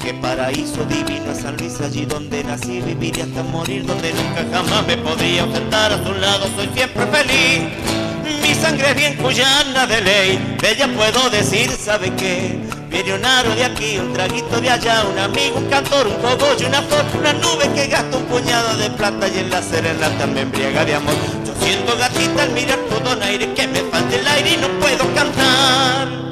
Qué 0.00 0.14
paraíso 0.14 0.84
divino 0.84 1.32
es 1.32 1.40
San 1.40 1.56
Luis, 1.56 1.80
allí 1.80 2.06
donde 2.06 2.44
nací, 2.44 2.80
vivir 2.80 3.18
y 3.18 3.22
hasta 3.22 3.42
morir, 3.42 3.86
donde 3.86 4.12
nunca 4.12 4.44
jamás 4.52 4.86
me 4.86 4.96
podría 4.98 5.42
enfrentar 5.42 5.92
a 5.92 6.04
su 6.04 6.12
lado, 6.12 6.46
soy 6.56 6.68
siempre 6.74 7.04
feliz. 7.06 7.95
Mi 8.42 8.54
sangre 8.54 8.90
es 8.90 8.96
bien 8.96 9.16
cuyana 9.16 9.86
de 9.86 10.00
ley, 10.00 10.56
de 10.60 10.70
ella 10.72 10.88
puedo 10.88 11.30
decir, 11.30 11.70
¿sabe 11.70 12.12
qué? 12.16 12.58
Viene 12.88 13.14
un 13.14 13.24
aro 13.24 13.54
de 13.54 13.64
aquí, 13.64 13.98
un 13.98 14.12
traguito 14.12 14.60
de 14.60 14.70
allá, 14.70 15.04
un 15.04 15.18
amigo, 15.18 15.58
un 15.58 15.66
cantor, 15.66 16.06
un 16.06 16.14
cogollo, 16.16 16.66
una 16.66 16.82
flor, 16.82 17.04
una 17.18 17.32
nube 17.34 17.70
que 17.74 17.86
gasta 17.86 18.16
un 18.16 18.24
puñado 18.24 18.76
de 18.78 18.90
plata 18.90 19.28
y 19.28 19.38
en 19.38 19.50
la 19.50 19.62
serenata 19.62 20.26
me 20.26 20.40
embriaga 20.40 20.84
de 20.84 20.94
amor. 20.94 21.14
Yo 21.46 21.54
siento 21.64 21.96
gatita 21.96 22.42
al 22.42 22.50
mirar 22.50 22.78
todo 22.88 23.22
aire, 23.22 23.52
que 23.54 23.68
me 23.68 23.80
falta 23.80 24.16
el 24.16 24.26
aire 24.26 24.50
y 24.50 24.56
no 24.56 24.68
puedo 24.80 25.14
cantar. 25.14 26.25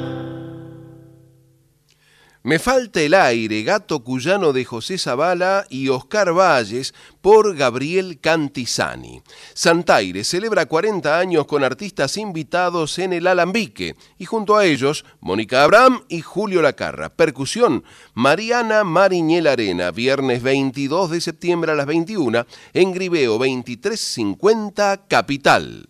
Me 2.45 2.59
falta 2.59 3.01
el 3.01 3.15
aire, 3.15 3.63
gato 3.63 4.03
cuyano 4.03 4.53
de 4.53 4.65
José 4.65 4.99
Zavala 4.99 5.65
y 5.67 5.89
Oscar 5.89 6.31
Valles 6.31 6.93
por 7.19 7.55
Gabriel 7.55 8.19
Cantizani. 8.21 9.23
Santaire 9.55 10.23
celebra 10.23 10.67
40 10.67 11.17
años 11.17 11.47
con 11.47 11.63
artistas 11.63 12.17
invitados 12.17 12.99
en 12.99 13.13
el 13.13 13.25
Alambique 13.25 13.95
y 14.19 14.25
junto 14.25 14.57
a 14.57 14.65
ellos 14.65 15.05
Mónica 15.21 15.63
Abraham 15.63 16.03
y 16.07 16.21
Julio 16.21 16.61
Lacarra. 16.61 17.09
Percusión 17.09 17.83
Mariana 18.13 18.83
Mariñel 18.83 19.47
Arena, 19.47 19.89
viernes 19.89 20.43
22 20.43 21.09
de 21.09 21.21
septiembre 21.21 21.71
a 21.71 21.75
las 21.75 21.87
21 21.87 22.45
en 22.73 22.93
Gribeo 22.93 23.39
2350 23.39 25.07
Capital. 25.07 25.89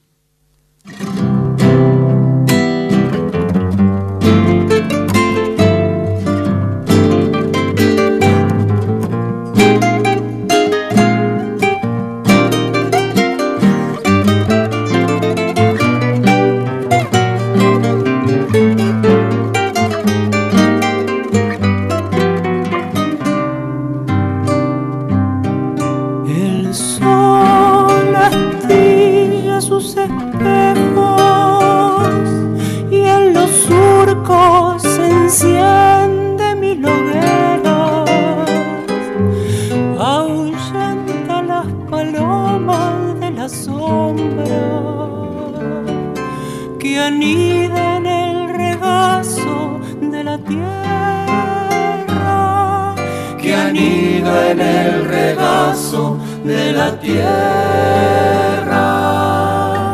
De 56.46 56.74
la 56.74 57.00
tierra. 57.00 57.26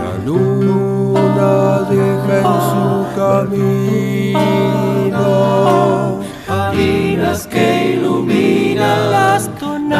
La 0.03 0.17
luna 0.25 1.85
deja 1.89 2.39
en 2.39 2.45
su 2.71 3.05
camino 3.15 4.41
harinas 6.47 7.45
que 7.47 7.93
iluminan 7.93 9.11
las 9.11 9.49
tonadas 9.55 9.91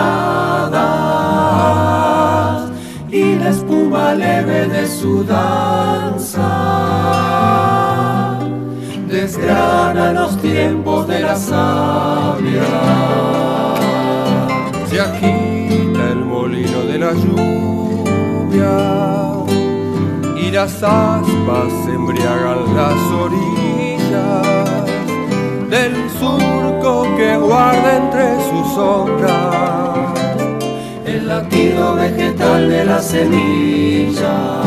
y 3.09 3.35
la 3.35 3.49
espuma 3.49 4.13
leve 4.13 4.67
de 4.67 4.87
su 4.87 5.23
danza 5.23 6.49
desgrana 9.07 10.11
los 10.13 10.37
tiempos 10.41 11.07
de 11.07 11.19
la 11.19 11.35
sabia. 11.35 13.40
Lluvia 17.13 18.77
y 20.35 20.51
las 20.51 20.83
aspas 20.83 21.73
embriagan 21.87 22.75
las 22.75 23.01
orillas 23.25 24.85
del 25.69 26.09
surco 26.19 27.03
que 27.17 27.37
guarda 27.37 27.97
entre 27.97 28.35
sus 28.49 28.73
sombras 28.73 30.19
el 31.05 31.27
latido 31.27 31.95
vegetal 31.95 32.69
de 32.69 32.85
la 32.85 33.01
semilla. 33.01 34.61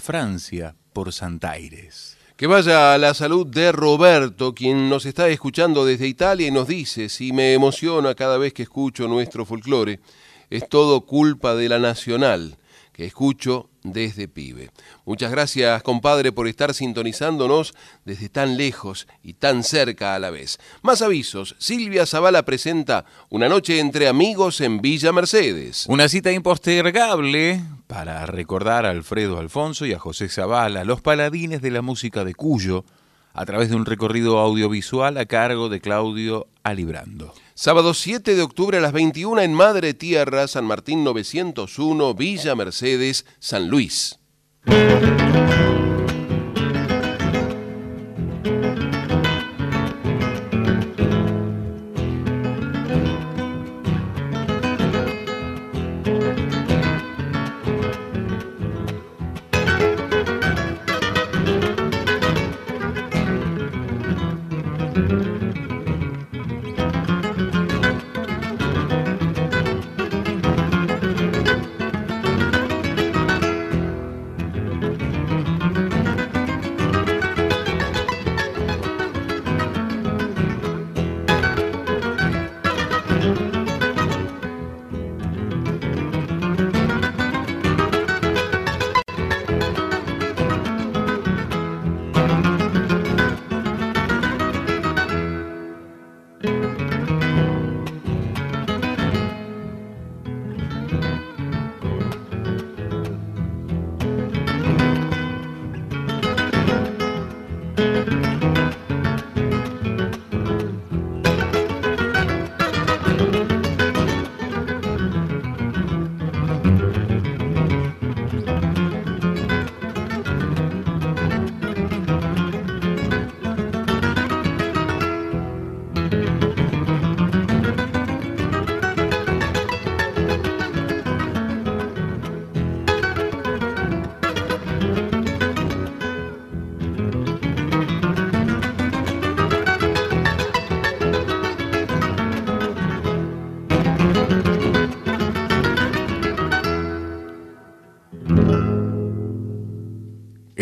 Francia 0.00 0.74
por 0.92 1.12
Santaires. 1.12 2.16
Que 2.36 2.46
vaya 2.46 2.94
a 2.94 2.98
la 2.98 3.14
salud 3.14 3.46
de 3.46 3.70
Roberto, 3.70 4.54
quien 4.54 4.88
nos 4.88 5.06
está 5.06 5.28
escuchando 5.28 5.84
desde 5.84 6.08
Italia 6.08 6.48
y 6.48 6.50
nos 6.50 6.66
dice, 6.66 7.08
si 7.08 7.32
me 7.32 7.52
emociona 7.52 8.14
cada 8.14 8.38
vez 8.38 8.52
que 8.52 8.64
escucho 8.64 9.06
nuestro 9.06 9.44
folclore, 9.44 10.00
es 10.50 10.68
todo 10.68 11.02
culpa 11.02 11.54
de 11.54 11.68
la 11.68 11.78
Nacional, 11.78 12.56
que 12.94 13.04
escucho 13.04 13.68
desde 13.82 14.28
pibe. 14.28 14.70
Muchas 15.04 15.30
gracias, 15.30 15.82
compadre, 15.82 16.32
por 16.32 16.48
estar 16.48 16.72
sintonizándonos 16.72 17.74
desde 18.04 18.28
tan 18.28 18.56
lejos 18.56 19.06
y 19.22 19.34
tan 19.34 19.64
cerca 19.64 20.14
a 20.14 20.18
la 20.18 20.30
vez. 20.30 20.58
Más 20.80 21.02
avisos, 21.02 21.56
Silvia 21.58 22.06
Zavala 22.06 22.44
presenta 22.44 23.04
Una 23.28 23.48
noche 23.48 23.80
entre 23.80 24.08
amigos 24.08 24.60
en 24.60 24.80
Villa 24.80 25.12
Mercedes. 25.12 25.84
Una 25.88 26.08
cita 26.08 26.32
impostergable 26.32 27.62
para 27.88 28.24
recordar 28.26 28.86
a 28.86 28.90
Alfredo 28.90 29.38
Alfonso 29.38 29.84
y 29.84 29.92
a 29.92 29.98
José 29.98 30.28
Zavala, 30.28 30.84
los 30.84 31.02
paladines 31.02 31.60
de 31.60 31.72
la 31.72 31.82
música 31.82 32.24
de 32.24 32.34
Cuyo, 32.34 32.84
a 33.34 33.44
través 33.44 33.68
de 33.68 33.76
un 33.76 33.84
recorrido 33.84 34.38
audiovisual 34.38 35.18
a 35.18 35.26
cargo 35.26 35.68
de 35.68 35.80
Claudio 35.80 36.46
Alibrando. 36.62 37.34
Sábado 37.54 37.92
7 37.92 38.34
de 38.34 38.42
octubre 38.42 38.78
a 38.78 38.80
las 38.80 38.92
21 38.92 39.42
en 39.42 39.52
Madre 39.52 39.92
Tierra, 39.92 40.48
San 40.48 40.64
Martín 40.64 41.04
901, 41.04 42.14
Villa 42.14 42.54
Mercedes, 42.54 43.26
San 43.40 43.68
Luis. 43.68 44.18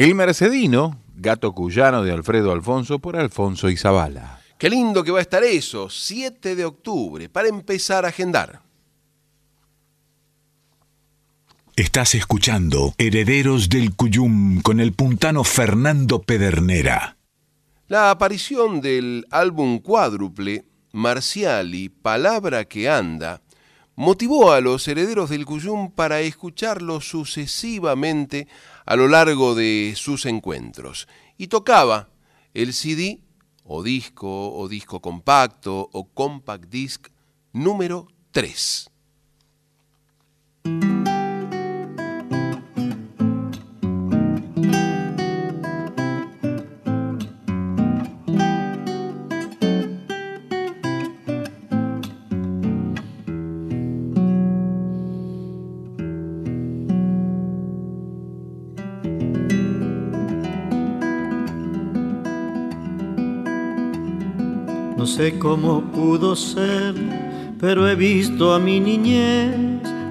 El 0.03 0.17
Mercedino, 0.17 0.99
gato 1.15 1.53
cuyano 1.53 2.03
de 2.03 2.11
Alfredo 2.11 2.51
Alfonso 2.51 2.99
por 2.99 3.17
Alfonso 3.17 3.71
Izabala. 3.71 4.41
Qué 4.59 4.69
lindo 4.69 5.05
que 5.05 5.13
va 5.13 5.21
a 5.21 5.23
estar 5.23 5.45
eso, 5.45 5.89
7 5.89 6.57
de 6.57 6.65
octubre, 6.65 7.29
para 7.29 7.47
empezar 7.47 8.05
a 8.05 8.09
agendar. 8.09 8.63
Estás 11.77 12.17
escuchando 12.17 12.95
Herederos 12.99 13.69
del 13.69 13.95
Cuyum 13.95 14.61
con 14.63 14.81
el 14.81 14.93
puntano 14.93 15.45
Fernando 15.45 16.21
Pedernera. 16.21 17.17
La 17.87 18.11
aparición 18.11 18.81
del 18.81 19.25
álbum 19.31 19.79
cuádruple 19.79 20.65
Marciali, 20.91 21.91
Palabra 21.91 22.65
que 22.65 22.91
Anda, 22.91 23.41
motivó 23.95 24.51
a 24.51 24.61
los 24.61 24.89
herederos 24.89 25.31
del 25.31 25.47
Cuyum 25.47 25.93
para 25.93 26.23
escucharlo 26.23 27.01
sucesivamente 27.01 28.49
a 28.85 28.97
lo 28.97 29.09
largo 29.09 29.55
de 29.55 29.95
sus 29.97 30.27
encuentros. 30.27 31.09
Y 31.37 31.49
tocaba 31.49 32.09
el 32.55 32.73
CD 32.73 33.21
o 33.65 33.83
disco 33.83 34.55
o 34.55 34.69
disco 34.69 35.01
compacto 35.01 35.89
o 35.93 36.05
compact 36.13 36.69
disc 36.69 37.09
número 37.53 38.09
3. 38.33 38.91
Sé 65.23 65.39
cómo 65.39 65.83
pudo 65.93 66.35
ser, 66.35 66.97
pero 67.61 67.89
he 67.89 67.95
visto 67.95 68.53
a 68.53 68.59
mi 68.59 68.81
niñez 68.81 69.55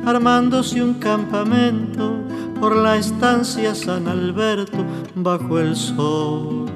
armándose 0.05 0.81
un 0.81 0.93
campamento 0.93 2.13
por 2.61 2.77
la 2.77 2.95
estancia 2.95 3.75
San 3.75 4.07
Alberto 4.07 4.85
bajo 5.15 5.59
el 5.59 5.75
sol. 5.75 6.67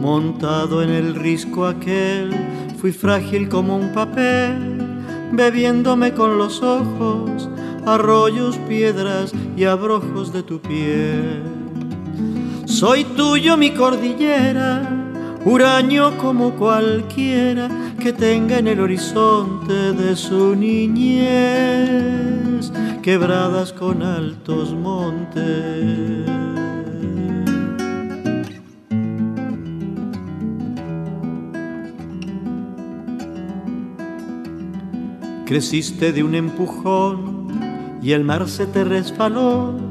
Montado 0.00 0.82
en 0.82 0.90
el 0.90 1.14
risco 1.14 1.66
aquel, 1.66 2.34
fui 2.78 2.90
frágil 2.90 3.48
como 3.48 3.76
un 3.76 3.92
papel, 3.92 4.98
bebiéndome 5.30 6.14
con 6.14 6.36
los 6.36 6.60
ojos 6.64 7.48
arroyos, 7.86 8.58
piedras 8.68 9.32
y 9.56 9.66
abrojos 9.66 10.32
de 10.32 10.42
tu 10.42 10.58
piel. 10.58 11.44
Soy 12.64 13.04
tuyo 13.04 13.56
mi 13.56 13.70
cordillera, 13.70 15.03
huraño 15.44 16.16
como 16.18 16.52
cualquiera 16.52 17.68
que 18.00 18.12
tenga 18.12 18.58
en 18.58 18.68
el 18.68 18.80
horizonte 18.80 19.92
de 19.92 20.16
su 20.16 20.56
niñez 20.56 21.84
quebradas 23.02 23.72
con 23.72 24.02
altos 24.02 24.72
montes. 24.72 26.24
Creciste 35.44 36.12
de 36.12 36.24
un 36.24 36.34
empujón 36.34 38.00
y 38.02 38.12
el 38.12 38.24
mar 38.24 38.48
se 38.48 38.66
te 38.66 38.84
resbaló 38.84 39.83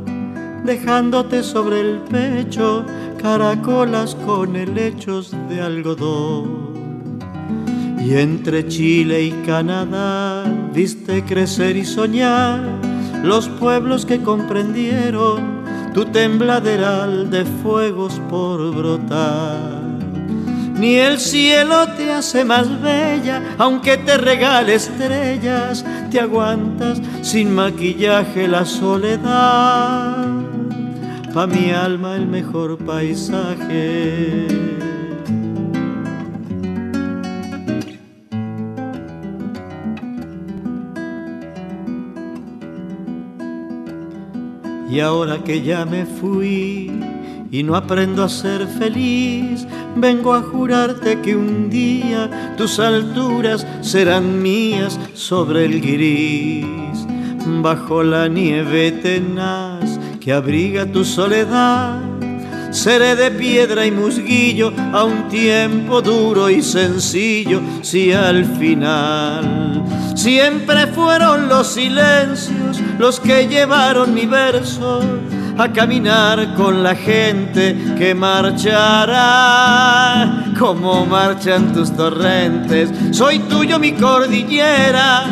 dejándote 0.63 1.43
sobre 1.43 1.81
el 1.81 1.97
pecho 1.99 2.85
caracolas 3.21 4.15
con 4.15 4.55
helechos 4.55 5.35
de 5.49 5.61
algodón. 5.61 6.73
Y 7.99 8.15
entre 8.15 8.67
Chile 8.67 9.23
y 9.23 9.31
Canadá 9.45 10.43
viste 10.73 11.23
crecer 11.23 11.77
y 11.77 11.85
soñar 11.85 12.61
los 13.23 13.47
pueblos 13.47 14.05
que 14.05 14.21
comprendieron 14.21 15.63
tu 15.93 16.05
tembladeral 16.05 17.29
de 17.29 17.45
fuegos 17.45 18.19
por 18.29 18.75
brotar. 18.75 19.83
Ni 20.77 20.95
el 20.95 21.19
cielo 21.19 21.87
te 21.95 22.11
hace 22.11 22.43
más 22.43 22.81
bella, 22.81 23.55
aunque 23.57 23.97
te 23.97 24.17
regale 24.17 24.75
estrellas, 24.75 25.85
te 26.11 26.19
aguantas 26.19 26.99
sin 27.21 27.53
maquillaje 27.53 28.47
la 28.47 28.65
soledad. 28.65 30.22
Pa' 31.33 31.47
mi 31.47 31.71
alma 31.71 32.15
el 32.15 32.27
mejor 32.27 32.77
paisaje. 32.77 34.45
Y 44.91 44.99
ahora 44.99 45.43
que 45.43 45.63
ya 45.63 45.85
me 45.85 46.05
fui 46.05 46.91
y 47.49 47.63
no 47.63 47.75
aprendo 47.75 48.23
a 48.23 48.29
ser 48.29 48.67
feliz, 48.67 49.65
vengo 49.95 50.35
a 50.35 50.43
jurarte 50.43 51.19
que 51.21 51.35
un 51.35 51.67
día 51.71 52.53
tus 52.57 52.77
alturas 52.77 53.65
serán 53.81 54.43
mías 54.43 54.99
sobre 55.15 55.65
el 55.65 55.81
gris, 55.81 57.07
bajo 57.63 58.03
la 58.03 58.27
nieve 58.27 58.91
tenaz 58.91 59.72
que 60.23 60.31
abriga 60.31 60.85
tu 60.85 61.03
soledad. 61.03 61.99
Seré 62.71 63.15
de 63.15 63.29
piedra 63.31 63.85
y 63.85 63.91
musguillo 63.91 64.71
a 64.93 65.03
un 65.03 65.27
tiempo 65.27 66.01
duro 66.01 66.49
y 66.49 66.61
sencillo, 66.61 67.61
si 67.81 68.13
al 68.13 68.45
final 68.45 69.83
siempre 70.15 70.87
fueron 70.87 71.49
los 71.49 71.73
silencios 71.73 72.79
los 72.97 73.19
que 73.19 73.47
llevaron 73.47 74.13
mi 74.13 74.25
verso 74.25 75.01
a 75.57 75.71
caminar 75.71 76.55
con 76.55 76.81
la 76.81 76.95
gente 76.95 77.75
que 77.97 78.15
marchará 78.15 79.13
como 80.57 81.05
marchan 81.05 81.73
tus 81.73 81.95
torrentes. 81.95 82.89
Soy 83.11 83.39
tuyo 83.39 83.77
mi 83.77 83.91
cordillera, 83.91 85.25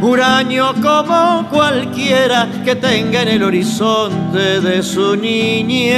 huraño 0.00 0.74
como 0.80 1.48
cualquiera 1.50 2.48
que 2.64 2.74
tenga 2.76 3.22
en 3.22 3.28
el 3.28 3.42
horizonte 3.42 4.60
de 4.60 4.82
su 4.82 5.16
niñez 5.16 5.88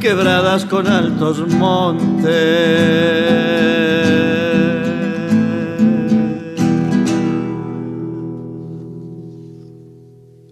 quebradas 0.00 0.64
con 0.64 0.86
altos 0.86 1.46
montes. 1.48 2.26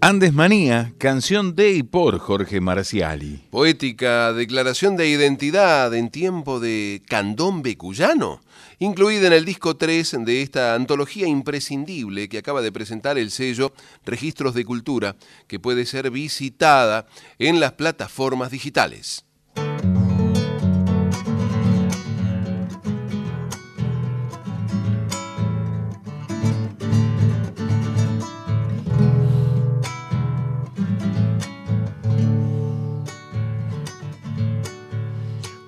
Andes 0.07 0.35
Manía, 0.35 0.93
canción 0.99 1.55
de 1.57 1.73
y 1.73 1.83
por 1.83 2.19
Jorge 2.19 2.61
Marciali. 2.61 3.41
Poética 3.49 4.35
declaración 4.35 4.97
de 4.97 5.09
identidad 5.09 5.95
en 5.95 6.11
tiempo 6.11 6.61
de 6.61 7.01
candombe 7.09 7.79
cuyano, 7.79 8.43
incluida 8.79 9.27
en 9.27 9.33
el 9.33 9.45
disco 9.45 9.77
3 9.77 10.17
de 10.21 10.43
esta 10.43 10.75
antología 10.75 11.27
imprescindible 11.27 12.29
que 12.29 12.39
acaba 12.39 12.63
de 12.63 12.73
presentar 12.73 13.19
el 13.19 13.31
sello 13.31 13.73
Registros 14.05 14.55
de 14.55 14.65
Cultura, 14.65 15.17
que 15.47 15.61
puede 15.61 15.87
ser 15.87 16.11
visitada 16.11 17.07
en 17.39 17.61
las 17.61 17.73
plataformas 17.73 18.51
digitales. 18.51 19.25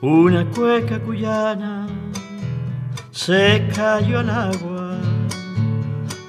Una 0.02 0.48
cueca 0.52 1.02
cuyana 1.02 2.05
se 3.16 3.66
cayó 3.74 4.18
al 4.18 4.28
agua. 4.28 4.98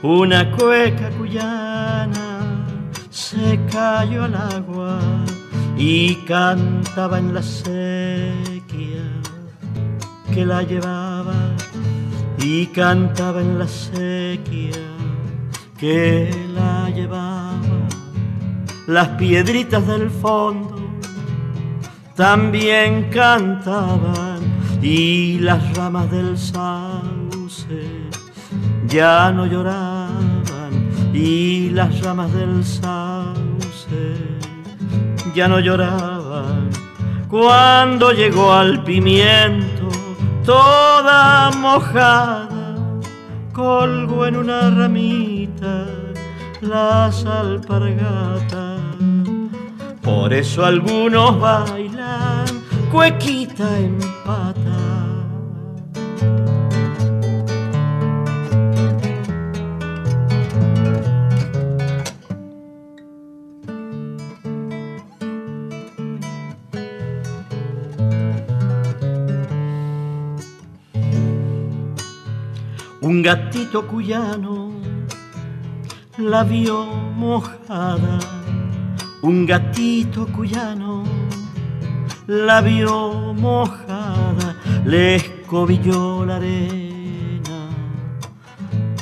Una 0.01 0.49
cueca 0.51 1.09
cuyana 1.17 2.65
se 3.09 3.59
cayó 3.69 4.23
al 4.23 4.35
agua 4.35 4.97
y 5.77 6.15
cantaba 6.25 7.19
en 7.19 7.33
la 7.33 7.43
sequía 7.43 9.03
que 10.33 10.45
la 10.45 10.63
llevaba 10.63 11.35
y 12.39 12.67
cantaba 12.67 13.41
en 13.41 13.59
la 13.59 13.67
sequía 13.67 14.87
que 15.77 16.31
la 16.55 16.89
llevaba. 16.89 17.59
Las 18.87 19.09
piedritas 19.19 19.85
del 19.85 20.09
fondo 20.09 20.77
también 22.15 23.09
cantaban 23.09 24.36
y 24.81 25.39
las 25.39 25.75
ramas 25.75 26.09
del 26.11 26.37
sauce 26.37 28.09
ya 28.87 29.31
no 29.31 29.45
lloraban 29.45 30.91
y 31.13 31.69
las 31.71 31.99
ramas 32.01 32.31
del 32.33 32.63
sauce 32.63 34.15
ya 35.33 35.47
no 35.47 35.59
lloraban 35.59 36.69
cuando 37.27 38.11
llegó 38.11 38.53
al 38.53 38.83
pimiento 38.83 39.89
toda 40.45 41.51
mojada 41.51 42.47
colgó 43.53 44.27
en 44.27 44.37
una 44.37 44.69
ramita 44.69 45.85
las 46.61 47.25
alpargatas 47.25 48.81
por 50.01 50.33
eso 50.33 50.63
algunos 50.63 51.39
bailan 51.39 52.45
cuequita 52.91 53.77
en 53.79 53.97
pata. 54.25 54.66
Un 73.17 73.23
gatito 73.23 73.83
cuyano 73.87 74.73
la 76.17 76.43
vio 76.43 76.85
mojada. 76.85 78.19
Un 79.23 79.43
gatito 79.43 80.27
cuyano 80.27 81.03
la 82.27 82.61
vio 82.61 83.33
mojada, 83.33 84.55
le 84.85 85.15
escobilló 85.15 86.25
la 86.25 86.35
arena, 86.35 87.59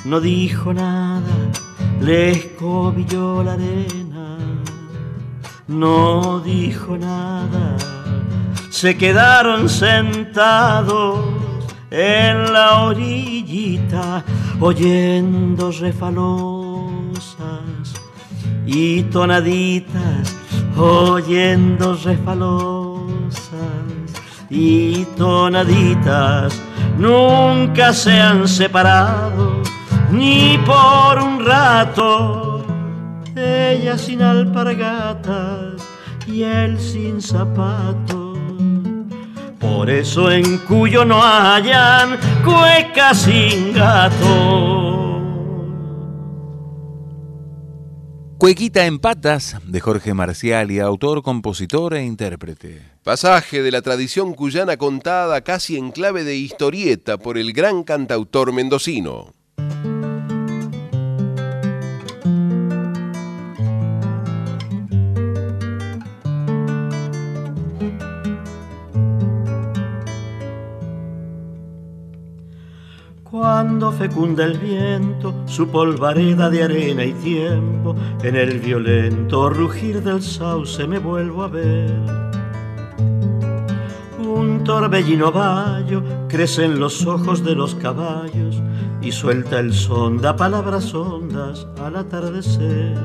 no 0.05 0.21
dijo 0.21 0.73
nada, 0.73 1.35
le 1.99 2.31
escobilló 2.31 3.43
la 3.43 3.51
arena, 3.55 4.37
no 5.67 6.39
dijo 6.39 6.95
nada, 6.97 7.75
se 8.69 8.95
quedaron 8.95 9.67
sentados 9.67 11.34
en 11.91 12.53
la 12.53 12.85
orillita 12.85 14.23
oyendo 14.59 15.71
refalosas 15.71 17.25
y 18.65 19.03
tonaditas 19.03 20.35
oyendo 20.77 21.95
refalosas 22.03 23.05
y 24.49 25.05
tonaditas. 25.17 26.61
Nunca 26.97 27.93
se 27.93 28.19
han 28.19 28.47
separado 28.47 29.61
ni 30.11 30.57
por 30.65 31.21
un 31.21 31.45
rato. 31.45 32.65
Ella 33.35 33.97
sin 33.97 34.21
alpargatas 34.21 35.81
y 36.27 36.43
él 36.43 36.79
sin 36.79 37.21
zapatos 37.21 38.14
por 39.65 39.89
eso 39.89 40.31
en 40.31 40.57
Cuyo 40.59 41.05
no 41.05 41.23
hayan 41.23 42.17
cuecas 42.43 43.21
sin 43.21 43.73
gato 43.73 44.95
Cuequita 48.37 48.85
en 48.85 48.99
patas 48.99 49.55
de 49.65 49.79
Jorge 49.79 50.13
Marciali, 50.13 50.79
autor, 50.79 51.23
compositor 51.23 51.95
e 51.95 52.03
intérprete. 52.03 52.81
Pasaje 53.01 53.63
de 53.63 53.71
la 53.71 53.81
tradición 53.81 54.33
cuyana 54.33 54.75
contada 54.77 55.41
casi 55.41 55.77
en 55.77 55.91
clave 55.91 56.23
de 56.23 56.35
historieta 56.35 57.17
por 57.17 57.37
el 57.37 57.53
gran 57.53 57.83
cantautor 57.83 58.51
mendocino. 58.51 59.33
Cuando 73.55 73.89
fecunda 73.93 74.43
el 74.43 74.57
viento 74.57 75.33
su 75.45 75.69
polvareda 75.69 76.49
de 76.49 76.63
arena 76.63 77.05
y 77.05 77.13
tiempo, 77.13 77.95
en 78.21 78.35
el 78.35 78.59
violento 78.59 79.49
rugir 79.49 80.03
del 80.03 80.21
sauce 80.21 80.85
me 80.85 80.99
vuelvo 80.99 81.43
a 81.43 81.47
ver. 81.47 81.95
Un 84.19 84.61
torbellino 84.65 85.31
bayo 85.31 86.03
crece 86.27 86.65
en 86.65 86.81
los 86.81 87.05
ojos 87.05 87.45
de 87.45 87.55
los 87.55 87.75
caballos 87.75 88.61
y 89.01 89.13
suelta 89.13 89.61
el 89.61 89.71
son, 89.73 90.17
da 90.17 90.35
palabras 90.35 90.93
hondas 90.93 91.65
al 91.81 91.95
atardecer. 91.95 92.97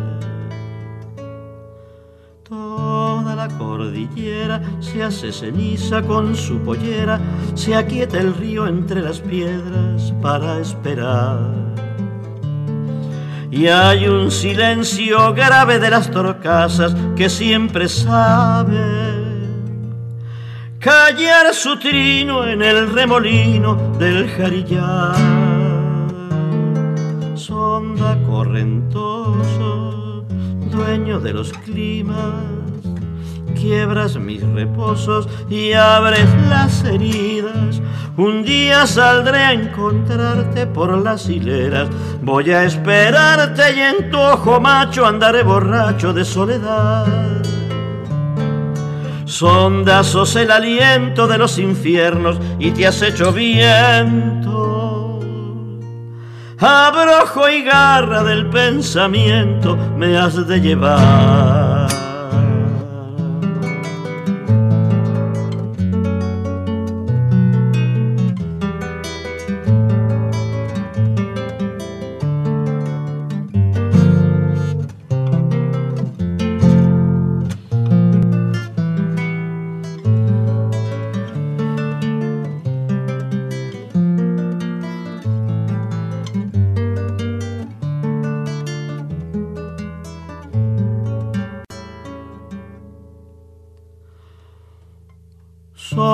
Toda 3.00 3.34
la 3.34 3.48
cordillera 3.48 4.60
se 4.78 5.02
hace 5.02 5.32
ceniza 5.32 6.02
con 6.02 6.36
su 6.36 6.60
pollera, 6.60 7.18
se 7.54 7.74
aquieta 7.74 8.18
el 8.18 8.34
río 8.34 8.66
entre 8.66 9.00
las 9.00 9.20
piedras 9.20 10.12
para 10.20 10.58
esperar. 10.58 11.38
Y 13.50 13.68
hay 13.68 14.06
un 14.06 14.30
silencio 14.30 15.32
grave 15.32 15.78
de 15.78 15.88
las 15.88 16.10
torcasas 16.10 16.94
que 17.16 17.30
siempre 17.30 17.88
sabe 17.88 18.76
callar 20.78 21.54
su 21.54 21.78
trino 21.78 22.46
en 22.46 22.60
el 22.60 22.92
remolino 22.92 23.76
del 23.98 24.28
jarillar. 24.28 25.16
Sonda 27.34 28.18
correntoso, 28.26 30.26
dueño 30.70 31.18
de 31.18 31.32
los 31.32 31.50
climas, 31.54 32.59
quiebras 33.54 34.16
mis 34.16 34.42
reposos 34.42 35.28
y 35.48 35.72
abres 35.72 36.26
las 36.48 36.84
heridas. 36.84 37.80
Un 38.16 38.42
día 38.42 38.86
saldré 38.86 39.38
a 39.38 39.52
encontrarte 39.52 40.66
por 40.66 40.98
las 40.98 41.28
hileras, 41.28 41.88
voy 42.22 42.50
a 42.50 42.64
esperarte 42.64 43.62
y 43.74 43.80
en 43.80 44.10
tu 44.10 44.18
ojo 44.18 44.60
macho 44.60 45.06
andaré 45.06 45.42
borracho 45.42 46.12
de 46.12 46.24
soledad. 46.24 47.06
Sonda 49.24 50.02
sos 50.02 50.34
el 50.36 50.50
aliento 50.50 51.26
de 51.28 51.38
los 51.38 51.58
infiernos 51.58 52.38
y 52.58 52.72
te 52.72 52.86
has 52.86 53.00
hecho 53.00 53.32
viento. 53.32 54.50
Abrojo 56.58 57.48
y 57.48 57.62
garra 57.62 58.22
del 58.22 58.50
pensamiento 58.50 59.76
me 59.96 60.18
has 60.18 60.46
de 60.46 60.60
llevar. 60.60 61.59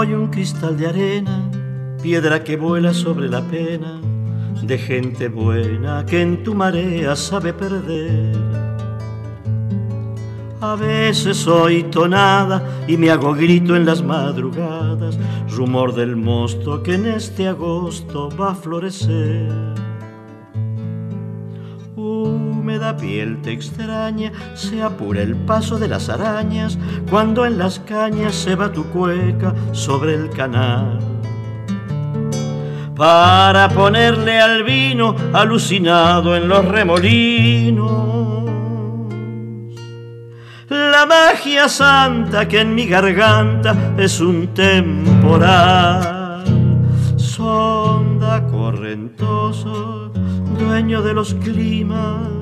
Soy 0.07 0.15
un 0.15 0.29
cristal 0.29 0.77
de 0.77 0.87
arena, 0.87 1.51
piedra 2.01 2.45
que 2.45 2.57
vuela 2.57 2.95
sobre 2.95 3.29
la 3.29 3.43
pena 3.43 4.01
de 4.63 4.79
gente 4.79 5.27
buena 5.27 6.07
que 6.07 6.23
en 6.23 6.45
tu 6.45 6.55
marea 6.55 7.17
sabe 7.17 7.53
perder. 7.53 8.37
A 10.61 10.77
veces 10.77 11.39
soy 11.39 11.83
tonada 11.91 12.85
y 12.87 12.97
me 12.97 13.11
hago 13.11 13.35
grito 13.35 13.75
en 13.75 13.85
las 13.85 14.01
madrugadas, 14.01 15.19
rumor 15.51 15.93
del 15.93 16.15
mosto 16.15 16.85
que 16.85 16.95
en 16.95 17.07
este 17.07 17.49
agosto 17.49 18.29
va 18.39 18.53
a 18.53 18.55
florecer. 18.55 19.86
Húmeda 22.87 22.97
piel 22.99 23.43
te 23.43 23.51
extraña, 23.51 24.31
se 24.55 24.81
apura 24.81 25.21
el 25.21 25.35
paso 25.35 25.77
de 25.77 25.89
las 25.89 26.09
arañas 26.09 26.79
cuando 27.11 27.45
en 27.45 27.59
las 27.59 27.81
cañas 27.81 28.33
se 28.33 28.55
va 28.55 28.71
tu 28.71 28.85
cueca 28.93 29.53
sobre 29.73 30.15
el 30.15 30.31
canal. 30.31 31.01
Para 32.95 33.69
ponerle 33.71 34.41
al 34.41 34.63
vino 34.63 35.17
alucinado 35.33 36.37
en 36.37 36.47
los 36.47 36.65
remolinos 36.65 38.05
la 40.69 41.07
magia 41.07 41.69
santa 41.69 42.47
que 42.47 42.61
en 42.61 42.73
mi 42.77 42.87
garganta 42.87 43.75
es 43.99 44.21
un 44.21 44.55
temporal. 44.55 46.05
Sonda 47.17 48.47
correntoso, 48.47 50.13
dueño 50.59 51.03
de 51.03 51.15
los 51.15 51.35
climas, 51.35 52.36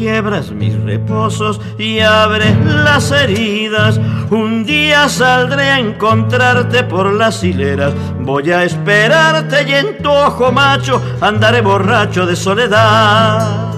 quiebras 0.00 0.50
mis 0.50 0.74
reposos 0.82 1.60
y 1.76 2.00
abres 2.00 2.56
las 2.64 3.10
heridas. 3.10 4.00
Un 4.30 4.64
día 4.64 5.10
saldré 5.10 5.64
a 5.64 5.78
encontrarte 5.78 6.84
por 6.84 7.12
las 7.12 7.44
hileras, 7.44 7.92
voy 8.20 8.50
a 8.50 8.64
esperarte 8.64 9.68
y 9.68 9.74
en 9.74 9.98
tu 9.98 10.10
ojo 10.10 10.50
macho 10.52 11.02
andaré 11.20 11.60
borracho 11.60 12.24
de 12.24 12.34
soledad. 12.34 13.74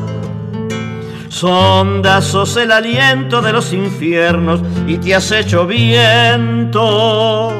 Sonda 1.28 2.22
sos 2.22 2.56
el 2.56 2.70
aliento 2.70 3.42
de 3.42 3.52
los 3.52 3.72
infiernos 3.72 4.60
y 4.86 4.98
te 4.98 5.16
has 5.16 5.28
hecho 5.32 5.66
viento. 5.66 7.50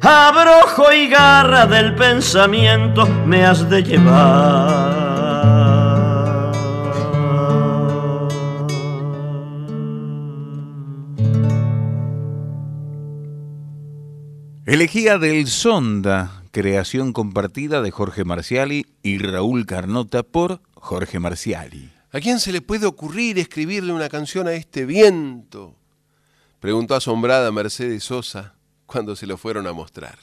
Abrojo 0.00 0.90
y 0.90 1.08
garra 1.08 1.66
del 1.66 1.94
pensamiento 1.94 3.06
me 3.26 3.44
has 3.44 3.68
de 3.68 3.82
llevar. 3.82 5.19
Elegía 14.70 15.18
del 15.18 15.48
Sonda, 15.48 16.44
creación 16.52 17.12
compartida 17.12 17.82
de 17.82 17.90
Jorge 17.90 18.22
Marciali 18.22 18.86
y 19.02 19.18
Raúl 19.18 19.66
Carnota 19.66 20.22
por 20.22 20.60
Jorge 20.74 21.18
Marciali. 21.18 21.90
¿A 22.12 22.20
quién 22.20 22.38
se 22.38 22.52
le 22.52 22.60
puede 22.60 22.86
ocurrir 22.86 23.40
escribirle 23.40 23.92
una 23.92 24.08
canción 24.08 24.46
a 24.46 24.52
este 24.52 24.86
viento? 24.86 25.74
Preguntó 26.60 26.94
asombrada 26.94 27.50
Mercedes 27.50 28.04
Sosa 28.04 28.54
cuando 28.86 29.16
se 29.16 29.26
lo 29.26 29.36
fueron 29.36 29.66
a 29.66 29.72
mostrar. 29.72 30.20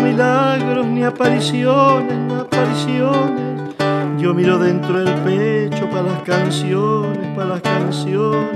Milagros 0.00 0.86
ni 0.86 1.02
apariciones, 1.02 2.16
ni 2.16 2.34
apariciones. 2.34 3.74
Yo 4.18 4.32
miro 4.32 4.58
dentro 4.58 5.02
del 5.02 5.14
pecho 5.20 5.88
para 5.90 6.02
las 6.02 6.22
canciones, 6.22 7.28
para 7.36 7.48
las 7.50 7.60
canciones. 7.60 8.48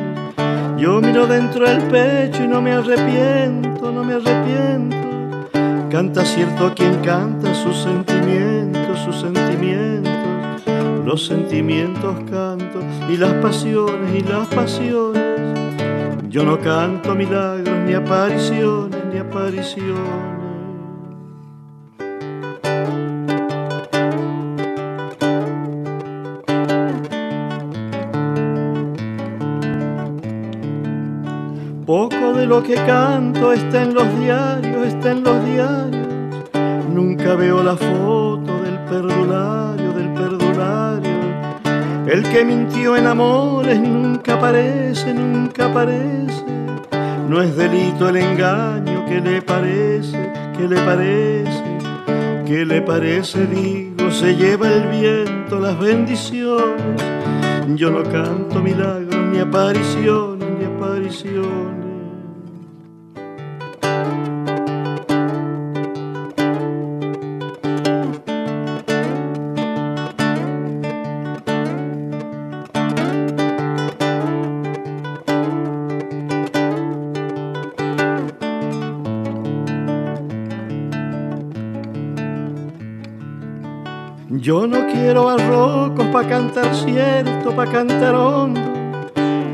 Yo 0.79 1.01
miro 1.01 1.27
dentro 1.27 1.69
del 1.69 1.83
pecho 1.89 2.45
y 2.45 2.49
no 2.49 2.63
me 2.63 2.73
arrepiento, 2.73 3.91
no 3.93 4.05
me 4.05 4.15
arrepiento. 4.15 4.97
Canta 5.91 6.25
cierto 6.25 6.73
quien 6.75 6.95
canta 6.97 7.55
sus 7.55 7.77
sentimientos, 7.77 8.99
sus 9.01 9.21
sentimientos. 9.21 10.13
Los 11.05 11.27
sentimientos 11.27 12.17
canto 12.31 12.81
y 13.09 13.17
las 13.17 13.35
pasiones 13.35 14.15
y 14.15 14.21
las 14.21 14.47
pasiones. 14.49 15.23
Yo 16.29 16.45
no 16.45 16.59
canto 16.59 17.15
milagros 17.15 17.77
ni 17.87 17.95
apariciones, 17.95 19.05
ni 19.13 19.19
apariciones. 19.19 20.36
Lo 32.47 32.63
que 32.63 32.75
canto 32.75 33.53
está 33.53 33.83
en 33.83 33.95
los 33.95 34.19
diarios, 34.21 34.87
está 34.87 35.11
en 35.11 35.25
los 35.25 35.45
diarios. 35.45 36.07
Nunca 36.89 37.35
veo 37.35 37.63
la 37.63 37.77
foto 37.77 38.63
del 38.63 38.79
perdulario, 38.89 39.93
del 39.93 40.13
perdulario. 40.15 41.11
El 42.07 42.23
que 42.23 42.45
mintió 42.45 42.97
en 42.97 43.07
amores 43.07 43.81
nunca 43.81 44.35
aparece, 44.35 45.13
nunca 45.13 45.67
aparece. 45.67 46.45
No 47.29 47.43
es 47.43 47.57
delito 47.57 48.09
el 48.09 48.17
engaño, 48.17 49.05
¿qué 49.09 49.21
le 49.21 49.43
parece? 49.43 50.33
¿Qué 50.57 50.69
le 50.69 50.77
parece? 50.83 51.63
¿Qué 52.47 52.65
le 52.65 52.81
parece? 52.81 53.45
Digo, 53.47 54.11
se 54.13 54.37
lleva 54.37 54.73
el 54.73 54.87
viento, 54.89 55.59
las 55.59 55.77
bendiciones. 55.81 57.03
Yo 57.75 57.91
no 57.91 58.05
canto 58.05 58.63
milagros, 58.63 59.17
ni 59.33 59.41
apariciones, 59.41 60.47
ni 60.61 60.65
apariciones. 60.65 61.86
Yo 84.47 84.65
no 84.65 84.87
quiero 84.87 85.25
barrocos 85.25 86.07
pa' 86.13 86.23
cantar 86.23 86.73
cierto, 86.73 87.51
pa' 87.51 87.67
cantar 87.67 88.15
hondo. 88.15 88.61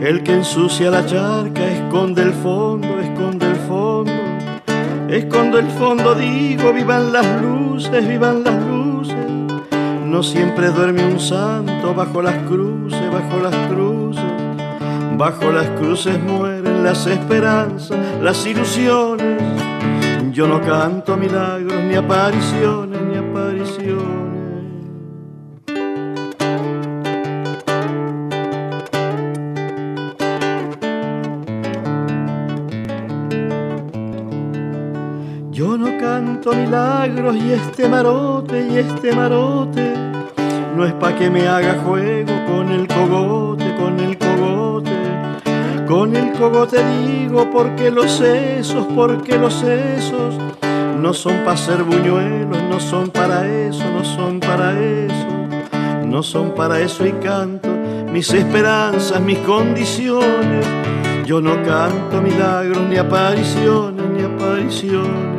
El 0.03 0.23
que 0.23 0.35
ensucia 0.35 0.91
la 0.91 1.07
charca 1.07 1.67
esconde 1.67 2.21
el 2.21 2.35
fondo, 2.35 3.01
esconde 3.01 3.47
el 3.47 3.57
fondo. 3.57 4.13
Escondo 5.09 5.59
el 5.59 5.69
fondo, 5.69 6.15
digo, 6.15 6.75
vivan 6.75 7.11
las 7.11 7.25
luces, 7.41 8.07
vivan 8.07 8.45
las 8.45 8.63
luces. 8.67 9.17
No 10.05 10.23
siempre 10.23 10.69
duerme 10.69 11.07
un 11.07 11.19
santo 11.19 11.95
bajo 11.95 12.21
las 12.21 12.37
cruces, 12.47 13.11
bajo 13.11 13.39
las 13.43 13.57
cruces. 13.69 14.23
Bajo 15.17 15.53
las 15.53 15.71
cruces 15.71 16.23
mueren 16.23 16.85
las 16.85 17.07
esperanzas, 17.07 17.99
las 18.21 18.45
ilusiones. 18.45 19.41
Yo 20.33 20.47
no 20.47 20.61
canto 20.61 21.17
milagros, 21.17 21.83
ni 21.83 21.95
apariciones. 21.95 22.92
Este 37.83 37.91
marote 37.91 38.69
y 38.71 38.79
este 38.79 39.13
marote 39.13 39.93
no 40.77 40.87
es 40.87 40.93
pa' 40.93 41.17
que 41.17 41.29
me 41.29 41.49
haga 41.49 41.81
juego 41.85 42.33
con 42.47 42.71
el 42.71 42.87
cogote, 42.87 43.75
con 43.75 43.99
el 43.99 44.17
cogote. 44.17 44.93
Con 45.89 46.15
el 46.15 46.31
cogote 46.31 46.79
digo 47.01 47.51
porque 47.51 47.91
los 47.91 48.09
sesos, 48.13 48.87
porque 48.95 49.37
los 49.37 49.55
sesos 49.55 50.37
no 51.01 51.13
son 51.13 51.39
para 51.45 51.57
ser 51.57 51.83
buñuelos, 51.83 52.63
no 52.71 52.79
son 52.79 53.11
para 53.11 53.49
eso, 53.49 53.83
no 53.91 54.05
son 54.05 54.39
para 54.39 54.79
eso, 54.81 56.07
no 56.07 56.23
son 56.23 56.55
para 56.55 56.79
eso 56.79 57.05
y 57.05 57.11
canto 57.15 57.69
mis 58.13 58.33
esperanzas, 58.33 59.21
mis 59.21 59.39
condiciones. 59.39 60.65
Yo 61.27 61.41
no 61.41 61.61
canto 61.65 62.23
milagros 62.23 62.79
ni 62.89 62.97
apariciones, 62.97 64.05
ni 64.09 64.23
apariciones. 64.23 65.32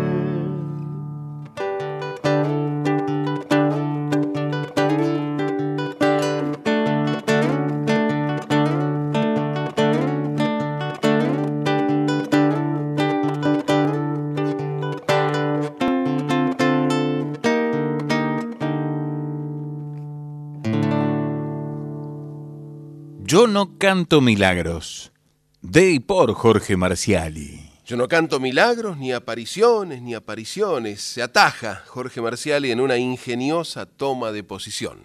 No 23.64 23.78
canto 23.78 24.20
milagros. 24.20 25.14
De 25.62 25.92
y 25.92 26.00
por 26.02 26.34
Jorge 26.34 26.76
Marciali. 26.76 27.62
Yo 27.86 27.96
no 27.96 28.10
canto 28.10 28.42
milagros, 28.42 28.98
ni 28.98 29.14
apariciones, 29.14 30.02
ni 30.02 30.16
apariciones. 30.16 31.02
Se 31.02 31.22
ataja 31.22 31.82
Jorge 31.88 32.20
Marciali 32.20 32.72
en 32.72 32.82
una 32.82 32.98
ingeniosa 32.98 33.86
toma 33.86 34.34
de 34.34 34.44
posición. 34.44 35.04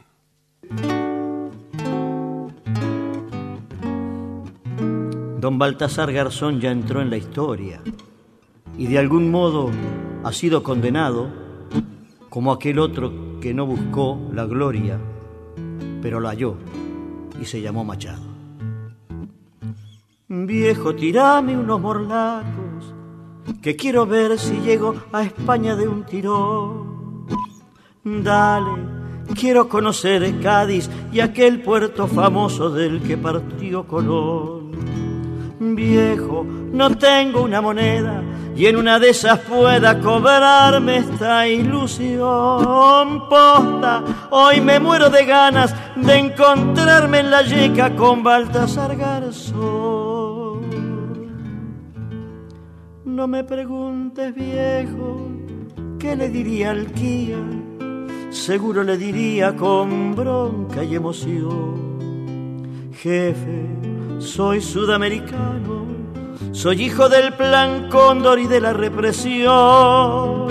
Don 5.38 5.60
Baltasar 5.60 6.12
Garzón 6.12 6.60
ya 6.60 6.72
entró 6.72 7.00
en 7.00 7.10
la 7.10 7.16
historia 7.16 7.80
y 8.76 8.88
de 8.88 8.98
algún 8.98 9.30
modo 9.30 9.70
ha 10.24 10.32
sido 10.32 10.64
condenado 10.64 11.30
como 12.28 12.50
aquel 12.50 12.80
otro 12.80 13.38
que 13.40 13.54
no 13.54 13.66
buscó 13.66 14.20
la 14.32 14.46
gloria, 14.46 14.98
pero 16.02 16.18
la 16.18 16.30
halló 16.30 16.56
y 17.40 17.44
se 17.44 17.60
llamó 17.60 17.84
Machado. 17.84 18.27
Viejo, 20.30 20.94
tirame 20.94 21.56
unos 21.56 21.80
morlacos, 21.80 22.94
que 23.62 23.76
quiero 23.76 24.04
ver 24.04 24.38
si 24.38 24.60
llego 24.60 24.94
a 25.10 25.22
España 25.22 25.74
de 25.74 25.88
un 25.88 26.04
tirón. 26.04 27.26
Dale, 28.04 28.70
quiero 29.34 29.70
conocer 29.70 30.38
Cádiz 30.42 30.90
y 31.10 31.20
aquel 31.20 31.62
puerto 31.62 32.06
famoso 32.06 32.68
del 32.68 33.00
que 33.02 33.16
partió 33.16 33.86
Colón. 33.86 35.07
Viejo, 35.60 36.44
no 36.44 36.96
tengo 36.96 37.42
una 37.42 37.60
moneda 37.60 38.22
y 38.54 38.66
en 38.66 38.76
una 38.76 38.98
de 38.98 39.10
esas 39.10 39.40
pueda 39.40 40.00
cobrarme 40.00 40.98
esta 40.98 41.48
ilusión. 41.48 43.28
Posta, 43.28 44.04
hoy 44.30 44.60
me 44.60 44.78
muero 44.78 45.10
de 45.10 45.24
ganas 45.24 45.74
de 45.96 46.14
encontrarme 46.14 47.20
en 47.20 47.30
la 47.30 47.42
yeca 47.42 47.94
con 47.96 48.22
Baltasar 48.22 48.96
Garzón. 48.96 50.28
No 53.04 53.26
me 53.26 53.42
preguntes, 53.42 54.32
viejo, 54.34 55.28
¿qué 55.98 56.14
le 56.14 56.28
diría 56.28 56.70
al 56.70 56.86
Kia? 56.92 57.38
Seguro 58.30 58.84
le 58.84 58.96
diría 58.96 59.56
con 59.56 60.14
bronca 60.14 60.84
y 60.84 60.94
emoción. 60.94 61.98
Jefe, 62.92 63.66
soy 64.18 64.60
sudamericano, 64.60 65.86
soy 66.52 66.82
hijo 66.82 67.08
del 67.08 67.32
plan 67.34 67.88
cóndor 67.88 68.38
y 68.38 68.46
de 68.46 68.60
la 68.60 68.72
represión. 68.72 70.48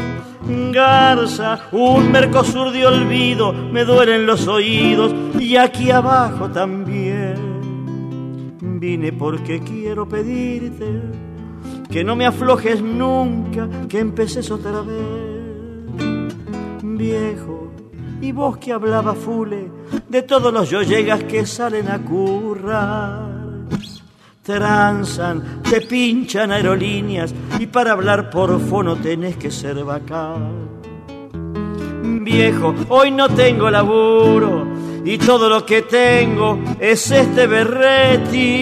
Garza, 0.71 1.67
un 1.73 2.11
Mercosur 2.11 2.71
de 2.71 2.85
olvido, 2.85 3.51
me 3.51 3.83
duelen 3.83 4.25
los 4.25 4.47
oídos 4.47 5.13
y 5.39 5.57
aquí 5.57 5.91
abajo 5.91 6.49
también. 6.49 7.35
Vine 8.61 9.11
porque 9.11 9.59
quiero 9.59 10.07
pedirte 10.07 11.01
que 11.89 12.03
no 12.03 12.15
me 12.15 12.25
aflojes 12.25 12.81
nunca, 12.81 13.67
que 13.89 13.99
empeces 13.99 14.49
otra 14.51 14.81
vez. 14.81 15.07
Viejo, 16.83 17.71
y 18.21 18.31
vos 18.31 18.57
que 18.57 18.71
hablaba 18.71 19.13
fule 19.13 19.69
de 20.07 20.21
todos 20.21 20.53
los 20.53 20.69
yo 20.69 20.81
llegas 20.81 21.23
que 21.23 21.45
salen 21.45 21.89
a 21.89 21.99
currar 22.03 23.36
tranzan, 24.47 25.61
te 25.69 25.81
pinchan 25.81 26.51
aerolíneas 26.53 27.35
y 27.59 27.67
para 27.67 27.91
hablar 27.91 28.29
por 28.29 28.57
fono 28.61 28.95
tenés 28.95 29.35
que 29.35 29.51
ser 29.51 29.83
bacán. 29.83 30.69
Viejo, 32.23 32.73
hoy 32.87 33.11
no 33.11 33.27
tengo 33.27 33.69
laburo 33.69 34.65
y 35.03 35.17
todo 35.17 35.49
lo 35.49 35.65
que 35.65 35.81
tengo 35.81 36.59
es 36.79 37.11
este 37.11 37.45
berretín. 37.45 38.53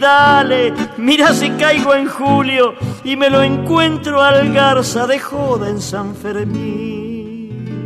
Dale, 0.00 0.74
mira 0.98 1.32
si 1.32 1.50
caigo 1.50 1.94
en 1.94 2.08
julio 2.08 2.74
y 3.04 3.14
me 3.14 3.30
lo 3.30 3.44
encuentro 3.44 4.20
al 4.20 4.52
garza 4.52 5.06
de 5.06 5.20
joda 5.20 5.70
en 5.70 5.80
San 5.80 6.16
Fermín. 6.16 7.84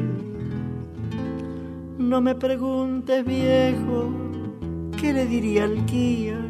No 1.99 2.23
me 2.23 2.35
preguntes, 2.35 3.23
viejo, 3.27 4.11
¿qué 4.99 5.13
le 5.13 5.27
diría 5.27 5.65
al 5.65 5.85
guía? 5.85 6.48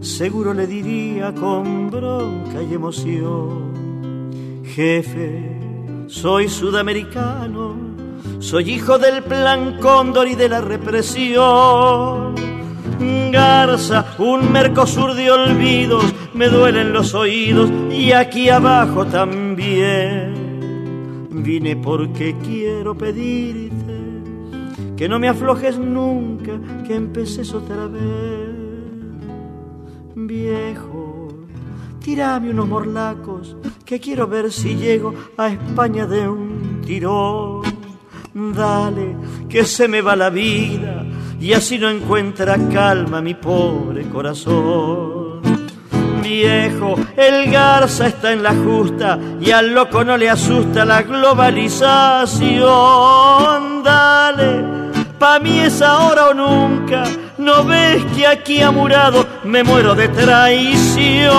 Seguro 0.00 0.54
le 0.54 0.66
diría 0.66 1.34
con 1.34 1.90
bronca 1.90 2.62
y 2.62 2.74
emoción, 2.74 4.62
jefe, 4.64 5.58
soy 6.06 6.48
sudamericano, 6.48 7.76
soy 8.38 8.70
hijo 8.70 8.98
del 8.98 9.22
plan 9.22 9.78
cóndor 9.80 10.28
y 10.28 10.34
de 10.34 10.48
la 10.48 10.60
represión. 10.60 12.34
Garza, 13.32 14.04
un 14.18 14.52
Mercosur 14.52 15.14
de 15.14 15.30
olvidos, 15.30 16.04
me 16.34 16.48
duelen 16.48 16.92
los 16.92 17.14
oídos 17.14 17.70
y 17.90 18.12
aquí 18.12 18.48
abajo 18.48 19.06
también. 19.06 20.34
Vine 21.30 21.76
porque 21.76 22.36
quiero 22.42 22.96
pedirte 22.96 23.70
que 24.96 25.08
no 25.08 25.18
me 25.18 25.28
aflojes 25.28 25.78
nunca, 25.78 26.60
que 26.86 26.94
empeces 26.94 27.54
otra 27.54 27.86
vez 27.86 28.49
viejo, 30.26 31.28
tirame 32.02 32.50
unos 32.50 32.68
morlacos, 32.68 33.56
que 33.84 34.00
quiero 34.00 34.26
ver 34.26 34.52
si 34.52 34.76
llego 34.76 35.14
a 35.36 35.48
España 35.48 36.06
de 36.06 36.28
un 36.28 36.80
tirón. 36.84 37.62
Dale, 38.32 39.16
que 39.48 39.64
se 39.64 39.88
me 39.88 40.02
va 40.02 40.14
la 40.14 40.30
vida 40.30 41.04
y 41.40 41.52
así 41.52 41.78
no 41.78 41.88
encuentra 41.88 42.56
calma 42.68 43.20
mi 43.20 43.34
pobre 43.34 44.08
corazón. 44.08 45.40
Viejo, 46.22 46.94
el 47.16 47.50
garza 47.50 48.06
está 48.06 48.32
en 48.32 48.42
la 48.42 48.54
justa 48.54 49.18
y 49.40 49.50
al 49.50 49.74
loco 49.74 50.04
no 50.04 50.16
le 50.16 50.30
asusta 50.30 50.84
la 50.84 51.02
globalización. 51.02 53.82
Dale, 53.82 54.89
pa' 55.20 55.38
mí 55.38 55.60
es 55.60 55.80
ahora 55.82 56.30
o 56.30 56.34
nunca, 56.34 57.04
no 57.36 57.62
ves 57.64 58.02
que 58.16 58.26
aquí 58.26 58.62
amurado 58.62 59.26
me 59.44 59.62
muero 59.62 59.94
de 59.94 60.08
traición. 60.08 61.36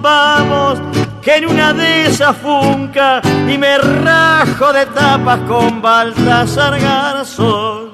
Vamos, 0.00 0.80
que 1.22 1.36
en 1.36 1.46
una 1.46 1.74
de 1.74 2.06
esas 2.06 2.34
funca 2.38 3.20
y 3.46 3.58
me 3.58 3.76
rajo 3.76 4.72
de 4.72 4.86
tapas 4.86 5.40
con 5.40 5.82
Baltasar 5.82 6.80
Garzón. 6.80 7.90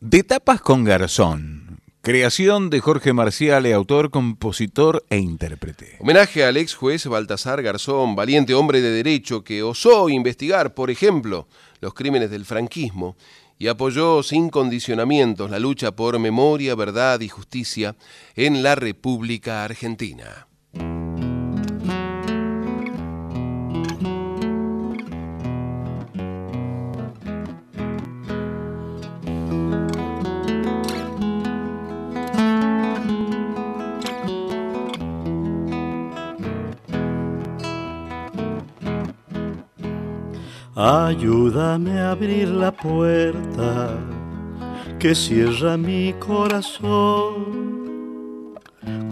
De 0.00 0.22
tapas 0.22 0.62
con 0.62 0.82
Garzón, 0.82 1.53
creación 2.04 2.68
de 2.68 2.80
Jorge 2.80 3.14
Marcial, 3.14 3.64
autor, 3.72 4.10
compositor 4.10 5.06
e 5.08 5.16
intérprete. 5.16 5.96
Homenaje 6.00 6.44
al 6.44 6.58
ex 6.58 6.74
juez 6.74 7.06
Baltasar 7.06 7.62
Garzón, 7.62 8.14
valiente 8.14 8.52
hombre 8.52 8.82
de 8.82 8.90
derecho 8.90 9.42
que 9.42 9.62
osó 9.62 10.10
investigar, 10.10 10.74
por 10.74 10.90
ejemplo, 10.90 11.48
los 11.80 11.94
crímenes 11.94 12.30
del 12.30 12.44
franquismo 12.44 13.16
y 13.58 13.68
apoyó 13.68 14.22
sin 14.22 14.50
condicionamientos 14.50 15.50
la 15.50 15.58
lucha 15.58 15.96
por 15.96 16.18
memoria, 16.18 16.74
verdad 16.74 17.20
y 17.20 17.30
justicia 17.30 17.96
en 18.36 18.62
la 18.62 18.74
República 18.74 19.64
Argentina. 19.64 20.46
Ayúdame 40.76 42.00
a 42.00 42.10
abrir 42.10 42.48
la 42.48 42.72
puerta 42.72 43.90
que 44.98 45.14
cierra 45.14 45.76
mi 45.76 46.12
corazón 46.14 47.44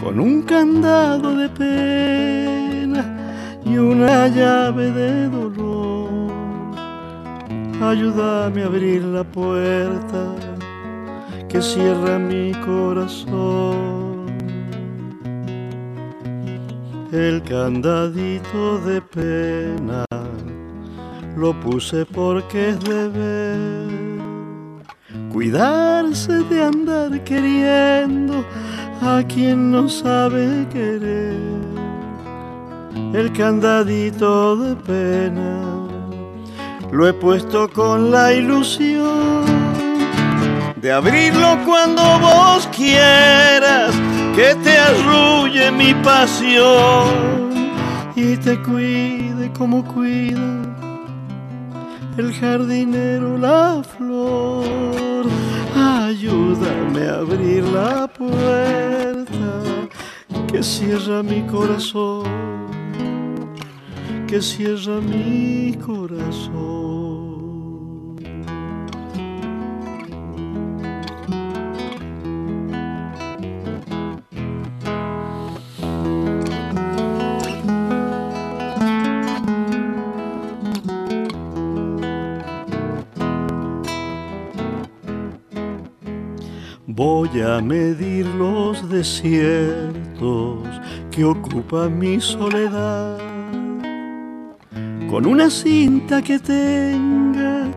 con 0.02 0.18
un 0.18 0.42
candado 0.42 1.36
de 1.36 1.48
pena 1.50 3.60
y 3.64 3.78
una 3.78 4.26
llave 4.26 4.90
de 4.90 5.28
dolor. 5.28 6.32
Ayúdame 7.80 8.64
a 8.64 8.66
abrir 8.66 9.04
la 9.04 9.22
puerta 9.22 10.34
que 11.48 11.62
cierra 11.62 12.18
mi 12.18 12.50
corazón. 12.66 14.26
El 17.12 17.40
candadito 17.44 18.80
de 18.80 19.00
pena 19.00 20.04
lo 21.36 21.58
puse 21.60 22.04
porque 22.06 22.70
es 22.70 22.80
deber 22.80 24.02
cuidarse 25.32 26.32
de 26.44 26.62
andar 26.62 27.24
queriendo 27.24 28.44
a 29.00 29.22
quien 29.26 29.70
no 29.70 29.88
sabe 29.88 30.66
querer. 30.70 31.40
El 33.14 33.32
candadito 33.32 34.56
de 34.56 34.76
pena 34.76 35.60
lo 36.90 37.08
he 37.08 37.12
puesto 37.12 37.68
con 37.70 38.10
la 38.10 38.32
ilusión 38.32 39.44
de 40.76 40.92
abrirlo 40.92 41.58
cuando 41.64 42.02
vos 42.18 42.68
quieras, 42.76 43.94
que 44.34 44.54
te 44.62 44.76
arrulle 44.76 45.70
mi 45.72 45.94
pasión 45.94 47.72
y 48.14 48.36
te 48.36 48.60
cuide 48.62 49.50
como 49.56 49.84
cuida 49.84 50.61
el 52.18 52.32
jardinero 52.32 53.38
la 53.38 53.82
flor. 53.82 55.26
Ayúdame 55.74 57.08
a 57.08 57.18
abrir 57.18 57.64
la 57.64 58.06
puerta 58.06 59.62
que 60.50 60.62
cierra 60.62 61.22
mi 61.22 61.42
corazón, 61.42 62.24
que 64.26 64.40
cierra 64.42 65.00
mi 65.00 65.74
corazón. 65.84 67.21
Voy 87.52 87.58
a 87.58 87.64
medir 87.64 88.24
los 88.38 88.88
desiertos 88.88 90.66
que 91.10 91.22
ocupa 91.22 91.86
mi 91.86 92.18
soledad 92.18 93.18
con 95.10 95.26
una 95.26 95.50
cinta 95.50 96.22
que 96.22 96.38
tenga 96.38 97.68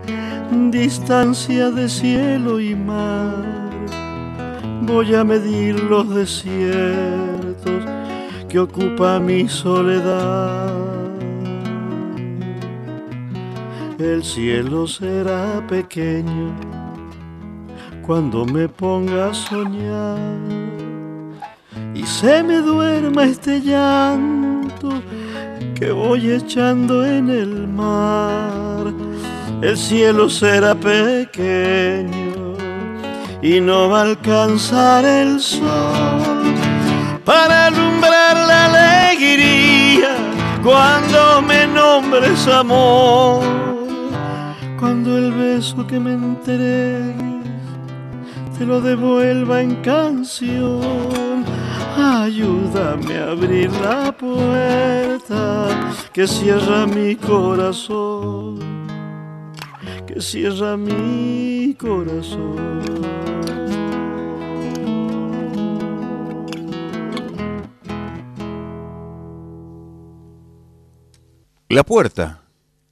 distancia 0.72 1.72
de 1.72 1.90
cielo 1.90 2.62
y 2.62 2.74
mar. 2.74 3.44
Voy 4.84 5.14
a 5.14 5.26
medir 5.26 5.78
los 5.84 6.10
desiertos 6.16 7.84
que 8.48 8.60
ocupa 8.60 9.20
mi 9.20 9.50
soledad. 9.50 10.74
El 14.00 14.24
cielo 14.24 14.88
será 14.88 15.62
pequeño 15.68 16.75
cuando 18.06 18.46
me 18.46 18.68
ponga 18.70 19.30
a 19.30 19.34
soñar 19.34 20.20
y 21.96 22.04
se 22.04 22.44
me 22.44 22.58
duerma 22.58 23.24
este 23.24 23.60
llanto 23.62 24.90
que 25.74 25.92
voy 25.92 26.32
echando 26.32 27.06
en 27.06 27.30
el 27.30 27.68
mar. 27.68 28.94
El 29.62 29.76
cielo 29.76 30.30
será 30.30 30.76
pequeño 30.76 32.56
y 33.42 33.60
no 33.60 33.90
va 33.90 34.00
a 34.00 34.04
alcanzar 34.04 35.04
el 35.04 35.40
sol 35.40 36.44
para 37.24 37.68
alumbrar 37.68 38.36
la 38.36 38.66
alegría 38.66 40.16
cuando 40.64 41.42
me 41.42 41.66
nombres 41.66 42.48
amor. 42.48 43.44
Cuando 44.80 45.18
el 45.18 45.32
beso 45.32 45.88
que 45.88 46.00
me 46.00 46.14
entregue 46.14 47.35
te 48.58 48.66
lo 48.66 48.82
devuelva 48.82 49.62
en 49.62 49.76
canción. 49.82 51.46
Ayúdame 51.98 53.18
a 53.18 53.32
abrir 53.32 53.72
la 53.72 54.12
puerta 54.16 55.94
que 56.14 56.28
cierra 56.28 56.86
mi 56.86 57.16
corazón, 57.16 58.60
que 60.08 60.22
cierra 60.22 60.78
mi 60.78 61.76
corazón. 61.80 62.82
La 71.68 71.84
Puerta, 71.84 72.44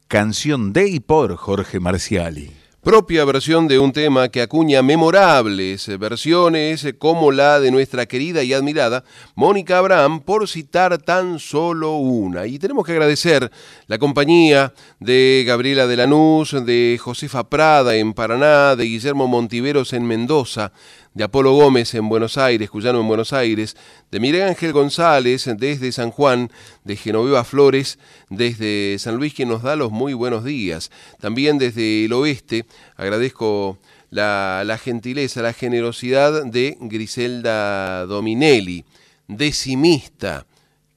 canción 0.09 0.73
de 0.73 0.89
y 0.89 0.99
por 0.99 1.37
Jorge 1.37 1.79
Marciali 1.79 2.62
propia 2.83 3.23
versión 3.23 3.69
de 3.69 3.79
un 3.79 3.93
tema 3.93 4.27
que 4.27 4.41
acuña 4.41 4.81
memorables 4.81 5.87
versiones 5.97 6.85
como 6.99 7.31
la 7.31 7.61
de 7.61 7.71
nuestra 7.71 8.05
querida 8.05 8.43
y 8.43 8.51
admirada 8.51 9.05
Mónica 9.35 9.77
Abraham, 9.77 10.19
por 10.19 10.49
citar 10.49 10.97
tan 10.97 11.39
solo 11.39 11.95
una. 11.95 12.45
Y 12.45 12.59
tenemos 12.59 12.85
que 12.85 12.91
agradecer 12.91 13.49
la 13.87 13.97
compañía 13.99 14.73
de 14.99 15.45
Gabriela 15.47 15.87
de 15.87 15.95
Lanús, 15.95 16.51
de 16.65 16.99
Josefa 17.01 17.49
Prada 17.49 17.95
en 17.95 18.13
Paraná, 18.13 18.75
de 18.75 18.83
Guillermo 18.83 19.27
Montiveros 19.27 19.93
en 19.93 20.05
Mendoza, 20.05 20.73
de 21.13 21.23
Apolo 21.23 21.53
Gómez 21.53 21.93
en 21.93 22.09
Buenos 22.09 22.37
Aires, 22.37 22.69
Cuyano 22.69 23.01
en 23.01 23.07
Buenos 23.07 23.33
Aires, 23.33 23.75
de 24.11 24.19
Miguel 24.19 24.43
Ángel 24.43 24.73
González 24.73 25.49
desde 25.57 25.91
San 25.91 26.11
Juan, 26.11 26.51
de 26.83 26.95
Genoveva 26.95 27.43
Flores 27.43 27.99
desde 28.29 28.97
San 28.99 29.17
Luis, 29.17 29.33
quien 29.33 29.49
nos 29.49 29.61
da 29.63 29.75
los 29.75 29.91
muy 29.91 30.13
buenos 30.13 30.43
días. 30.43 30.91
También 31.19 31.57
desde 31.57 32.05
el 32.05 32.13
oeste 32.13 32.65
agradezco 32.95 33.77
la, 34.09 34.63
la 34.65 34.77
gentileza, 34.77 35.41
la 35.41 35.53
generosidad 35.53 36.45
de 36.45 36.77
Griselda 36.81 38.05
Dominelli, 38.05 38.85
decimista. 39.27 40.45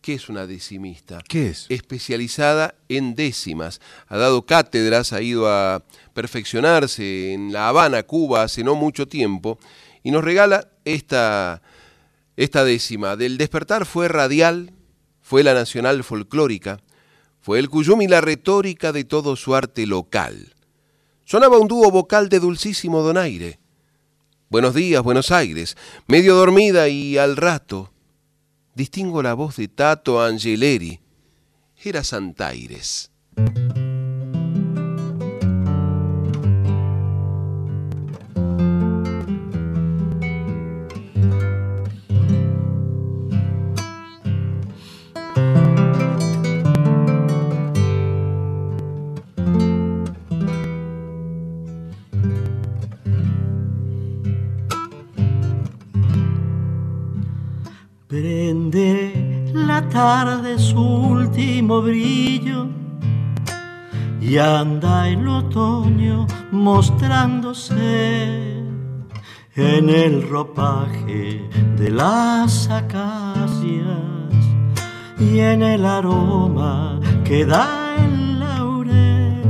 ¿Qué 0.00 0.14
es 0.14 0.28
una 0.28 0.46
decimista? 0.46 1.18
¿Qué 1.26 1.48
es? 1.48 1.66
Especializada 1.68 2.76
en 2.88 3.16
décimas. 3.16 3.80
Ha 4.06 4.16
dado 4.16 4.46
cátedras, 4.46 5.12
ha 5.12 5.20
ido 5.20 5.48
a 5.48 5.82
perfeccionarse 6.14 7.32
en 7.32 7.52
La 7.52 7.68
Habana, 7.68 8.04
Cuba, 8.04 8.44
hace 8.44 8.62
no 8.62 8.76
mucho 8.76 9.08
tiempo, 9.08 9.58
y 10.06 10.12
nos 10.12 10.22
regala 10.22 10.68
esta, 10.84 11.62
esta 12.36 12.62
décima. 12.62 13.16
Del 13.16 13.38
despertar 13.38 13.86
fue 13.86 14.06
radial, 14.06 14.72
fue 15.20 15.42
la 15.42 15.52
nacional 15.52 16.04
folclórica, 16.04 16.78
fue 17.40 17.58
el 17.58 17.68
cuyum 17.68 18.02
la 18.08 18.20
retórica 18.20 18.92
de 18.92 19.02
todo 19.02 19.34
su 19.34 19.56
arte 19.56 19.84
local. 19.84 20.54
Sonaba 21.24 21.58
un 21.58 21.66
dúo 21.66 21.90
vocal 21.90 22.28
de 22.28 22.38
dulcísimo 22.38 23.02
donaire. 23.02 23.58
Buenos 24.48 24.76
días, 24.76 25.02
Buenos 25.02 25.32
Aires, 25.32 25.76
medio 26.06 26.36
dormida 26.36 26.88
y 26.88 27.18
al 27.18 27.36
rato. 27.36 27.92
Distingo 28.76 29.24
la 29.24 29.34
voz 29.34 29.56
de 29.56 29.66
Tato 29.66 30.22
Angeleri. 30.22 31.00
Era 31.82 32.04
Santaires. 32.04 33.10
Prende 58.18 59.52
la 59.52 59.86
tarde 59.90 60.58
su 60.58 60.80
último 60.80 61.82
brillo 61.82 62.66
y 64.22 64.38
anda 64.38 65.06
el 65.06 65.28
otoño 65.28 66.26
mostrándose 66.50 67.60
en 69.54 69.90
el 69.90 70.26
ropaje 70.30 71.46
de 71.76 71.90
las 71.90 72.70
acacias 72.70 74.00
y 75.18 75.40
en 75.40 75.62
el 75.62 75.84
aroma 75.84 76.98
que 77.22 77.44
da 77.44 77.96
el 77.98 78.40
laurel. 78.40 79.42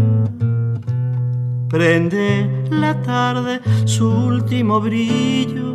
Prende 1.68 2.64
la 2.70 3.00
tarde 3.00 3.60
su 3.84 4.10
último 4.10 4.80
brillo 4.80 5.65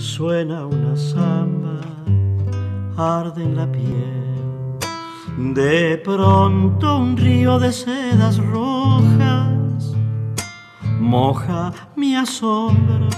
suena 0.00 0.66
una 0.66 0.96
samba, 0.96 1.80
arde 2.96 3.44
en 3.44 3.56
la 3.56 3.70
piel. 3.70 5.54
De 5.54 5.98
pronto 5.98 6.98
un 6.98 7.16
río 7.16 7.58
de 7.58 7.70
sedas 7.72 8.38
rojas 8.38 9.60
moja 11.00 11.72
mi 11.96 12.14
asombro, 12.14 13.08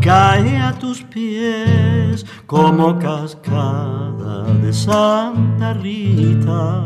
cae 0.00 0.56
a 0.58 0.72
tus 0.72 1.02
pies 1.02 2.26
como 2.46 2.98
cascada 2.98 4.42
de 4.62 4.72
Santa 4.72 5.74
Rita. 5.74 6.84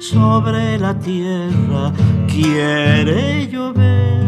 Sobre 0.00 0.78
la 0.78 0.94
tierra 0.98 1.92
quiere 2.28 3.48
llover 3.48 4.25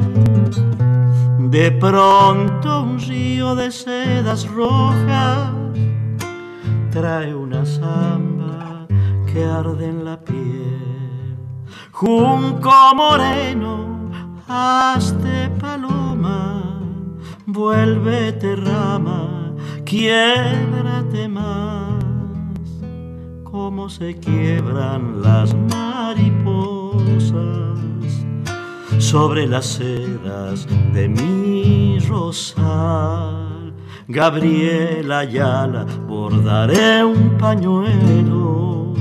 de 1.50 1.72
pronto 1.72 2.82
un 2.82 2.98
río 2.98 3.54
de 3.54 3.70
sedas 3.70 4.46
rojas 4.46 5.50
trae 6.90 7.34
una 7.34 7.64
samba 7.64 8.86
que 9.26 9.42
arde 9.44 9.86
en 9.86 10.04
la 10.04 10.20
piel. 10.20 11.38
Junco 11.92 12.94
moreno, 12.94 14.10
hazte 14.46 15.48
paloma, 15.58 16.82
vuélvete 17.46 18.54
rama, 18.56 19.54
quiebrate 19.84 21.28
más, 21.28 22.04
como 23.42 23.88
se 23.88 24.18
quiebran 24.18 25.22
las 25.22 25.54
mariposas 25.54 27.77
sobre 28.98 29.46
las 29.46 29.66
sedas 29.66 30.66
de 30.92 31.08
mi 31.08 31.98
rosal. 32.00 33.72
Gabriela 34.08 35.20
Ayala, 35.20 35.84
bordaré 36.06 37.04
un 37.04 37.36
pañuelo 37.38 38.94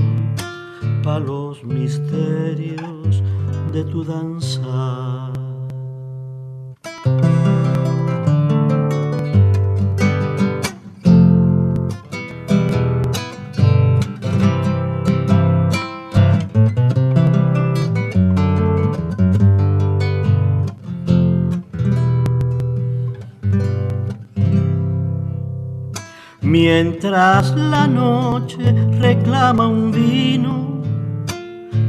para 1.04 1.20
los 1.20 1.64
misterios 1.64 3.24
de 3.72 3.84
tu 3.86 4.04
danza. 4.04 5.17
Mientras 26.60 27.56
la 27.56 27.86
noche 27.86 28.74
reclama 29.00 29.68
un 29.68 29.92
vino 29.92 30.82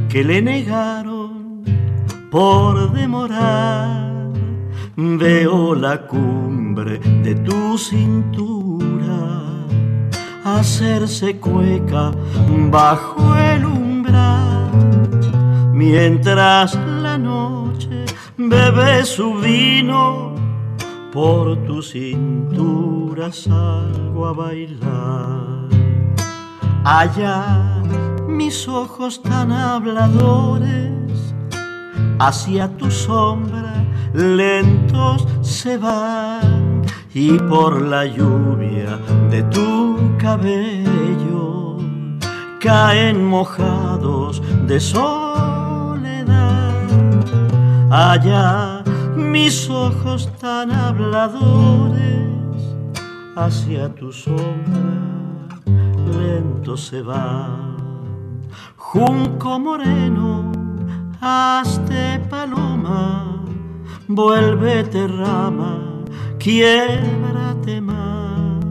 que 0.07 0.23
le 0.23 0.43
negaron 0.43 1.63
por 2.29 2.93
demorar, 2.93 4.31
veo 4.95 5.73
la 5.73 6.05
cumbre 6.05 6.99
de 6.99 7.33
tu 7.33 7.79
cintura 7.79 9.41
hacerse 10.45 11.37
cueca 11.39 12.11
bajo 12.69 13.35
el 13.37 13.65
umbral. 13.65 14.69
Mientras 15.73 16.75
la 16.75 17.17
noche 17.17 18.05
bebe 18.37 19.03
su 19.03 19.33
vino 19.33 20.28
por 21.11 21.57
tu 21.65 21.81
cintura 21.81 23.31
salgo 23.31 24.25
a 24.25 24.33
bailar. 24.33 25.69
Allá 26.83 27.81
mis 28.27 28.67
ojos 28.67 29.21
tan 29.21 29.51
habladores, 29.51 31.33
hacia 32.19 32.67
tu 32.77 32.89
sombra 32.89 33.85
lentos 34.13 35.27
se 35.41 35.77
van 35.77 36.81
y 37.13 37.37
por 37.37 37.81
la 37.81 38.05
lluvia 38.05 38.97
de 39.29 39.43
tu 39.43 39.97
cabello 40.17 41.77
caen 42.59 43.25
mojados 43.25 44.41
de 44.67 44.79
soledad. 44.79 45.09
Allá 47.91 48.78
mis 49.15 49.69
ojos 49.69 50.29
tan 50.39 50.71
habladores 50.71 52.27
hacia 53.35 53.93
tu 53.95 54.11
sombra 54.11 54.99
lento 56.19 56.77
se 56.77 57.01
van. 57.01 57.77
Junco 58.77 59.59
moreno, 59.59 60.51
hazte 61.21 62.19
paloma, 62.29 63.43
vuélvete 64.07 65.07
rama, 65.07 66.03
quiebrate 66.39 67.81
más. 67.81 68.63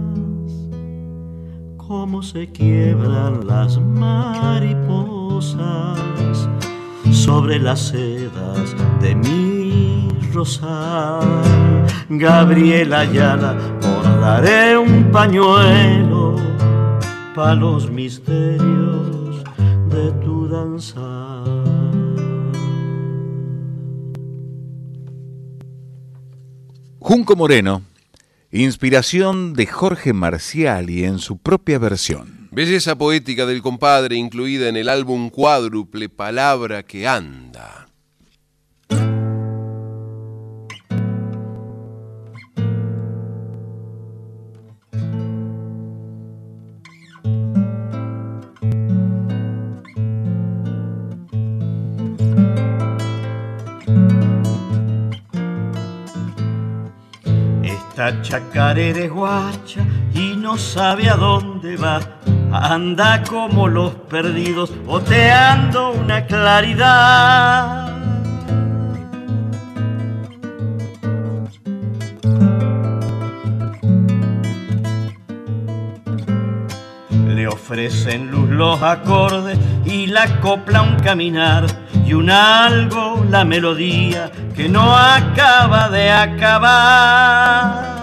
Como 1.77 2.23
se 2.23 2.51
quiebran 2.51 3.47
las 3.47 3.79
mariposas 3.79 4.79
sobre 7.11 7.59
las 7.59 7.81
sedas 7.81 8.75
de 9.01 9.15
mi 9.15 9.58
rosal. 10.33 11.21
Gabriela 12.09 13.01
Ayala, 13.01 13.55
bordaré 13.81 14.77
un 14.79 15.11
pañuelo 15.11 16.37
para 17.35 17.55
los 17.55 17.91
misterios 17.91 19.45
de 19.91 20.13
tu 20.25 20.49
danza. 20.49 21.29
Junco 26.99 27.37
Moreno, 27.37 27.83
inspiración 28.51 29.55
de 29.55 29.67
Jorge 29.67 30.13
Marciali 30.13 31.05
en 31.05 31.19
su 31.19 31.39
propia 31.39 31.79
versión. 31.79 32.49
Belleza 32.51 32.97
poética 32.97 33.47
del 33.47 33.63
compadre 33.63 34.17
incluida 34.17 34.69
en 34.69 34.77
el 34.77 34.89
álbum 34.89 35.31
cuádruple 35.31 36.09
Palabra 36.09 36.83
que 36.83 37.07
anda. 37.07 37.88
Esta 58.09 58.23
chacarera 58.23 59.07
guacha 59.07 59.85
y 60.15 60.35
no 60.35 60.57
sabe 60.57 61.11
a 61.11 61.17
dónde 61.17 61.77
va. 61.77 62.01
Anda 62.51 63.23
como 63.23 63.69
los 63.69 63.93
perdidos, 64.09 64.73
oteando 64.87 65.91
una 65.93 66.25
claridad. 66.25 67.93
Le 77.27 77.47
ofrecen 77.47 78.31
luz 78.31 78.49
los 78.49 78.83
acordes 78.83 79.59
y 79.85 80.07
la 80.07 80.41
copla 80.41 80.81
un 80.81 80.97
caminar 81.01 81.67
y 82.07 82.15
un 82.15 82.31
algo 82.31 83.23
la 83.29 83.45
melodía 83.45 84.33
que 84.57 84.67
no 84.67 84.97
acaba 84.97 85.91
de 85.91 86.11
acabar. 86.11 87.98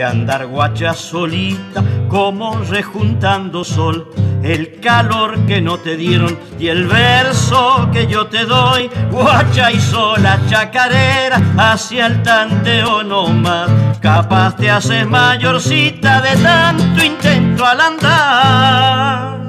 De 0.00 0.06
andar 0.06 0.46
guacha 0.46 0.94
solita 0.94 1.84
como 2.08 2.58
rejuntando 2.60 3.64
sol 3.64 4.10
el 4.42 4.80
calor 4.80 5.44
que 5.44 5.60
no 5.60 5.76
te 5.76 5.98
dieron 5.98 6.38
y 6.58 6.68
el 6.68 6.86
verso 6.86 7.86
que 7.92 8.06
yo 8.06 8.26
te 8.26 8.46
doy, 8.46 8.88
guacha 9.10 9.70
y 9.70 9.78
sola 9.78 10.40
chacarera, 10.48 11.42
hacia 11.58 12.06
el 12.06 12.22
tanteo 12.22 13.02
no 13.02 13.26
más. 13.28 13.68
Capaz 14.00 14.56
te 14.56 14.70
haces 14.70 15.06
mayorcita 15.06 16.22
de 16.22 16.34
tanto 16.36 17.04
intento 17.04 17.66
al 17.66 17.80
andar. 17.82 19.39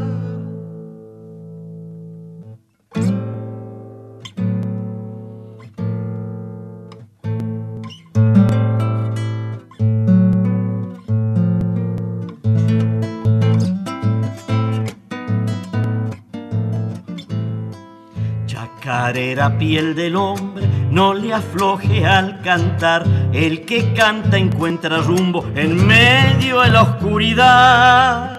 Chacarera 19.11 19.57
piel 19.57 19.93
del 19.93 20.15
hombre, 20.15 20.65
no 20.89 21.13
le 21.13 21.33
afloje 21.33 22.05
al 22.05 22.39
cantar. 22.39 23.03
El 23.33 23.65
que 23.65 23.91
canta 23.91 24.37
encuentra 24.37 24.99
rumbo 24.99 25.45
en 25.53 25.85
medio 25.85 26.61
de 26.61 26.69
la 26.69 26.83
oscuridad. 26.83 28.37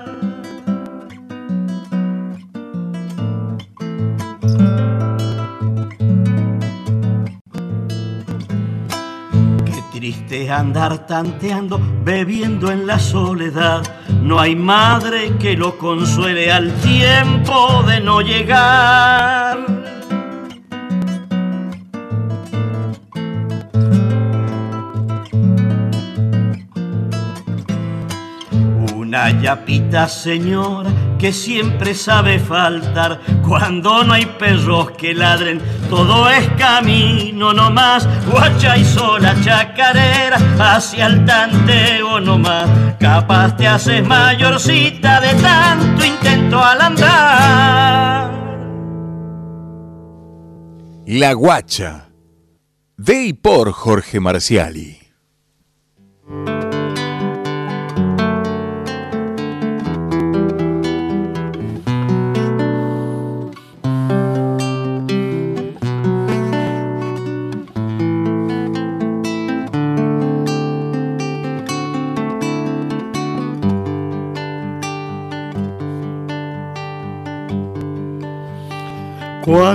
Triste 9.92 10.50
andar 10.50 11.06
tanteando, 11.06 11.78
bebiendo 12.02 12.72
en 12.72 12.86
la 12.86 12.98
soledad. 12.98 13.82
No 14.22 14.40
hay 14.40 14.56
madre 14.56 15.36
que 15.38 15.54
lo 15.54 15.76
consuele 15.76 16.50
al 16.50 16.72
tiempo 16.80 17.84
de 17.86 18.00
no 18.00 18.20
llegar. 18.22 19.81
Yapita 29.42 30.08
señora 30.08 30.90
que 31.18 31.32
siempre 31.32 31.94
sabe 31.94 32.38
faltar 32.38 33.20
cuando 33.46 34.04
no 34.04 34.14
hay 34.14 34.26
perros 34.26 34.92
que 34.92 35.14
ladren. 35.14 35.60
Todo 35.90 36.30
es 36.30 36.48
camino 36.58 37.52
nomás, 37.52 38.08
guacha 38.30 38.76
y 38.76 38.84
sola 38.84 39.34
chacarera, 39.42 40.38
hacia 40.58 41.06
el 41.06 41.24
tanteo 41.24 42.20
nomás. 42.20 42.68
Capaz 42.98 43.56
te 43.56 43.66
haces 43.66 44.06
mayorcita 44.06 45.20
de 45.20 45.34
tanto 45.42 46.04
intento 46.04 46.58
al 46.62 46.80
andar. 46.80 48.32
La 51.06 51.32
Guacha. 51.32 52.08
De 52.96 53.24
y 53.24 53.32
por 53.32 53.72
Jorge 53.72 54.20
Marciali. 54.20 55.01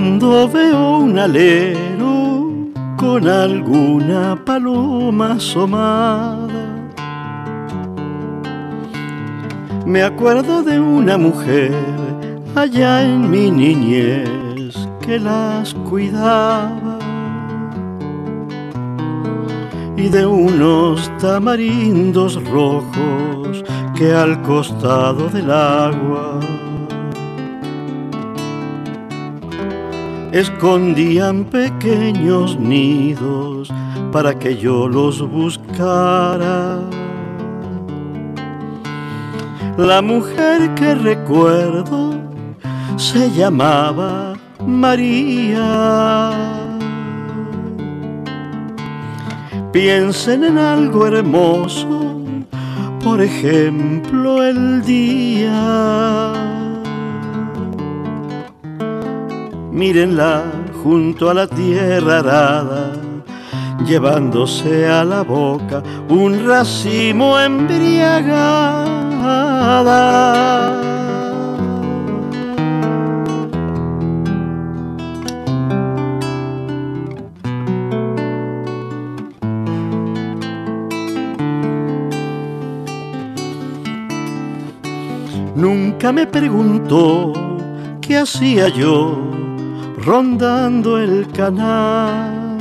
Cuando 0.08 0.48
veo 0.48 1.00
un 1.00 1.20
alero 1.20 2.62
con 2.96 3.28
alguna 3.28 4.42
paloma 4.46 5.34
asomada, 5.34 6.88
me 9.86 10.02
acuerdo 10.04 10.64
de 10.64 10.80
una 10.80 11.18
mujer 11.18 11.74
allá 12.56 13.04
en 13.04 13.30
mi 13.30 13.52
niñez 13.52 14.88
que 15.02 15.20
las 15.20 15.74
cuidaba 15.74 17.00
y 19.98 20.08
de 20.08 20.26
unos 20.26 21.12
tamarindos 21.18 22.42
rojos 22.46 23.62
que 23.94 24.14
al 24.14 24.42
costado 24.42 25.28
del 25.28 25.52
agua 25.52 26.40
escondían 30.32 31.46
pequeños 31.46 32.60
nidos 32.60 33.72
para 34.12 34.38
que 34.38 34.58
yo 34.58 34.88
los 34.88 35.28
buscara. 35.30 36.80
La 39.78 40.02
mujer 40.02 40.74
que 40.76 40.96
recuerdo 40.96 42.16
se 42.96 43.30
llamaba 43.32 44.34
María. 44.66 46.32
Piensen 49.72 50.44
en 50.44 50.58
algo 50.58 51.06
hermoso, 51.06 52.22
por 53.04 53.22
ejemplo 53.22 54.44
el 54.44 54.82
día. 54.84 56.47
Mírenla 59.78 60.44
junto 60.84 61.30
a 61.30 61.36
la 61.36 61.46
tierra 61.46 62.20
arada, 62.20 62.94
llevándose 63.86 64.88
a 64.88 65.06
la 65.06 65.22
boca 65.22 65.84
un 66.10 66.48
racimo 66.48 67.40
embriagada. 67.40 68.58
Nunca 85.56 86.12
me 86.12 86.26
preguntó 86.26 87.34
qué 88.02 88.18
hacía 88.18 88.70
yo 88.70 89.37
rondando 90.08 90.98
el 90.98 91.28
canal. 91.34 92.58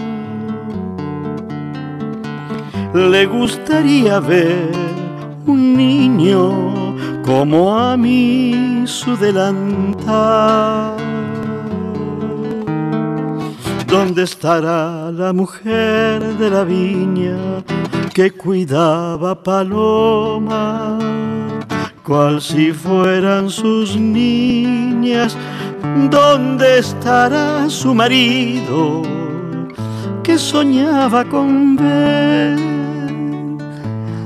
Le 2.92 3.24
gustaría 3.26 4.18
ver 4.18 4.72
un 5.46 5.76
niño 5.76 6.96
como 7.24 7.78
a 7.78 7.96
mí 7.96 8.82
su 8.86 9.16
delantal. 9.16 10.96
¿Dónde 13.86 14.24
estará 14.24 15.12
la 15.12 15.32
mujer 15.32 16.36
de 16.40 16.50
la 16.50 16.64
viña 16.64 17.62
que 18.12 18.32
cuidaba 18.32 19.40
paloma? 19.40 20.98
Cual 22.02 22.40
si 22.40 22.72
fueran 22.72 23.50
sus 23.50 23.96
niñas 23.96 25.36
¿Dónde 26.10 26.78
estará 26.78 27.68
su 27.68 27.94
marido 27.94 29.02
que 30.22 30.38
soñaba 30.38 31.24
con 31.24 31.76
ver 31.76 32.58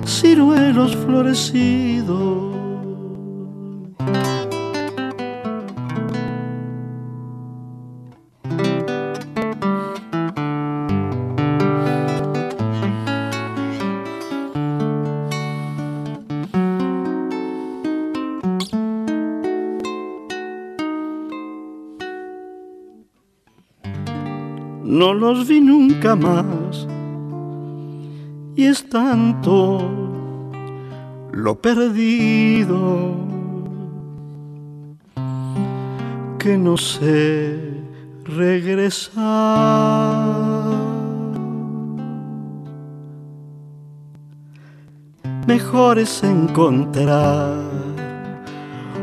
ciruelos 0.04 0.96
florecidos? 0.96 2.49
No 25.14 25.32
los 25.32 25.48
vi 25.48 25.60
nunca 25.60 26.14
más. 26.14 26.86
Y 28.54 28.64
es 28.66 28.88
tanto 28.88 29.80
lo 31.32 31.60
perdido 31.60 33.16
que 36.38 36.56
no 36.56 36.76
sé 36.76 37.58
regresar. 38.24 39.20
Mejor 45.46 45.98
es 45.98 46.22
encontrar 46.22 47.56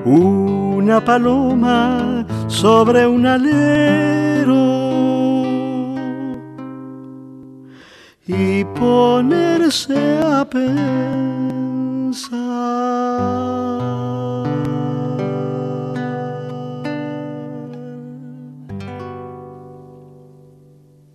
una 0.06 1.04
paloma 1.04 2.26
sobre 2.48 3.06
un 3.06 3.26
alero 3.26 4.87
y 8.28 8.66
ponerse 8.66 10.20
a 10.20 10.48
pensar. 10.50 10.78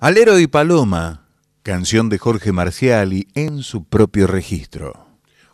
Alero 0.01 0.41
y 0.41 0.47
Paloma, 0.47 1.29
canción 1.63 2.09
de 2.09 2.19
Jorge 2.19 2.51
Marciali 2.51 3.29
en 3.35 3.63
su 3.63 3.85
propio 3.85 4.27
registro. 4.27 5.07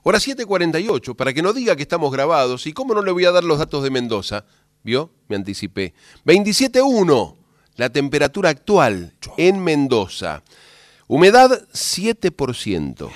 Hora 0.04 0.18
7.48, 0.18 1.16
para 1.16 1.34
que 1.34 1.42
no 1.42 1.52
diga 1.52 1.76
que 1.76 1.82
estamos 1.82 2.10
grabados, 2.12 2.66
y 2.66 2.72
cómo 2.72 2.94
no 2.94 3.02
le 3.02 3.10
voy 3.10 3.26
a 3.26 3.32
dar 3.32 3.44
los 3.44 3.58
datos 3.58 3.82
de 3.82 3.90
Mendoza, 3.90 4.44
¿vio? 4.84 5.10
Me 5.28 5.36
anticipé. 5.36 5.92
27.1, 6.24 7.34
la 7.76 7.90
temperatura 7.90 8.48
actual 8.48 9.12
en 9.36 9.62
Mendoza. 9.62 10.42
Humedad 11.10 11.66
7%. 11.72 13.08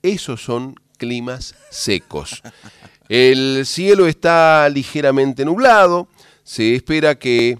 Esos 0.00 0.42
son 0.42 0.76
climas 0.96 1.54
secos. 1.70 2.42
El 3.10 3.66
cielo 3.66 4.06
está 4.06 4.66
ligeramente 4.70 5.44
nublado, 5.44 6.08
se 6.42 6.74
espera 6.74 7.18
que 7.18 7.58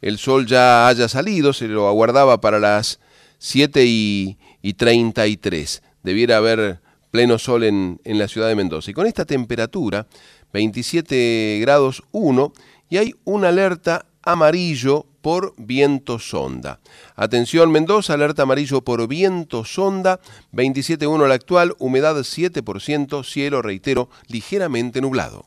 el 0.00 0.18
sol 0.18 0.46
ya 0.46 0.86
haya 0.86 1.08
salido, 1.08 1.52
se 1.52 1.66
lo 1.66 1.88
aguardaba 1.88 2.40
para 2.40 2.60
las 2.60 3.00
7 3.38 3.84
y, 3.84 4.38
y 4.62 4.74
33. 4.74 5.82
Debiera 6.04 6.36
haber 6.36 6.80
pleno 7.10 7.36
sol 7.40 7.64
en, 7.64 8.00
en, 8.04 8.20
la 8.20 8.28
ciudad 8.28 8.46
de 8.46 8.54
Mendoza. 8.54 8.92
Y 8.92 8.94
con 8.94 9.08
esta 9.08 9.24
temperatura, 9.24 10.06
27 10.52 11.58
grados 11.62 12.04
1, 12.12 12.52
y 12.90 12.98
hay 12.98 13.14
una 13.24 13.48
alerta 13.48 14.06
amarillo 14.22 15.06
por 15.26 15.54
viento 15.56 16.20
sonda. 16.20 16.78
Atención 17.16 17.72
Mendoza, 17.72 18.14
alerta 18.14 18.44
amarillo 18.44 18.82
por 18.82 19.08
viento 19.08 19.64
sonda, 19.64 20.20
27.1 20.52 21.26
la 21.26 21.34
actual, 21.34 21.74
humedad 21.80 22.14
7%, 22.14 23.24
cielo, 23.24 23.60
reitero, 23.60 24.08
ligeramente 24.28 25.00
nublado. 25.00 25.46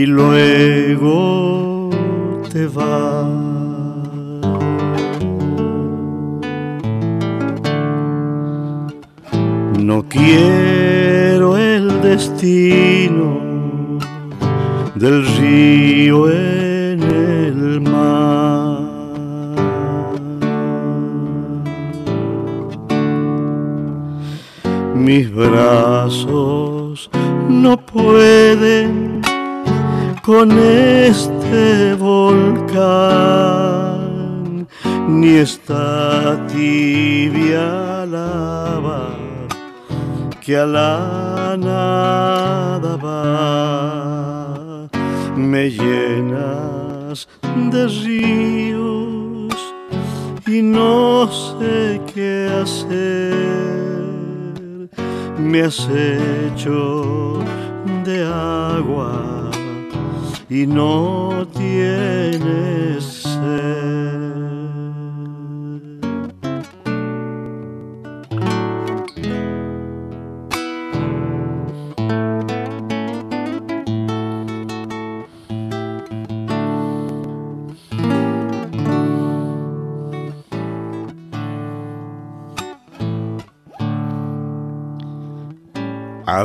Y 0.00 0.06
luego 0.06 0.32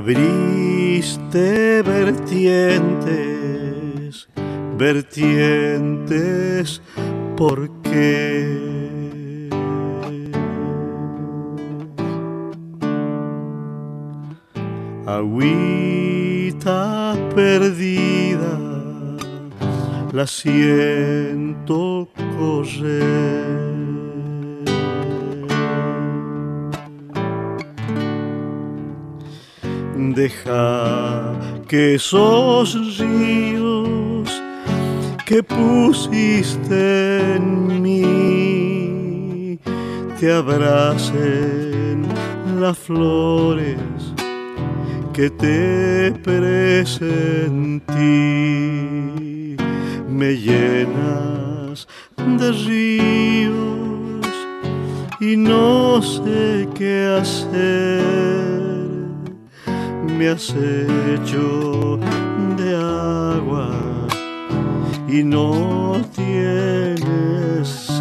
Abriste 0.06 1.82
vertientes, 1.82 3.10
vertientes, 4.78 6.80
¿por 7.36 7.72
qué? 7.82 9.50
Agüita 15.08 15.96
perdida, 17.34 18.60
la 20.14 20.28
siento 20.28 21.05
Que 30.46 31.96
esos 31.96 33.00
ríos 33.00 34.30
que 35.26 35.42
pusiste 35.42 37.36
en 37.36 37.82
mí 37.82 39.58
te 40.20 40.32
abracen 40.32 42.06
las 42.60 42.78
flores 42.78 43.80
que 45.14 45.32
te 45.32 46.12
presentí. 46.12 47.96
Me 50.08 50.38
llenas 50.38 51.88
de 52.18 52.52
ríos 52.52 54.28
y 55.20 55.38
no 55.38 56.04
sé 56.04 56.70
qué 56.76 57.18
hacer. 57.20 58.65
Me 60.18 60.30
has 60.30 60.50
hecho 60.52 62.00
de 62.56 62.74
agua 62.74 64.08
y 65.10 65.22
no 65.24 66.02
tienes. 66.16 67.92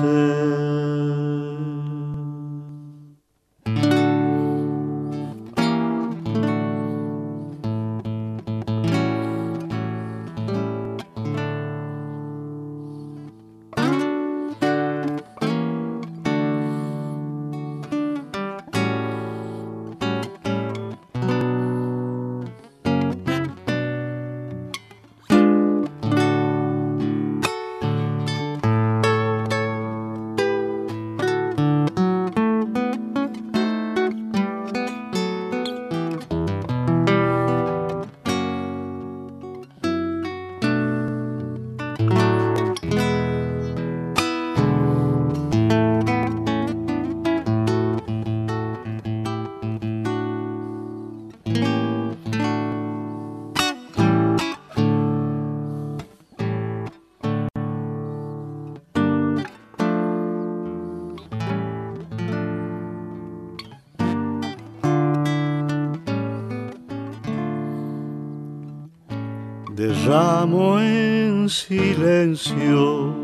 Silencio 71.69 73.15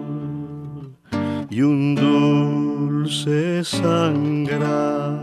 y 1.51 1.61
un 1.61 1.95
dulce 1.95 3.63
sangrar. 3.63 5.21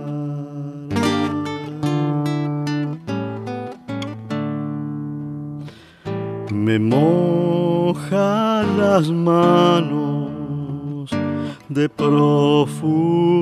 Me 6.52 6.78
moja 6.78 8.64
las 8.78 9.10
manos 9.10 11.10
de 11.70 11.90
profundidad. 11.90 13.37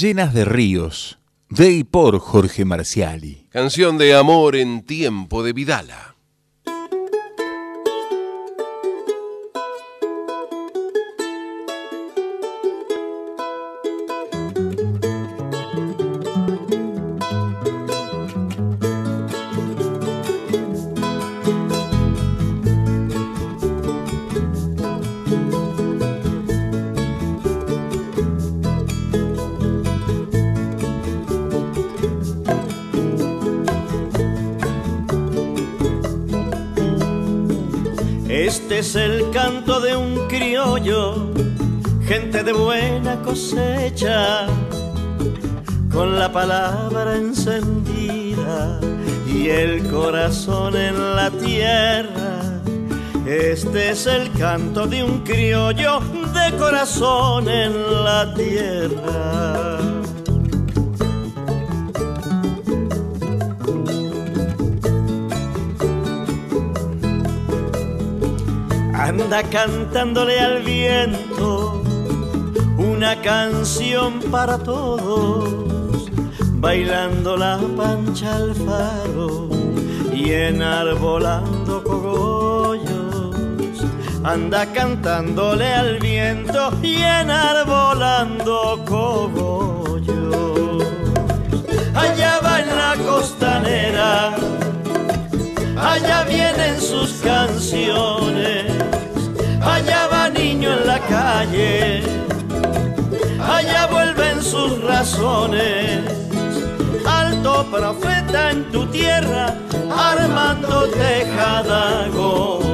Llenas 0.00 0.34
de 0.34 0.44
ríos, 0.44 1.18
de 1.48 1.70
y 1.72 1.84
por 1.84 2.18
Jorge 2.18 2.64
Marciali. 2.64 3.46
Canción 3.50 3.98
de 3.98 4.14
amor 4.14 4.56
en 4.56 4.82
tiempo 4.82 5.42
de 5.42 5.52
Vidala. 5.52 6.05
Este 38.66 38.80
es 38.80 38.96
el 38.96 39.30
canto 39.30 39.78
de 39.78 39.94
un 39.94 40.26
criollo, 40.26 41.32
gente 42.04 42.42
de 42.42 42.52
buena 42.52 43.22
cosecha, 43.22 44.48
con 45.88 46.18
la 46.18 46.32
palabra 46.32 47.14
encendida 47.14 48.80
y 49.32 49.50
el 49.50 49.88
corazón 49.88 50.74
en 50.74 51.14
la 51.14 51.30
tierra. 51.30 52.40
Este 53.24 53.90
es 53.90 54.04
el 54.08 54.32
canto 54.32 54.88
de 54.88 55.04
un 55.04 55.20
criollo 55.20 56.00
de 56.00 56.56
corazón 56.56 57.48
en 57.48 57.72
la 58.02 58.34
tierra. 58.34 59.65
Anda 69.26 69.42
cantándole 69.42 70.38
al 70.38 70.62
viento 70.62 71.82
una 72.78 73.20
canción 73.22 74.20
para 74.30 74.56
todos, 74.56 76.08
bailando 76.52 77.36
la 77.36 77.58
pancha 77.76 78.36
al 78.36 78.54
faro 78.54 79.48
y 80.14 80.30
enarbolando 80.30 81.82
cogollos. 81.82 83.34
Anda 84.22 84.64
cantándole 84.72 85.74
al 85.74 85.98
viento 85.98 86.70
y 86.80 87.02
enarbolando 87.02 88.80
cogollos. 88.84 90.84
Allá 91.96 92.38
va 92.44 92.60
en 92.60 92.68
la 92.68 92.94
costanera, 93.04 94.36
allá 95.76 96.22
vienen 96.22 96.80
sus 96.80 97.10
canciones 97.24 98.65
en 100.72 100.86
la 100.86 100.98
calle, 101.00 102.02
allá 103.40 103.86
vuelven 103.86 104.42
sus 104.42 104.82
razones. 104.82 106.00
Alto 107.06 107.66
profeta 107.70 108.50
en 108.50 108.64
tu 108.72 108.86
tierra, 108.86 109.54
armando 109.90 110.88
tejadago 110.88 112.65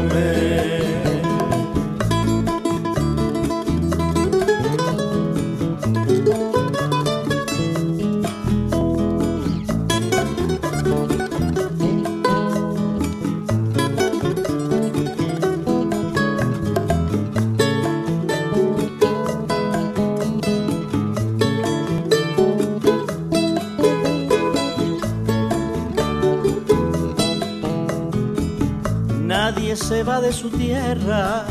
se 29.92 30.04
va 30.04 30.22
de 30.22 30.32
su 30.32 30.48
tierra, 30.48 31.44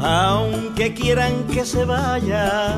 aunque 0.00 0.94
quieran 0.94 1.34
que 1.52 1.62
se 1.62 1.84
vaya. 1.84 2.74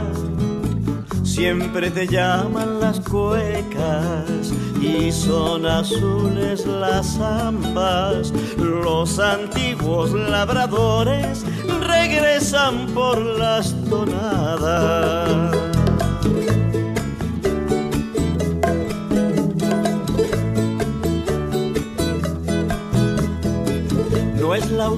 Siempre 1.23 1.89
te 1.93 2.09
llaman 2.09 2.81
las 2.81 2.99
cuecas 2.99 4.51
y 4.83 5.13
son 5.13 5.67
azules 5.67 6.67
las 6.67 7.17
ambas. 7.21 8.33
Los 8.59 9.21
antiguos 9.21 10.11
labradores 10.15 11.45
regresan 11.87 12.87
por 12.93 13.19
las 13.21 13.73
tonadas. 13.89 15.60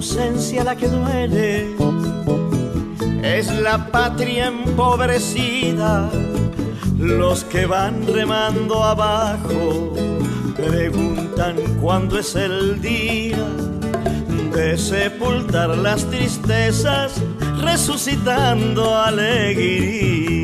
La 0.02 0.74
que 0.74 0.88
duele, 0.88 1.76
es 3.22 3.46
la 3.52 3.86
patria 3.86 4.48
empobrecida. 4.48 6.10
Los 6.98 7.44
que 7.44 7.66
van 7.66 8.04
remando 8.08 8.82
abajo 8.82 9.94
preguntan 10.56 11.54
cuándo 11.80 12.18
es 12.18 12.34
el 12.34 12.82
día 12.82 13.46
de 14.52 14.76
sepultar 14.76 15.78
las 15.78 16.04
tristezas, 16.10 17.12
resucitando 17.60 18.96
alegría. 18.96 20.40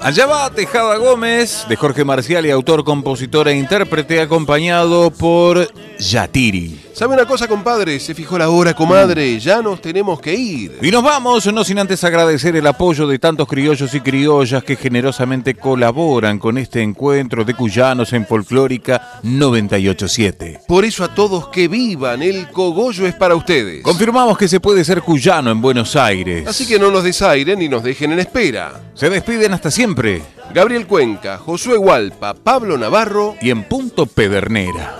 Allá 0.00 0.26
va 0.26 0.50
Tejada 0.50 0.96
Gómez, 0.96 1.66
de 1.68 1.76
Jorge 1.76 2.04
Marcial 2.04 2.46
y 2.46 2.50
autor, 2.50 2.84
compositor 2.84 3.48
e 3.48 3.56
intérprete, 3.56 4.18
acompañado 4.20 5.10
por 5.10 5.68
Yatiri. 6.02 6.80
¿Sabe 6.92 7.14
una 7.14 7.26
cosa, 7.26 7.48
compadre? 7.48 7.98
Se 8.00 8.14
fijó 8.14 8.36
la 8.36 8.50
hora, 8.50 8.74
comadre. 8.74 9.38
Ya 9.38 9.62
nos 9.62 9.80
tenemos 9.80 10.20
que 10.20 10.34
ir. 10.34 10.78
Y 10.82 10.90
nos 10.90 11.02
vamos, 11.02 11.46
no 11.52 11.64
sin 11.64 11.78
antes 11.78 12.02
agradecer 12.04 12.56
el 12.56 12.66
apoyo 12.66 13.06
de 13.06 13.18
tantos 13.18 13.48
criollos 13.48 13.94
y 13.94 14.00
criollas 14.00 14.64
que 14.64 14.76
generosamente 14.76 15.54
colaboran 15.54 16.38
con 16.38 16.58
este 16.58 16.82
encuentro 16.82 17.44
de 17.44 17.54
cuyanos 17.54 18.12
en 18.12 18.26
Folclórica 18.26 19.20
987. 19.22 20.60
Por 20.66 20.84
eso 20.84 21.04
a 21.04 21.14
todos 21.14 21.48
que 21.48 21.68
vivan, 21.68 22.22
el 22.22 22.48
cogollo 22.48 23.06
es 23.06 23.14
para 23.14 23.34
ustedes. 23.34 23.82
Confirmamos 23.82 24.36
que 24.36 24.48
se 24.48 24.60
puede 24.60 24.84
ser 24.84 25.02
cuyano 25.02 25.50
en 25.50 25.60
Buenos 25.62 25.96
Aires. 25.96 26.46
Así 26.46 26.66
que 26.66 26.78
no 26.78 26.90
nos 26.90 27.04
desairen 27.04 27.58
ni 27.60 27.68
nos 27.68 27.82
dejen 27.82 28.12
en 28.12 28.18
espera. 28.18 28.80
Se 28.94 29.08
despiden 29.08 29.52
hasta 29.54 29.70
siempre. 29.70 30.22
Gabriel 30.52 30.86
Cuenca, 30.86 31.38
Josué 31.38 31.78
Hualpa, 31.78 32.34
Pablo 32.34 32.76
Navarro 32.76 33.36
y 33.40 33.50
en 33.50 33.64
punto 33.64 34.04
Pedernera. 34.04 34.98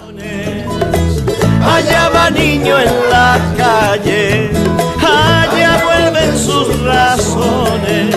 Allá 1.65 2.09
va 2.15 2.31
niño 2.31 2.79
en 2.79 3.11
la 3.11 3.39
calle, 3.57 4.51
allá 4.99 5.83
vuelven 5.85 6.39
sus 6.39 6.81
razones. 6.83 8.15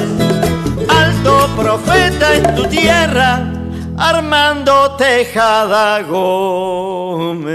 Alto 0.88 1.50
profeta 1.56 2.36
en 2.36 2.56
tu 2.56 2.66
tierra, 2.66 3.52
Armando 3.98 4.96
Tejada 4.98 6.02
Gómez. 6.02 7.46